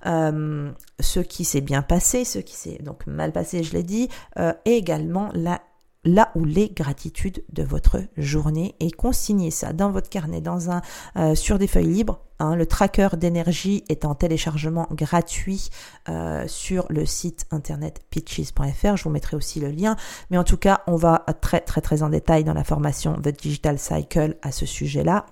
ce 0.06 1.20
qui 1.20 1.44
s'est 1.44 1.62
bien 1.62 1.82
passé, 1.82 2.24
ce 2.24 2.40
qui 2.40 2.56
s'est 2.56 2.80
donc 2.84 3.08
mal 3.08 3.32
passé, 3.32 3.64
je 3.64 3.74
l'ai 3.74 3.84
dit, 3.84 4.10
et 4.38 4.78
également 4.78 5.30
la 5.34 5.62
là 6.04 6.32
où 6.36 6.46
les 6.46 6.70
gratitudes 6.70 7.44
de 7.52 7.64
votre 7.64 7.98
journée 8.18 8.76
et 8.80 8.92
consignez 8.92 9.52
ça 9.52 9.74
dans 9.74 9.92
votre 9.92 10.10
carnet, 10.10 10.42
dans 10.42 10.72
un, 10.72 10.82
euh, 11.18 11.36
sur 11.36 11.60
des 11.60 11.68
feuilles 11.68 11.88
libres. 11.88 12.22
Hein. 12.40 12.56
le 12.56 12.68
tracker 12.68 13.10
d'énergie 13.18 13.84
est 13.90 14.06
en 14.06 14.14
téléchargement 14.14 14.88
gratuit 14.92 15.70
euh, 16.08 16.48
sur 16.48 16.86
le 16.90 17.06
site 17.06 17.46
internet 17.52 18.02
pitches.fr. 18.12 18.96
Je 18.96 19.04
vous 19.04 19.10
mettrai 19.10 19.36
aussi 19.36 19.60
le 19.60 19.70
lien. 19.70 19.96
Mais 20.30 20.38
en 20.38 20.44
tout 20.44 20.58
cas, 20.58 20.82
on 20.88 20.96
va 20.96 21.26
très 21.42 21.62
très 21.62 21.82
très 21.82 22.04
en 22.04 22.10
détail 22.10 22.44
dans 22.44 22.54
la 22.54 22.64
formation 22.64 23.14
The 23.16 23.30
Digital 23.30 23.80
Cycle 23.80 24.38
à 24.42 24.52
ce 24.52 24.66
sujet-là. 24.66 25.26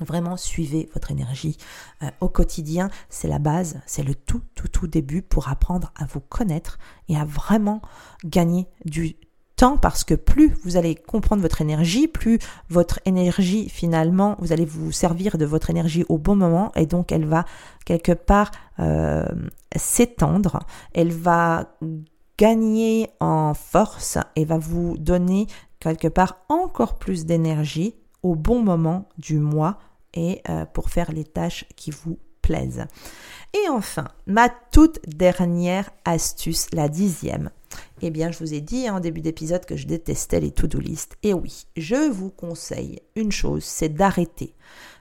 Vraiment, 0.00 0.38
suivez 0.38 0.88
votre 0.94 1.10
énergie 1.10 1.58
euh, 2.02 2.06
au 2.20 2.28
quotidien. 2.28 2.88
C'est 3.10 3.28
la 3.28 3.38
base, 3.38 3.80
c'est 3.86 4.02
le 4.02 4.14
tout, 4.14 4.40
tout, 4.54 4.68
tout 4.68 4.86
début 4.86 5.20
pour 5.20 5.48
apprendre 5.48 5.92
à 5.96 6.06
vous 6.06 6.20
connaître 6.20 6.78
et 7.08 7.16
à 7.16 7.24
vraiment 7.24 7.82
gagner 8.24 8.66
du 8.86 9.16
parce 9.80 10.02
que 10.02 10.14
plus 10.14 10.54
vous 10.64 10.76
allez 10.76 10.96
comprendre 10.96 11.40
votre 11.40 11.60
énergie, 11.60 12.08
plus 12.08 12.38
votre 12.68 12.98
énergie 13.04 13.68
finalement, 13.68 14.36
vous 14.40 14.52
allez 14.52 14.64
vous 14.64 14.90
servir 14.90 15.38
de 15.38 15.44
votre 15.44 15.70
énergie 15.70 16.04
au 16.08 16.18
bon 16.18 16.34
moment 16.34 16.72
et 16.74 16.86
donc 16.86 17.12
elle 17.12 17.26
va 17.26 17.44
quelque 17.84 18.12
part 18.12 18.50
euh, 18.80 19.24
s'étendre, 19.76 20.58
elle 20.94 21.12
va 21.12 21.76
gagner 22.38 23.10
en 23.20 23.54
force 23.54 24.18
et 24.34 24.44
va 24.44 24.58
vous 24.58 24.96
donner 24.98 25.46
quelque 25.78 26.08
part 26.08 26.38
encore 26.48 26.98
plus 26.98 27.24
d'énergie 27.24 27.94
au 28.24 28.34
bon 28.34 28.62
moment 28.62 29.08
du 29.18 29.38
mois 29.38 29.78
et 30.14 30.42
euh, 30.48 30.64
pour 30.64 30.90
faire 30.90 31.12
les 31.12 31.24
tâches 31.24 31.66
qui 31.76 31.92
vous 31.92 32.18
plaisent. 32.40 32.86
Et 33.54 33.68
enfin, 33.68 34.08
ma 34.26 34.48
toute 34.48 34.98
dernière 35.06 35.90
astuce, 36.04 36.66
la 36.72 36.88
dixième, 36.88 37.50
eh 38.00 38.10
bien, 38.10 38.30
je 38.30 38.38
vous 38.38 38.54
ai 38.54 38.60
dit 38.60 38.88
en 38.90 39.00
début 39.00 39.20
d'épisode 39.20 39.64
que 39.64 39.76
je 39.76 39.86
détestais 39.86 40.40
les 40.40 40.50
to-do 40.50 40.78
list. 40.78 41.16
Et 41.22 41.34
oui, 41.34 41.66
je 41.76 42.10
vous 42.10 42.30
conseille 42.30 43.00
une 43.16 43.32
chose, 43.32 43.64
c'est 43.64 43.90
d'arrêter 43.90 44.54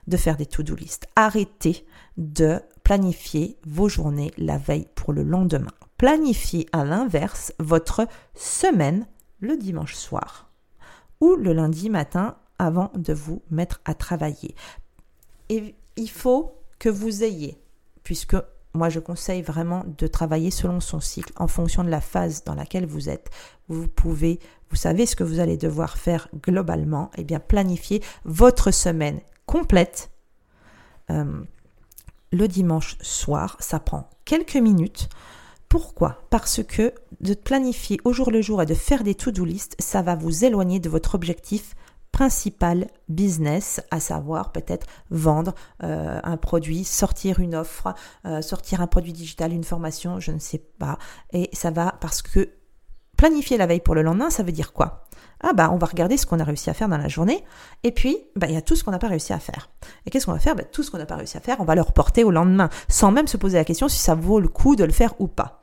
de 0.07 0.17
faire 0.17 0.37
des 0.37 0.45
to-do 0.45 0.75
list. 0.75 1.07
Arrêtez 1.15 1.85
de 2.17 2.59
planifier 2.83 3.57
vos 3.65 3.89
journées 3.89 4.31
la 4.37 4.57
veille 4.57 4.87
pour 4.95 5.13
le 5.13 5.23
lendemain. 5.23 5.71
Planifiez 5.97 6.67
à 6.71 6.83
l'inverse 6.83 7.53
votre 7.59 8.07
semaine 8.35 9.07
le 9.39 9.57
dimanche 9.57 9.95
soir 9.95 10.49
ou 11.19 11.35
le 11.35 11.53
lundi 11.53 11.89
matin 11.89 12.37
avant 12.57 12.91
de 12.95 13.13
vous 13.13 13.41
mettre 13.49 13.81
à 13.85 13.93
travailler. 13.93 14.55
Et 15.49 15.75
il 15.95 16.09
faut 16.09 16.53
que 16.79 16.89
vous 16.89 17.23
ayez, 17.23 17.59
puisque 18.03 18.35
moi 18.73 18.89
je 18.89 18.99
conseille 18.99 19.41
vraiment 19.41 19.83
de 19.97 20.07
travailler 20.07 20.51
selon 20.51 20.79
son 20.79 20.99
cycle 20.99 21.33
en 21.35 21.47
fonction 21.47 21.83
de 21.83 21.89
la 21.89 22.01
phase 22.01 22.43
dans 22.43 22.55
laquelle 22.55 22.85
vous 22.85 23.09
êtes. 23.09 23.29
Vous 23.67 23.87
pouvez, 23.87 24.39
vous 24.69 24.75
savez 24.75 25.05
ce 25.05 25.15
que 25.15 25.23
vous 25.23 25.39
allez 25.39 25.57
devoir 25.57 25.97
faire 25.97 26.29
globalement, 26.41 27.11
et 27.15 27.21
eh 27.21 27.23
bien 27.23 27.39
planifier 27.39 28.01
votre 28.25 28.71
semaine 28.71 29.19
complète. 29.45 30.11
Euh, 31.09 31.43
le 32.31 32.47
dimanche 32.47 32.97
soir, 33.01 33.57
ça 33.59 33.79
prend 33.79 34.09
quelques 34.23 34.55
minutes. 34.55 35.09
Pourquoi? 35.67 36.23
Parce 36.29 36.63
que 36.63 36.93
de 37.21 37.33
planifier 37.33 37.99
au 38.03 38.13
jour 38.13 38.31
le 38.31 38.41
jour 38.41 38.61
et 38.61 38.65
de 38.65 38.73
faire 38.73 39.03
des 39.03 39.15
to-do 39.15 39.45
list, 39.45 39.75
ça 39.79 40.01
va 40.01 40.15
vous 40.15 40.45
éloigner 40.45 40.79
de 40.79 40.89
votre 40.89 41.15
objectif 41.15 41.75
principal 42.11 42.87
business, 43.09 43.81
à 43.91 43.99
savoir 43.99 44.51
peut-être 44.51 44.85
vendre 45.09 45.53
euh, 45.83 46.19
un 46.23 46.37
produit, 46.37 46.83
sortir 46.83 47.39
une 47.39 47.55
offre, 47.55 47.93
euh, 48.25 48.41
sortir 48.41 48.81
un 48.81 48.87
produit 48.87 49.13
digital, 49.13 49.53
une 49.53 49.63
formation, 49.63 50.19
je 50.19 50.31
ne 50.31 50.39
sais 50.39 50.61
pas. 50.79 50.97
Et 51.33 51.49
ça 51.53 51.71
va 51.71 51.95
parce 52.01 52.21
que 52.21 52.49
planifier 53.17 53.57
la 53.57 53.65
veille 53.65 53.81
pour 53.81 53.95
le 53.95 54.01
lendemain, 54.01 54.29
ça 54.29 54.43
veut 54.43 54.51
dire 54.51 54.73
quoi? 54.73 55.05
Ah 55.43 55.53
bah 55.53 55.69
on 55.71 55.77
va 55.77 55.87
regarder 55.87 56.17
ce 56.17 56.25
qu'on 56.25 56.39
a 56.39 56.43
réussi 56.43 56.69
à 56.69 56.73
faire 56.73 56.87
dans 56.89 56.97
la 56.97 57.07
journée, 57.07 57.43
et 57.83 57.91
puis 57.91 58.17
bah 58.35 58.47
il 58.47 58.53
y 58.53 58.57
a 58.57 58.61
tout 58.61 58.75
ce 58.75 58.83
qu'on 58.83 58.91
n'a 58.91 58.99
pas 58.99 59.07
réussi 59.07 59.33
à 59.33 59.39
faire. 59.39 59.69
Et 60.05 60.09
qu'est-ce 60.09 60.25
qu'on 60.25 60.33
va 60.33 60.39
faire? 60.39 60.55
Bah, 60.55 60.63
Tout 60.63 60.83
ce 60.83 60.91
qu'on 60.91 60.97
n'a 60.97 61.05
pas 61.05 61.15
réussi 61.15 61.37
à 61.37 61.39
faire, 61.39 61.57
on 61.59 61.65
va 61.65 61.75
le 61.75 61.81
reporter 61.81 62.23
au 62.23 62.31
lendemain, 62.31 62.69
sans 62.89 63.11
même 63.11 63.27
se 63.27 63.37
poser 63.37 63.57
la 63.57 63.65
question 63.65 63.87
si 63.87 63.99
ça 63.99 64.15
vaut 64.15 64.39
le 64.39 64.47
coup 64.47 64.75
de 64.75 64.83
le 64.83 64.91
faire 64.91 65.13
ou 65.19 65.27
pas. 65.27 65.60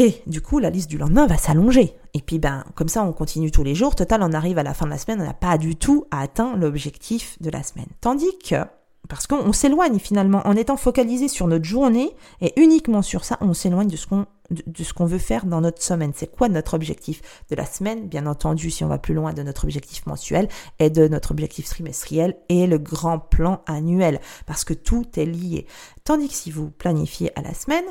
Et 0.00 0.22
du 0.26 0.40
coup, 0.40 0.60
la 0.60 0.70
liste 0.70 0.88
du 0.88 0.96
lendemain 0.96 1.26
va 1.26 1.36
s'allonger. 1.36 1.94
Et 2.14 2.22
puis, 2.22 2.38
ben, 2.38 2.64
comme 2.74 2.88
ça, 2.88 3.04
on 3.04 3.12
continue 3.12 3.50
tous 3.50 3.62
les 3.62 3.74
jours. 3.74 3.94
Total, 3.94 4.22
on 4.22 4.32
arrive 4.32 4.56
à 4.56 4.62
la 4.62 4.72
fin 4.72 4.86
de 4.86 4.90
la 4.90 4.96
semaine, 4.96 5.20
on 5.20 5.26
n'a 5.26 5.34
pas 5.34 5.58
du 5.58 5.76
tout 5.76 6.06
atteint 6.10 6.56
l'objectif 6.56 7.36
de 7.42 7.50
la 7.50 7.62
semaine. 7.62 7.88
Tandis 8.00 8.38
que, 8.38 8.64
parce 9.10 9.26
qu'on 9.26 9.52
s'éloigne 9.52 9.98
finalement, 9.98 10.40
en 10.46 10.56
étant 10.56 10.78
focalisé 10.78 11.28
sur 11.28 11.48
notre 11.48 11.66
journée 11.66 12.16
et 12.40 12.58
uniquement 12.58 13.02
sur 13.02 13.26
ça, 13.26 13.36
on 13.42 13.52
s'éloigne 13.52 13.88
de 13.88 13.96
ce 13.96 14.06
qu'on 14.06 14.24
de, 14.48 14.82
ce 14.82 14.94
qu'on 14.94 15.04
veut 15.04 15.18
faire 15.18 15.44
dans 15.44 15.60
notre 15.60 15.82
semaine. 15.82 16.12
C'est 16.16 16.34
quoi 16.34 16.48
notre 16.48 16.72
objectif 16.72 17.20
de 17.50 17.54
la 17.54 17.66
semaine? 17.66 18.08
Bien 18.08 18.26
entendu, 18.26 18.70
si 18.70 18.82
on 18.84 18.88
va 18.88 18.96
plus 18.96 19.12
loin 19.12 19.34
de 19.34 19.42
notre 19.42 19.64
objectif 19.64 20.06
mensuel 20.06 20.48
et 20.78 20.88
de 20.88 21.08
notre 21.08 21.32
objectif 21.32 21.66
trimestriel 21.66 22.38
et 22.48 22.66
le 22.66 22.78
grand 22.78 23.18
plan 23.18 23.60
annuel, 23.66 24.18
parce 24.46 24.64
que 24.64 24.72
tout 24.72 25.04
est 25.16 25.26
lié. 25.26 25.66
Tandis 26.04 26.28
que 26.28 26.34
si 26.34 26.50
vous 26.50 26.70
planifiez 26.70 27.38
à 27.38 27.42
la 27.42 27.52
semaine, 27.52 27.84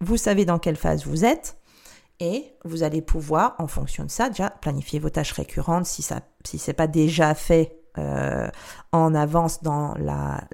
vous 0.00 0.16
savez 0.16 0.44
dans 0.44 0.58
quelle 0.58 0.76
phase 0.76 1.06
vous 1.06 1.24
êtes, 1.24 1.56
et 2.20 2.52
vous 2.64 2.82
allez 2.82 3.02
pouvoir, 3.02 3.56
en 3.58 3.66
fonction 3.66 4.04
de 4.04 4.10
ça, 4.10 4.28
déjà 4.28 4.50
planifier 4.50 4.98
vos 4.98 5.10
tâches 5.10 5.32
récurrentes 5.32 5.86
si 5.86 6.02
ça, 6.02 6.20
si 6.44 6.58
c'est 6.58 6.72
pas 6.72 6.86
déjà 6.86 7.34
fait 7.34 7.80
euh, 7.98 8.48
en 8.92 9.14
avance 9.14 9.62
dans 9.62 9.94
la, 9.94 10.46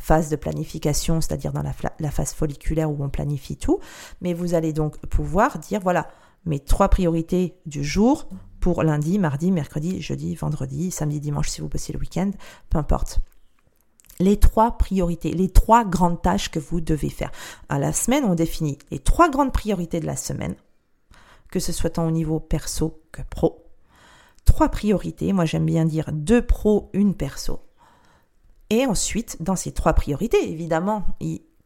phase 0.00 0.28
de 0.28 0.36
planification, 0.36 1.20
c'est-à-dire 1.20 1.52
dans 1.52 1.62
la, 1.62 1.72
la, 2.00 2.10
phase 2.10 2.32
folliculaire 2.32 2.90
où 2.90 3.02
on 3.02 3.08
planifie 3.08 3.56
tout. 3.56 3.80
Mais 4.20 4.34
vous 4.34 4.54
allez 4.54 4.72
donc 4.72 4.98
pouvoir 5.06 5.58
dire, 5.58 5.80
voilà, 5.80 6.08
mes 6.44 6.58
trois 6.58 6.88
priorités 6.88 7.56
du 7.66 7.84
jour 7.84 8.28
pour 8.60 8.82
lundi, 8.82 9.18
mardi, 9.18 9.50
mercredi, 9.50 10.00
jeudi, 10.00 10.34
vendredi, 10.34 10.90
samedi, 10.90 11.20
dimanche 11.20 11.48
si 11.48 11.60
vous 11.60 11.68
bossez 11.68 11.92
le 11.92 11.98
week-end, 11.98 12.30
peu 12.70 12.78
importe. 12.78 13.20
Les 14.22 14.38
trois 14.38 14.78
priorités, 14.78 15.32
les 15.32 15.48
trois 15.48 15.84
grandes 15.84 16.22
tâches 16.22 16.50
que 16.50 16.60
vous 16.60 16.80
devez 16.80 17.10
faire. 17.10 17.32
À 17.68 17.80
la 17.80 17.92
semaine, 17.92 18.24
on 18.24 18.36
définit 18.36 18.78
les 18.92 19.00
trois 19.00 19.28
grandes 19.28 19.52
priorités 19.52 19.98
de 19.98 20.06
la 20.06 20.14
semaine, 20.14 20.54
que 21.50 21.58
ce 21.58 21.72
soit 21.72 21.90
tant 21.90 22.06
au 22.06 22.12
niveau 22.12 22.38
perso 22.38 23.02
que 23.10 23.22
pro 23.28 23.62
trois 24.44 24.68
priorités. 24.68 25.32
Moi, 25.32 25.44
j'aime 25.44 25.66
bien 25.66 25.84
dire 25.84 26.10
deux 26.12 26.42
pros, 26.42 26.90
une 26.92 27.14
perso. 27.14 27.60
Et 28.70 28.86
ensuite, 28.86 29.42
dans 29.42 29.56
ces 29.56 29.72
trois 29.72 29.92
priorités, 29.92 30.50
évidemment, 30.50 31.04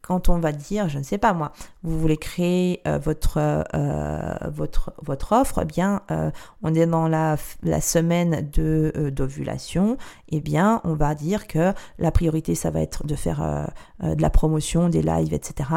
quand 0.07 0.29
on 0.29 0.39
va 0.39 0.53
dire, 0.53 0.87
je 0.87 0.99
ne 0.99 1.03
sais 1.03 1.17
pas 1.17 1.33
moi, 1.33 1.51
vous 1.83 1.99
voulez 1.99 2.15
créer 2.15 2.79
euh, 2.87 2.97
votre, 2.97 3.39
euh, 3.39 4.33
votre, 4.49 4.93
votre 5.03 5.33
offre, 5.33 5.59
eh 5.63 5.65
bien, 5.65 6.01
euh, 6.11 6.31
on 6.63 6.73
est 6.73 6.85
dans 6.85 7.09
la, 7.09 7.35
la 7.61 7.81
semaine 7.81 8.49
de 8.53 9.11
d'ovulation, 9.13 9.97
eh 10.29 10.39
bien, 10.39 10.79
on 10.85 10.93
va 10.93 11.13
dire 11.13 11.45
que 11.45 11.73
la 11.99 12.11
priorité, 12.11 12.55
ça 12.55 12.71
va 12.71 12.79
être 12.79 13.05
de 13.05 13.15
faire 13.15 13.67
de 14.01 14.21
la 14.21 14.29
promotion, 14.29 14.87
des 14.87 15.01
lives, 15.01 15.33
etc. 15.33 15.69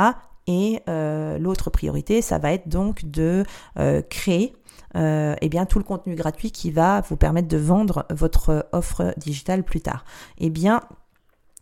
Et 0.47 0.83
l'autre 0.87 1.71
priorité, 1.71 2.23
ça 2.23 2.39
va 2.39 2.53
être 2.53 2.69
donc 2.69 3.05
de 3.05 3.45
créer 4.09 4.55
eh 4.95 5.49
bien 5.49 5.67
tout 5.67 5.79
le 5.79 5.85
contenu 5.85 6.15
gratuit 6.15 6.51
qui 6.53 6.71
va 6.71 7.01
vous 7.03 7.17
permettre 7.17 7.49
de 7.49 7.57
vendre 7.57 8.07
votre 8.11 8.69
offre 8.73 9.13
digitale 9.17 9.65
plus 9.65 9.81
tard. 9.81 10.05
Eh 10.39 10.51
bien, 10.51 10.83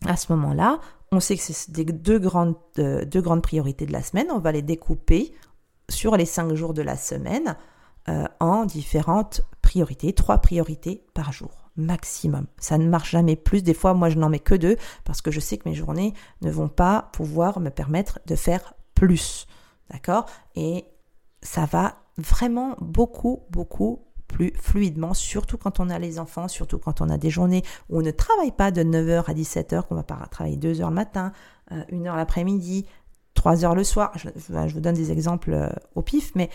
à 0.05 0.15
ce 0.15 0.31
moment-là, 0.33 0.79
on 1.11 1.19
sait 1.19 1.35
que 1.35 1.43
c'est 1.43 1.71
des 1.71 1.85
deux 1.85 2.19
grandes, 2.19 2.55
euh, 2.77 3.05
deux 3.05 3.21
grandes 3.21 3.41
priorités 3.41 3.85
de 3.85 3.93
la 3.93 4.03
semaine. 4.03 4.27
On 4.31 4.39
va 4.39 4.51
les 4.51 4.61
découper 4.61 5.33
sur 5.89 6.15
les 6.17 6.25
cinq 6.25 6.53
jours 6.53 6.73
de 6.73 6.81
la 6.81 6.97
semaine 6.97 7.57
euh, 8.07 8.25
en 8.39 8.65
différentes 8.65 9.41
priorités, 9.61 10.13
trois 10.13 10.39
priorités 10.39 11.03
par 11.13 11.31
jour 11.31 11.69
maximum. 11.79 12.45
Ça 12.57 12.77
ne 12.77 12.87
marche 12.87 13.11
jamais 13.11 13.35
plus. 13.35 13.63
Des 13.63 13.73
fois, 13.73 13.93
moi, 13.93 14.09
je 14.09 14.17
n'en 14.17 14.29
mets 14.29 14.39
que 14.39 14.55
deux 14.55 14.75
parce 15.05 15.21
que 15.21 15.31
je 15.31 15.39
sais 15.39 15.57
que 15.57 15.67
mes 15.67 15.75
journées 15.75 16.13
ne 16.41 16.51
vont 16.51 16.67
pas 16.67 17.09
pouvoir 17.13 17.59
me 17.59 17.69
permettre 17.69 18.19
de 18.27 18.35
faire 18.35 18.73
plus. 18.93 19.47
D'accord? 19.89 20.25
Et 20.55 20.85
ça 21.41 21.65
va 21.65 21.95
vraiment 22.17 22.75
beaucoup, 22.81 23.43
beaucoup 23.49 24.05
plus 24.29 24.53
fluidement, 24.55 25.13
surtout 25.13 25.57
quand 25.57 25.81
on 25.81 25.89
a 25.89 25.99
les 25.99 26.19
enfants, 26.19 26.47
surtout 26.47 26.77
quand 26.77 27.01
on 27.01 27.09
a 27.09 27.17
des 27.17 27.29
journées 27.29 27.63
où 27.89 27.99
on 27.99 28.01
ne 28.01 28.11
travaille 28.11 28.51
pas 28.51 28.71
de 28.71 28.81
9h 28.81 29.25
à 29.29 29.33
17h, 29.33 29.87
qu'on 29.87 29.95
va 29.95 30.03
pas 30.03 30.25
travailler 30.31 30.55
2h 30.55 30.87
le 30.87 30.93
matin, 30.93 31.33
1h 31.71 31.83
euh, 31.91 32.15
l'après-midi, 32.15 32.85
3h 33.35 33.75
le 33.75 33.83
soir. 33.83 34.11
Je, 34.15 34.29
je, 34.37 34.73
vous 34.73 34.79
donne 34.79 34.95
des 34.95 35.11
exemples 35.11 35.51
euh, 35.51 35.69
au 35.95 36.01
pif, 36.01 36.31
mais 36.35 36.49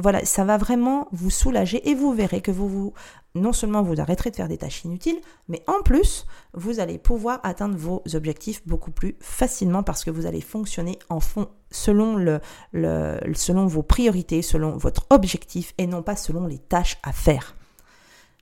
voilà, 0.00 0.24
ça 0.24 0.44
va 0.44 0.56
vraiment 0.56 1.08
vous 1.12 1.30
soulager 1.30 1.88
et 1.88 1.94
vous 1.94 2.12
verrez 2.12 2.40
que 2.40 2.50
vous, 2.50 2.68
vous 2.68 2.94
non 3.34 3.52
seulement 3.52 3.82
vous 3.82 4.00
arrêterez 4.00 4.30
de 4.30 4.36
faire 4.36 4.48
des 4.48 4.58
tâches 4.58 4.84
inutiles, 4.84 5.20
mais 5.48 5.62
en 5.66 5.82
plus, 5.82 6.26
vous 6.54 6.80
allez 6.80 6.98
pouvoir 6.98 7.40
atteindre 7.42 7.76
vos 7.76 8.02
objectifs 8.14 8.66
beaucoup 8.66 8.90
plus 8.90 9.16
facilement 9.20 9.82
parce 9.82 10.04
que 10.04 10.10
vous 10.10 10.26
allez 10.26 10.40
fonctionner 10.40 10.98
en 11.08 11.20
fond 11.20 11.48
selon, 11.70 12.40
selon 12.72 13.66
vos 13.66 13.82
priorités, 13.82 14.42
selon 14.42 14.76
votre 14.76 15.06
objectif 15.10 15.74
et 15.78 15.86
non 15.86 16.02
pas 16.02 16.16
selon 16.16 16.46
les 16.46 16.58
tâches 16.58 16.98
à 17.02 17.12
faire. 17.12 17.54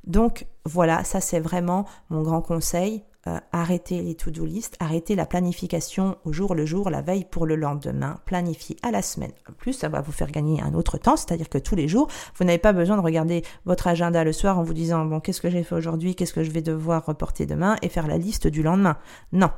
Donc 0.06 0.46
voilà, 0.64 1.04
ça 1.04 1.20
c'est 1.20 1.40
vraiment 1.40 1.84
mon 2.08 2.22
grand 2.22 2.40
conseil. 2.40 3.02
Euh, 3.26 3.38
arrêtez 3.50 4.00
les 4.00 4.14
to-do 4.14 4.44
list, 4.44 4.76
arrêtez 4.78 5.16
la 5.16 5.26
planification 5.26 6.16
au 6.24 6.32
jour 6.32 6.54
le 6.54 6.64
jour, 6.64 6.88
la 6.88 7.02
veille 7.02 7.24
pour 7.24 7.46
le 7.46 7.56
lendemain, 7.56 8.20
planifiez 8.24 8.76
à 8.82 8.92
la 8.92 9.02
semaine. 9.02 9.32
En 9.50 9.52
plus, 9.54 9.72
ça 9.72 9.88
va 9.88 10.00
vous 10.00 10.12
faire 10.12 10.30
gagner 10.30 10.62
un 10.62 10.72
autre 10.72 10.98
temps, 10.98 11.16
c'est-à-dire 11.16 11.48
que 11.48 11.58
tous 11.58 11.74
les 11.74 11.88
jours, 11.88 12.08
vous 12.36 12.44
n'avez 12.44 12.58
pas 12.58 12.72
besoin 12.72 12.96
de 12.96 13.02
regarder 13.02 13.42
votre 13.64 13.88
agenda 13.88 14.22
le 14.22 14.32
soir 14.32 14.58
en 14.58 14.62
vous 14.62 14.72
disant, 14.72 15.04
bon, 15.04 15.18
qu'est-ce 15.18 15.40
que 15.40 15.50
j'ai 15.50 15.64
fait 15.64 15.74
aujourd'hui, 15.74 16.14
qu'est-ce 16.14 16.32
que 16.32 16.44
je 16.44 16.52
vais 16.52 16.62
devoir 16.62 17.04
reporter 17.06 17.44
demain 17.44 17.76
et 17.82 17.88
faire 17.88 18.06
la 18.06 18.18
liste 18.18 18.46
du 18.46 18.62
lendemain. 18.62 18.96
Non, 19.32 19.50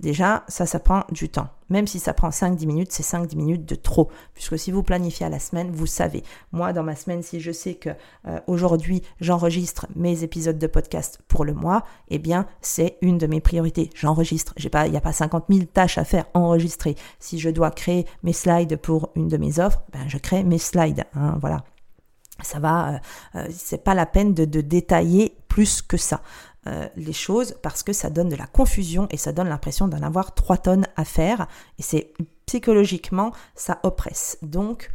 Déjà, 0.00 0.44
ça, 0.48 0.66
ça 0.66 0.80
prend 0.80 1.04
du 1.10 1.28
temps. 1.28 1.48
Même 1.68 1.86
si 1.86 1.98
ça 1.98 2.12
prend 2.12 2.28
5-10 2.28 2.66
minutes, 2.66 2.92
c'est 2.92 3.02
5-10 3.02 3.36
minutes 3.36 3.68
de 3.68 3.74
trop. 3.74 4.10
Puisque 4.34 4.58
si 4.58 4.70
vous 4.70 4.82
planifiez 4.82 5.26
à 5.26 5.28
la 5.28 5.38
semaine, 5.38 5.70
vous 5.70 5.86
savez. 5.86 6.22
Moi, 6.52 6.72
dans 6.72 6.82
ma 6.82 6.96
semaine, 6.96 7.22
si 7.22 7.40
je 7.40 7.50
sais 7.50 7.74
que 7.74 7.90
euh, 8.26 8.40
aujourd'hui, 8.46 9.02
j'enregistre 9.20 9.86
mes 9.96 10.22
épisodes 10.22 10.58
de 10.58 10.66
podcast 10.66 11.20
pour 11.28 11.44
le 11.44 11.54
mois, 11.54 11.84
eh 12.08 12.18
bien, 12.18 12.46
c'est 12.60 12.98
une 13.00 13.18
de 13.18 13.26
mes 13.26 13.40
priorités. 13.40 13.90
J'enregistre. 13.94 14.54
Il 14.58 14.90
n'y 14.90 14.96
a 14.96 15.00
pas 15.00 15.12
50 15.12 15.44
000 15.48 15.64
tâches 15.72 15.98
à 15.98 16.04
faire. 16.04 16.26
Enregistrer. 16.34 16.94
Si 17.18 17.38
je 17.38 17.48
dois 17.48 17.70
créer 17.70 18.06
mes 18.22 18.32
slides 18.32 18.76
pour 18.76 19.10
une 19.14 19.28
de 19.28 19.36
mes 19.36 19.58
offres, 19.58 19.82
ben, 19.92 20.06
je 20.08 20.18
crée 20.18 20.44
mes 20.44 20.58
slides. 20.58 21.04
Hein, 21.14 21.38
voilà 21.40 21.64
ça 22.42 22.58
va, 22.58 22.88
euh, 22.88 22.98
euh, 23.36 23.48
c'est 23.52 23.84
pas 23.84 23.94
la 23.94 24.06
peine 24.06 24.34
de, 24.34 24.44
de, 24.44 24.60
détailler 24.60 25.36
plus 25.48 25.82
que 25.82 25.96
ça. 25.96 26.22
Euh, 26.68 26.88
les 26.94 27.12
choses 27.12 27.56
parce 27.60 27.82
que 27.82 27.92
ça 27.92 28.08
donne 28.08 28.28
de 28.28 28.36
la 28.36 28.46
confusion 28.46 29.08
et 29.10 29.16
ça 29.16 29.32
donne 29.32 29.48
l'impression 29.48 29.88
d'en 29.88 30.00
avoir 30.00 30.32
trois 30.32 30.56
tonnes 30.56 30.86
à 30.94 31.04
faire 31.04 31.48
et 31.80 31.82
c'est 31.82 32.12
psychologiquement 32.46 33.32
ça 33.56 33.80
oppresse. 33.82 34.38
Donc 34.42 34.88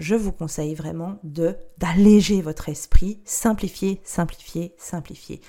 je 0.00 0.16
vous 0.16 0.32
conseille 0.32 0.74
vraiment 0.74 1.20
de 1.22 1.54
d'alléger 1.78 2.42
votre 2.42 2.68
esprit, 2.68 3.20
simplifier, 3.24 4.00
simplifier, 4.02 4.74
simplifier. 4.78 5.40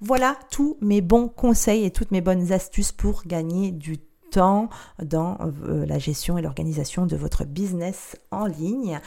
Voilà 0.00 0.38
tous 0.50 0.78
mes 0.80 1.02
bons 1.02 1.28
conseils 1.28 1.84
et 1.84 1.90
toutes 1.90 2.10
mes 2.10 2.22
bonnes 2.22 2.50
astuces 2.50 2.92
pour 2.92 3.24
gagner 3.26 3.70
du 3.70 3.98
temps 4.30 4.70
dans 5.02 5.36
euh, 5.42 5.84
la 5.84 5.98
gestion 5.98 6.38
et 6.38 6.42
l'organisation 6.42 7.04
de 7.04 7.16
votre 7.16 7.44
business 7.44 8.16
en 8.30 8.46
ligne. 8.46 8.98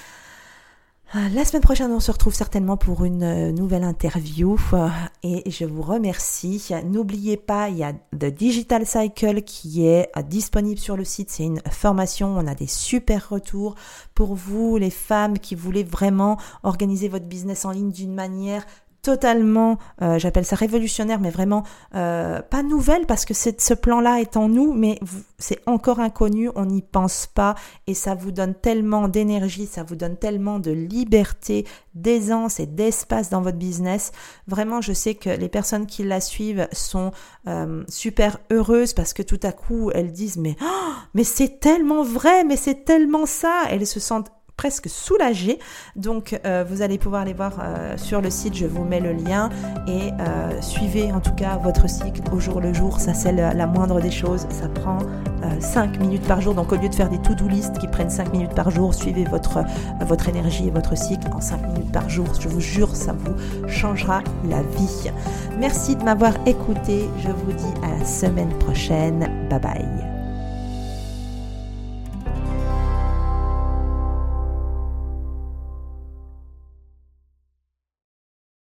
Euh, 1.14 1.30
la 1.30 1.46
semaine 1.46 1.62
prochaine, 1.62 1.92
on 1.92 2.00
se 2.00 2.12
retrouve 2.12 2.34
certainement 2.34 2.78
pour 2.78 3.06
une 3.06 3.24
euh, 3.24 3.52
nouvelle 3.52 3.84
interview 3.84 4.58
euh, 4.74 4.90
et 5.22 5.50
je 5.52 5.64
vous 5.64 5.84
remercie. 5.84 6.74
N'oubliez 6.84 7.38
pas, 7.38 7.70
il 7.70 7.78
y 7.78 7.84
a 7.84 7.94
The 8.18 8.26
Digital 8.26 8.88
Cycle 8.88 9.44
qui 9.44 9.86
est 9.86 10.10
disponible 10.28 10.80
sur 10.80 10.98
le 10.98 11.04
site. 11.04 11.30
C'est 11.30 11.44
une 11.44 11.62
formation. 11.70 12.36
On 12.36 12.48
a 12.48 12.56
des 12.56 12.68
super 12.68 13.30
retours 13.30 13.76
pour 14.16 14.34
vous, 14.34 14.78
les 14.78 14.90
femmes 14.90 15.38
qui 15.38 15.54
voulez 15.54 15.84
vraiment 15.84 16.38
organiser 16.64 17.08
votre 17.08 17.26
business 17.26 17.66
en 17.66 17.72
ligne 17.72 17.92
d'une 17.92 18.14
manière 18.14 18.66
totalement, 19.06 19.78
euh, 20.02 20.18
j'appelle 20.18 20.46
ça 20.46 20.56
révolutionnaire, 20.56 21.20
mais 21.20 21.30
vraiment 21.30 21.62
euh, 21.94 22.42
pas 22.42 22.64
nouvelle 22.64 23.06
parce 23.06 23.24
que 23.24 23.36
ce 23.36 23.74
plan-là 23.76 24.20
est 24.20 24.36
en 24.36 24.50
nous, 24.50 24.74
mais 24.74 25.00
c'est 25.38 25.60
encore 25.68 26.00
inconnu, 26.00 26.50
on 26.56 26.66
n'y 26.66 26.82
pense 26.82 27.28
pas 27.28 27.54
et 27.86 27.94
ça 27.94 28.16
vous 28.16 28.32
donne 28.32 28.56
tellement 28.56 29.08
d'énergie, 29.08 29.68
ça 29.68 29.84
vous 29.84 29.96
donne 29.96 30.18
tellement 30.18 30.58
de 30.58 30.72
liberté, 30.72 31.68
d'aisance 31.94 32.60
et 32.60 32.66
d'espace 32.66 33.30
dans 33.30 33.44
votre 33.44 33.60
business. 33.60 34.12
Vraiment, 34.48 34.82
je 34.82 34.94
sais 34.94 35.14
que 35.14 35.30
les 35.30 35.50
personnes 35.50 35.86
qui 35.86 36.04
la 36.04 36.20
suivent 36.20 36.68
sont 36.72 37.12
euh, 37.48 37.84
super 37.88 38.40
heureuses 38.52 38.94
parce 38.94 39.14
que 39.14 39.22
tout 39.22 39.40
à 39.44 39.52
coup 39.52 39.92
elles 39.94 40.14
disent 40.14 40.38
mais 40.38 40.56
oh, 40.64 40.94
mais 41.14 41.24
c'est 41.24 41.60
tellement 41.60 42.02
vrai, 42.02 42.44
mais 42.44 42.58
c'est 42.58 42.86
tellement 42.86 43.28
ça. 43.28 43.66
Elles 43.70 43.86
se 43.86 44.00
sentent 44.00 44.32
presque 44.58 44.90
soulagée. 44.90 45.60
Donc 45.96 46.40
vous 46.68 46.82
allez 46.82 46.98
pouvoir 46.98 47.26
les 47.26 47.34
voir 47.34 47.54
sur 47.98 48.22
le 48.22 48.30
site, 48.30 48.56
je 48.56 48.66
vous 48.66 48.84
mets 48.84 49.00
le 49.00 49.14
lien 49.14 49.50
et 49.88 50.12
suivez 50.62 51.12
en 51.12 51.20
tout 51.20 51.34
cas 51.34 51.58
votre 51.58 51.90
cycle 51.90 52.22
au 52.32 52.40
jour 52.40 52.62
le 52.62 52.74
jour, 52.74 53.00
ça 53.00 53.14
c'est 53.14 53.32
la, 53.32 53.68
moindre 53.68 54.02
des 54.02 54.12
choses, 54.12 54.48
ça 54.50 54.68
prend 54.68 55.00
5 55.60 56.00
minutes 56.00 56.28
par 56.28 56.42
jour. 56.42 56.54
Donc 56.54 56.72
au 56.72 56.76
lieu 56.76 56.90
de 56.90 56.96
faire 56.96 57.10
des 57.10 57.22
to-do 57.22 57.48
list 57.48 57.78
qui 57.78 57.88
prennent 57.88 58.10
5 58.10 58.32
minutes 58.32 58.54
par 58.54 58.70
jour, 58.72 58.94
suivez 58.94 59.26
votre, 59.26 59.64
votre 60.02 60.30
énergie 60.30 60.68
et 60.68 60.72
votre 60.72 60.98
cycle 60.98 61.28
en 61.34 61.42
5 61.42 61.62
minutes 61.68 61.92
par 61.92 62.10
jour. 62.10 62.28
Je 62.40 62.48
vous 62.48 62.62
jure, 62.62 62.96
ça 62.96 63.14
vous 63.14 63.68
changera 63.68 64.22
la 64.50 64.62
vie. 64.62 65.12
Merci 65.58 65.96
de 65.96 66.04
m'avoir 66.04 66.34
écouté. 66.46 67.10
Je 67.20 67.30
vous 67.30 67.54
dis 67.54 67.74
à 67.84 67.98
la 68.00 68.06
semaine 68.06 68.54
prochaine. 68.60 69.30
Bye 69.50 69.60
bye. 69.60 70.15